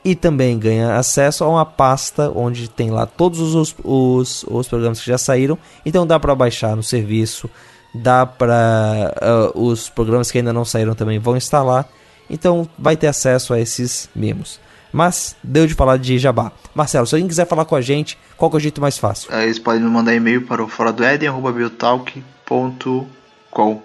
E 0.04 0.14
também 0.14 0.58
ganha 0.58 0.96
acesso 0.96 1.44
a 1.44 1.48
uma 1.48 1.66
pasta 1.66 2.32
onde 2.34 2.68
tem 2.68 2.90
lá 2.90 3.04
todos 3.04 3.54
os, 3.54 3.74
os, 3.84 4.44
os 4.48 4.68
programas 4.68 5.00
que 5.00 5.06
já 5.06 5.18
saíram. 5.18 5.58
Então 5.84 6.06
dá 6.06 6.18
para 6.18 6.34
baixar 6.34 6.74
no 6.74 6.82
serviço, 6.82 7.50
dá 7.94 8.24
para 8.24 9.14
uh, 9.54 9.62
os 9.62 9.90
programas 9.90 10.30
que 10.30 10.38
ainda 10.38 10.52
não 10.52 10.64
saíram 10.64 10.94
também 10.94 11.18
vão 11.18 11.36
instalar. 11.36 11.86
Então 12.30 12.66
vai 12.78 12.96
ter 12.96 13.08
acesso 13.08 13.52
a 13.52 13.60
esses 13.60 14.08
mimos. 14.14 14.58
Mas 14.92 15.36
deu 15.42 15.66
de 15.66 15.74
falar 15.74 15.98
de 15.98 16.18
jabá. 16.18 16.50
Marcelo, 16.74 17.06
se 17.06 17.14
alguém 17.14 17.28
quiser 17.28 17.46
falar 17.46 17.64
com 17.64 17.76
a 17.76 17.80
gente, 17.80 18.18
qual 18.36 18.50
é 18.52 18.56
o 18.56 18.60
jeito 18.60 18.80
mais 18.80 18.98
fácil? 18.98 19.32
Eles 19.32 19.58
podem 19.58 19.80
nos 19.80 19.92
mandar 19.92 20.14
e-mail 20.14 20.42
para 20.42 20.62
o 20.62 20.68
fora 20.68 20.92
do 20.92 21.04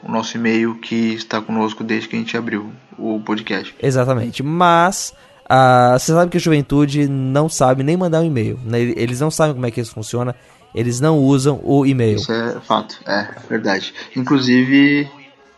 o 0.03 0.11
nosso 0.11 0.37
e-mail 0.37 0.75
que 0.75 1.13
está 1.13 1.41
conosco 1.41 1.83
desde 1.83 2.07
que 2.07 2.15
a 2.15 2.19
gente 2.19 2.37
abriu 2.37 2.71
o 2.97 3.19
podcast. 3.19 3.75
Exatamente. 3.81 4.41
Mas 4.41 5.13
uh, 5.45 5.97
você 5.97 6.11
sabe 6.11 6.31
que 6.31 6.37
a 6.37 6.39
juventude 6.39 7.07
não 7.07 7.47
sabe 7.49 7.83
nem 7.83 7.97
mandar 7.97 8.21
um 8.21 8.25
e-mail. 8.25 8.59
Né? 8.65 8.81
Eles 8.81 9.19
não 9.19 9.31
sabem 9.31 9.53
como 9.53 9.65
é 9.65 9.71
que 9.71 9.81
isso 9.81 9.91
funciona. 9.91 10.35
Eles 10.73 10.99
não 10.99 11.19
usam 11.19 11.61
o 11.63 11.85
e-mail. 11.85 12.17
Isso 12.17 12.31
é 12.31 12.59
fato, 12.59 12.99
é 13.07 13.29
verdade. 13.49 13.93
Inclusive, 14.15 15.09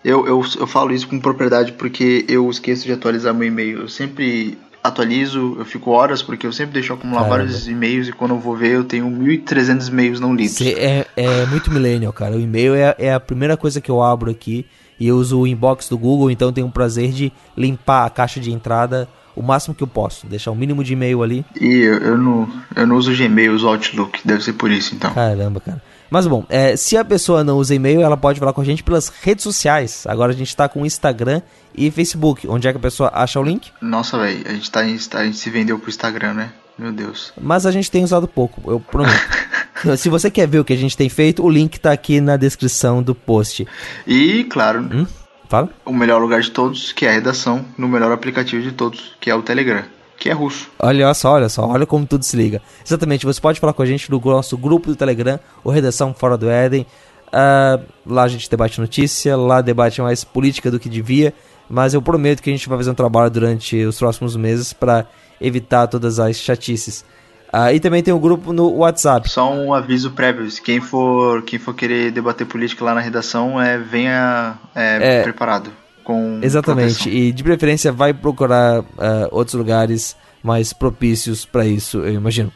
eu, 0.04 0.28
eu, 0.28 0.46
eu 0.60 0.68
falo 0.68 0.94
isso 0.94 1.08
com 1.08 1.20
propriedade 1.20 1.72
porque 1.74 2.24
eu 2.30 2.50
esqueço 2.50 2.86
de 2.86 2.94
atualizar 2.94 3.34
meu 3.34 3.48
e-mail. 3.48 3.82
Eu 3.82 3.90
sempre 3.90 4.58
atualizo, 4.84 5.56
eu 5.58 5.66
fico 5.66 5.92
horas, 5.92 6.22
porque 6.22 6.46
eu 6.46 6.54
sempre 6.54 6.74
deixo 6.74 6.94
acumular 6.94 7.24
Caramba. 7.24 7.38
vários 7.38 7.68
e-mails 7.68 8.08
e 8.08 8.12
quando 8.12 8.36
eu 8.36 8.40
vou 8.40 8.56
ver 8.56 8.74
eu 8.74 8.84
tenho 8.84 9.08
1.300 9.08 9.90
e-mails 9.90 10.20
não 10.20 10.36
lidos. 10.36 10.56
Cê 10.56 10.76
é, 10.78 11.08
é 11.16 11.46
muito 11.48 11.72
millennial, 11.72 12.14
cara. 12.14 12.36
O 12.36 12.40
e-mail 12.40 12.76
é, 12.76 12.96
é 12.98 13.14
a 13.14 13.20
primeira 13.20 13.58
coisa 13.58 13.82
que 13.82 13.92
eu 13.92 14.02
abro 14.02 14.32
aqui 14.32 14.66
e 15.00 15.08
eu 15.08 15.18
uso 15.18 15.40
o 15.40 15.48
inbox 15.48 15.90
do 15.90 15.98
Google, 15.98 16.32
então 16.32 16.52
tenho 16.52 16.68
o 16.68 16.72
prazer 16.72 17.12
de 17.12 17.32
limpar 17.56 18.06
a 18.06 18.10
caixa 18.10 18.40
de 18.40 18.52
entrada 18.52 19.08
o 19.38 19.44
máximo 19.44 19.76
que 19.76 19.84
eu 19.84 19.88
posso, 19.88 20.26
deixar 20.26 20.52
o 20.52 20.56
mínimo 20.56 20.84
de 20.84 20.94
e-mail 20.94 21.22
ali. 21.22 21.46
E 21.60 21.66
eu, 21.66 22.00
eu 22.00 22.18
não, 22.18 22.50
eu 22.76 22.88
não 22.88 22.96
uso 22.96 23.16
Gmail, 23.16 23.54
uso 23.54 23.68
Outlook, 23.68 24.20
deve 24.26 24.44
ser 24.44 24.54
por 24.54 24.72
isso 24.72 24.96
então. 24.96 25.14
Caramba, 25.14 25.60
cara. 25.60 25.82
Mas 26.10 26.26
bom, 26.26 26.46
é, 26.50 26.76
se 26.76 26.98
a 26.98 27.06
pessoa 27.06 27.44
não 27.44 27.58
usa 27.58 27.76
e-mail, 27.76 28.02
ela 28.02 28.18
pode 28.18 28.40
falar 28.40 28.54
com 28.54 28.62
a 28.62 28.66
gente 28.66 28.82
pelas 28.82 29.10
redes 29.10 29.44
sociais. 29.44 30.06
Agora 30.08 30.32
a 30.32 30.36
gente 30.36 30.56
tá 30.56 30.68
com 30.68 30.86
Instagram 30.86 31.42
e 31.76 31.92
Facebook. 31.92 32.48
Onde 32.48 32.68
é 32.68 32.72
que 32.72 32.78
a 32.78 32.82
pessoa 32.82 33.12
acha 33.14 33.40
o 33.40 33.44
link? 33.44 33.72
Nossa, 33.82 34.18
velho, 34.18 34.44
a 34.48 34.54
gente 34.54 34.72
tá 34.72 34.86
em, 34.86 34.98
a 35.14 35.26
gente 35.26 35.38
se 35.38 35.50
vendeu 35.50 35.78
pro 35.78 35.90
Instagram, 35.90 36.34
né? 36.34 36.52
Meu 36.80 36.92
Deus. 36.92 37.34
Mas 37.40 37.66
a 37.66 37.72
gente 37.72 37.92
tem 37.92 38.04
usado 38.04 38.28
pouco, 38.28 38.72
eu 38.72 38.80
prometo. 38.80 39.20
se 39.98 40.10
você 40.10 40.32
quer 40.32 40.48
ver 40.48 40.60
o 40.60 40.66
que 40.66 40.74
a 40.74 40.78
gente 40.78 40.96
tem 40.96 41.10
feito, 41.10 41.44
o 41.44 41.50
link 41.50 41.80
tá 41.80 41.92
aqui 41.92 42.22
na 42.22 42.38
descrição 42.38 43.04
do 43.04 43.14
post. 43.14 43.68
E, 44.06 44.46
claro, 44.46 44.82
hum? 44.82 45.06
Fala. 45.48 45.70
o 45.86 45.94
melhor 45.94 46.22
lugar 46.22 46.42
de 46.42 46.52
todos, 46.52 46.92
que 46.92 47.06
é 47.06 47.10
a 47.10 47.14
redação, 47.14 47.66
no 47.78 47.88
melhor 47.88 48.12
aplicativo 48.12 48.62
de 48.62 48.72
todos, 48.72 49.16
que 49.20 49.30
é 49.30 49.36
o 49.36 49.42
Telegram 49.42 49.84
que 50.18 50.30
é 50.30 50.34
russo. 50.34 50.70
Olha 50.80 51.14
só, 51.14 51.34
olha 51.34 51.48
só, 51.48 51.66
olha 51.68 51.86
como 51.86 52.06
tudo 52.06 52.24
se 52.24 52.36
liga. 52.36 52.62
Exatamente, 52.86 53.26
você 53.26 53.40
pode 53.40 53.60
falar 53.60 53.74
com 53.74 53.84
a 53.84 53.86
gente 53.86 54.10
no 54.10 54.20
nosso 54.20 54.58
grupo 54.58 54.88
do 54.88 54.96
Telegram, 54.96 55.40
o 55.64 55.70
Redação 55.70 56.14
Fora 56.14 56.38
do 56.38 56.50
Éden. 56.50 56.86
Uh, 57.28 57.86
lá 58.06 58.24
a 58.24 58.28
gente 58.28 58.50
debate 58.50 58.80
notícia, 58.80 59.36
lá 59.36 59.62
debate 59.62 60.02
mais 60.02 60.24
política 60.24 60.72
do 60.72 60.80
que 60.80 60.90
devia, 60.90 61.34
mas 61.70 61.94
eu 61.94 62.02
prometo 62.02 62.42
que 62.42 62.50
a 62.50 62.54
gente 62.54 62.68
vai 62.68 62.78
fazer 62.78 62.90
um 62.90 62.96
trabalho 62.96 63.30
durante 63.30 63.84
os 63.84 64.00
próximos 64.00 64.36
meses 64.36 64.74
para 64.74 65.06
evitar 65.40 65.88
todas 65.88 66.20
as 66.20 66.38
chatices. 66.38 67.06
Uh, 67.54 67.74
e 67.74 67.80
também 67.80 68.04
tem 68.04 68.14
um 68.14 68.20
grupo 68.20 68.52
no 68.52 68.70
WhatsApp. 68.78 69.30
Só 69.30 69.52
um 69.54 69.74
aviso 69.74 70.12
prévio: 70.12 70.48
quem 70.64 70.82
for, 70.82 71.42
quem 71.44 71.58
for 71.58 71.74
querer 71.74 72.12
debater 72.12 72.46
política 72.46 72.84
lá 72.84 72.94
na 72.94 73.02
redação, 73.02 73.62
é, 73.62 73.78
venha 73.78 74.56
é, 74.76 75.20
é, 75.20 75.24
preparado 75.24 75.72
com 76.04 76.40
Exatamente, 76.42 76.96
proteção. 76.96 77.12
e 77.12 77.32
de 77.32 77.44
preferência 77.44 77.92
vai 77.92 78.14
procurar 78.14 78.82
uh, 78.82 78.86
outros 79.32 79.56
lugares 79.56 80.16
mais 80.44 80.72
propícios 80.72 81.46
para 81.46 81.66
isso, 81.66 82.00
eu 82.00 82.14
imagino. 82.14 82.52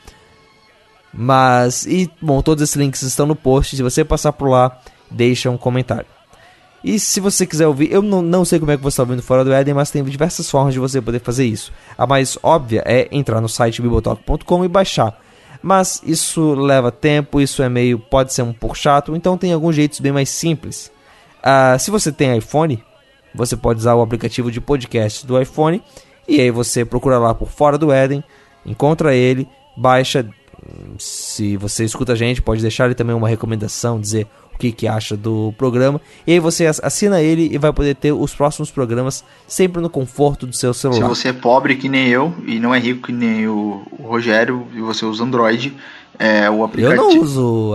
Mas, 1.14 1.86
e 1.86 2.10
bom, 2.22 2.42
todos 2.42 2.64
esses 2.64 2.76
links 2.76 3.02
estão 3.02 3.26
no 3.26 3.36
post, 3.36 3.76
se 3.76 3.84
você 3.84 4.06
passar 4.06 4.32
por 4.32 4.50
lá, 4.50 4.80
deixa 5.10 5.50
um 5.50 5.58
comentário. 5.58 6.06
E 6.84 7.00
se 7.00 7.20
você 7.20 7.46
quiser 7.46 7.68
ouvir, 7.68 7.92
eu 7.92 8.02
não, 8.02 8.22
não 8.22 8.44
sei 8.44 8.60
como 8.60 8.72
é 8.72 8.78
que 8.78 8.82
você 8.82 8.96
está 8.96 9.04
ouvindo 9.04 9.22
fora 9.22 9.44
do 9.46 9.54
Eden, 9.54 9.76
mas 9.76 9.92
tem 9.92 10.04
diversas 10.04 10.50
formas 10.50 10.74
de 10.74 10.80
você 10.80 11.00
poder 11.00 11.20
fazer 11.20 11.46
isso. 11.46 11.72
A 11.98 12.08
mais 12.08 12.38
óbvia 12.42 12.84
é 12.86 13.08
entrar 13.12 13.40
no 13.40 13.48
site 13.48 13.82
bibotalk.com 13.82 14.66
e 14.66 14.68
baixar. 14.68 15.20
Mas 15.62 16.02
isso 16.04 16.56
leva 16.56 16.92
tempo, 16.92 17.40
isso 17.40 17.62
é 17.62 17.70
meio. 17.70 18.00
pode 18.00 18.34
ser 18.34 18.42
um 18.42 18.54
pouco 18.54 18.76
chato, 18.76 19.16
então 19.16 19.38
tem 19.38 19.54
alguns 19.54 19.76
jeitos 19.76 20.00
bem 20.00 20.12
mais 20.12 20.30
simples. 20.30 20.92
Uh, 21.40 21.78
se 21.80 21.92
você 21.92 22.12
tem 22.12 22.36
iPhone, 22.36 22.84
você 23.34 23.56
pode 23.56 23.80
usar 23.80 23.94
o 23.96 24.02
aplicativo 24.02 24.52
de 24.52 24.60
podcast 24.60 25.26
do 25.26 25.40
iPhone 25.40 25.84
e 26.28 26.40
aí 26.42 26.50
você 26.50 26.84
procura 26.84 27.20
lá 27.20 27.34
por 27.34 27.50
Fora 27.50 27.78
do 27.78 27.92
Éden, 27.92 28.24
encontra 28.66 29.14
ele, 29.14 29.48
baixa. 29.78 30.28
Se 30.98 31.58
você 31.58 31.84
escuta 31.84 32.14
a 32.14 32.16
gente, 32.16 32.42
pode 32.42 32.62
deixar 32.62 32.86
ele 32.86 32.94
também 32.96 33.16
uma 33.16 33.28
recomendação, 33.28 34.00
dizer 34.00 34.28
que, 34.62 34.72
que 34.72 34.88
acha 34.88 35.18
do 35.18 35.52
programa. 35.58 36.00
E 36.28 36.34
aí 36.34 36.40
você 36.40 36.68
assina 36.68 37.20
ele 37.20 37.50
e 37.52 37.58
vai 37.58 37.74
poder 37.74 37.96
ter 37.96 38.12
os 38.12 38.36
próximos 38.36 38.70
programas 38.70 39.24
sempre 39.48 39.82
no 39.82 39.90
conforto 39.90 40.46
do 40.46 40.56
seu 40.56 40.72
celular. 40.72 41.02
Se 41.02 41.10
você 41.10 41.28
é 41.30 41.34
pobre 41.34 41.76
que 41.76 41.90
nem 41.90 42.08
eu 42.08 42.32
e 42.46 42.60
não 42.60 42.74
é 42.74 42.78
rico 42.78 43.08
que 43.08 43.12
nem 43.12 43.48
o, 43.48 43.82
Rogério 44.00 44.68
e 44.76 44.82
você 44.82 45.04
usa 45.04 45.24
Android, 45.24 45.76
é, 46.20 46.48
o 46.48 46.64
aplicativo. 46.64 47.02
Eu 47.02 47.16
não 47.16 47.22
uso 47.24 47.72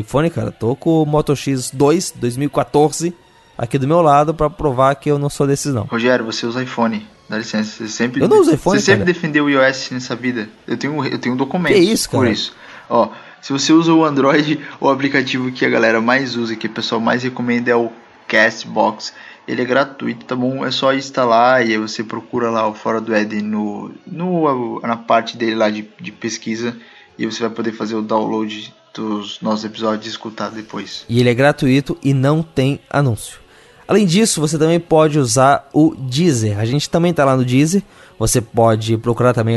iPhone, 0.00 0.28
cara. 0.28 0.50
Tô 0.50 0.74
com 0.74 1.02
o 1.02 1.06
Moto 1.06 1.34
X2 1.34 2.14
2014 2.16 3.14
aqui 3.56 3.78
do 3.78 3.86
meu 3.86 4.02
lado 4.02 4.34
para 4.34 4.50
provar 4.50 4.94
que 4.96 5.08
eu 5.08 5.20
não 5.20 5.30
sou 5.30 5.46
desses 5.46 5.72
não. 5.72 5.84
Rogério, 5.84 6.24
você 6.24 6.46
usa 6.46 6.64
iPhone. 6.64 7.06
Dá 7.28 7.38
licença, 7.38 7.70
você 7.70 7.88
sempre 7.88 8.22
Eu 8.22 8.28
não 8.28 8.40
uso 8.40 8.54
iPhone, 8.54 8.78
Você 8.78 8.86
sempre 8.86 9.04
cara. 9.04 9.12
defendeu 9.12 9.44
o 9.44 9.50
iOS 9.50 9.90
nessa 9.92 10.16
vida. 10.16 10.48
Eu 10.66 10.76
tenho 10.76 11.04
eu 11.04 11.18
tenho 11.18 11.34
um 11.34 11.38
documento 11.38 11.72
Que 11.72 11.78
isso, 11.78 12.10
por 12.10 12.20
cara? 12.22 12.30
isso. 12.30 12.52
Ó, 12.88 13.08
se 13.40 13.52
você 13.52 13.72
usa 13.72 13.92
o 13.92 14.04
Android, 14.04 14.60
o 14.80 14.88
aplicativo 14.88 15.52
que 15.52 15.64
a 15.64 15.70
galera 15.70 16.00
mais 16.00 16.36
usa, 16.36 16.56
que 16.56 16.66
o 16.66 16.70
pessoal 16.70 17.00
mais 17.00 17.22
recomenda 17.22 17.70
é 17.70 17.76
o 17.76 17.90
Castbox. 18.26 19.14
Ele 19.46 19.62
é 19.62 19.64
gratuito, 19.64 20.24
tá 20.24 20.34
bom? 20.34 20.66
É 20.66 20.70
só 20.70 20.92
instalar 20.92 21.64
e 21.64 21.72
aí 21.72 21.78
você 21.78 22.02
procura 22.02 22.50
lá 22.50 22.68
o 22.68 22.74
Fora 22.74 23.00
do 23.00 23.14
Éden 23.14 23.42
no, 23.42 23.92
no, 24.06 24.80
na 24.80 24.96
parte 24.96 25.36
dele 25.36 25.54
lá 25.54 25.70
de, 25.70 25.88
de 26.00 26.10
pesquisa 26.10 26.76
e 27.16 27.24
você 27.24 27.40
vai 27.40 27.50
poder 27.50 27.72
fazer 27.72 27.94
o 27.94 28.02
download 28.02 28.74
dos 28.92 29.40
nossos 29.40 29.64
episódios 29.64 30.06
e 30.06 30.10
escutar 30.10 30.50
depois. 30.50 31.04
E 31.08 31.20
ele 31.20 31.28
é 31.28 31.34
gratuito 31.34 31.96
e 32.02 32.12
não 32.12 32.42
tem 32.42 32.80
anúncio. 32.90 33.38
Além 33.86 34.04
disso, 34.04 34.40
você 34.40 34.58
também 34.58 34.80
pode 34.80 35.18
usar 35.18 35.68
o 35.72 35.94
Deezer. 35.94 36.58
A 36.58 36.64
gente 36.64 36.90
também 36.90 37.14
tá 37.14 37.24
lá 37.24 37.36
no 37.36 37.44
Deezer. 37.44 37.82
Você 38.18 38.40
pode 38.40 38.98
procurar 38.98 39.32
também 39.32 39.56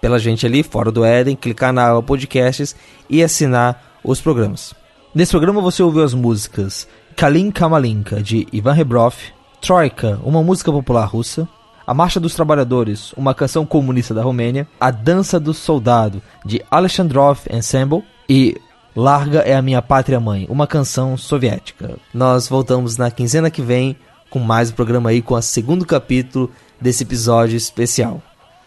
pela 0.00 0.18
gente 0.18 0.46
ali, 0.46 0.62
fora 0.62 0.90
do 0.90 1.04
Éden, 1.04 1.36
clicar 1.36 1.72
na 1.72 1.88
aba 1.88 2.02
podcasts 2.02 2.74
e 3.08 3.22
assinar 3.22 3.98
os 4.02 4.20
programas. 4.20 4.74
Nesse 5.14 5.30
programa 5.30 5.60
você 5.60 5.82
ouviu 5.82 6.02
as 6.02 6.14
músicas 6.14 6.88
Kalin 7.16 7.50
Kamalinka, 7.50 8.22
de 8.22 8.46
Ivan 8.52 8.72
Rebrov, 8.72 9.14
Troika, 9.60 10.20
uma 10.24 10.42
música 10.42 10.70
popular 10.70 11.06
russa, 11.06 11.48
A 11.86 11.94
Marcha 11.94 12.18
dos 12.18 12.34
Trabalhadores, 12.34 13.12
uma 13.12 13.34
canção 13.34 13.64
comunista 13.64 14.12
da 14.12 14.22
Romênia, 14.22 14.66
A 14.80 14.90
Dança 14.90 15.38
do 15.38 15.54
Soldado, 15.54 16.20
de 16.44 16.62
Alexandrov 16.70 17.40
Ensemble 17.50 18.04
e 18.28 18.60
Larga 18.96 19.40
é 19.40 19.54
a 19.54 19.62
Minha 19.62 19.82
Pátria 19.82 20.20
Mãe, 20.20 20.46
uma 20.48 20.66
canção 20.66 21.16
soviética. 21.16 21.96
Nós 22.12 22.46
voltamos 22.46 22.96
na 22.96 23.10
quinzena 23.10 23.50
que 23.50 23.62
vem 23.62 23.96
com 24.30 24.38
mais 24.38 24.70
um 24.70 24.74
programa 24.74 25.10
aí, 25.10 25.22
com 25.22 25.34
o 25.34 25.42
segundo 25.42 25.86
capítulo 25.86 26.50
desse 26.80 27.04
episódio 27.04 27.56
especial. 27.56 28.20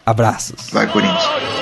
Abraços. 0.08 0.70
Vai, 0.72 0.86
Corinthians. 0.90 1.57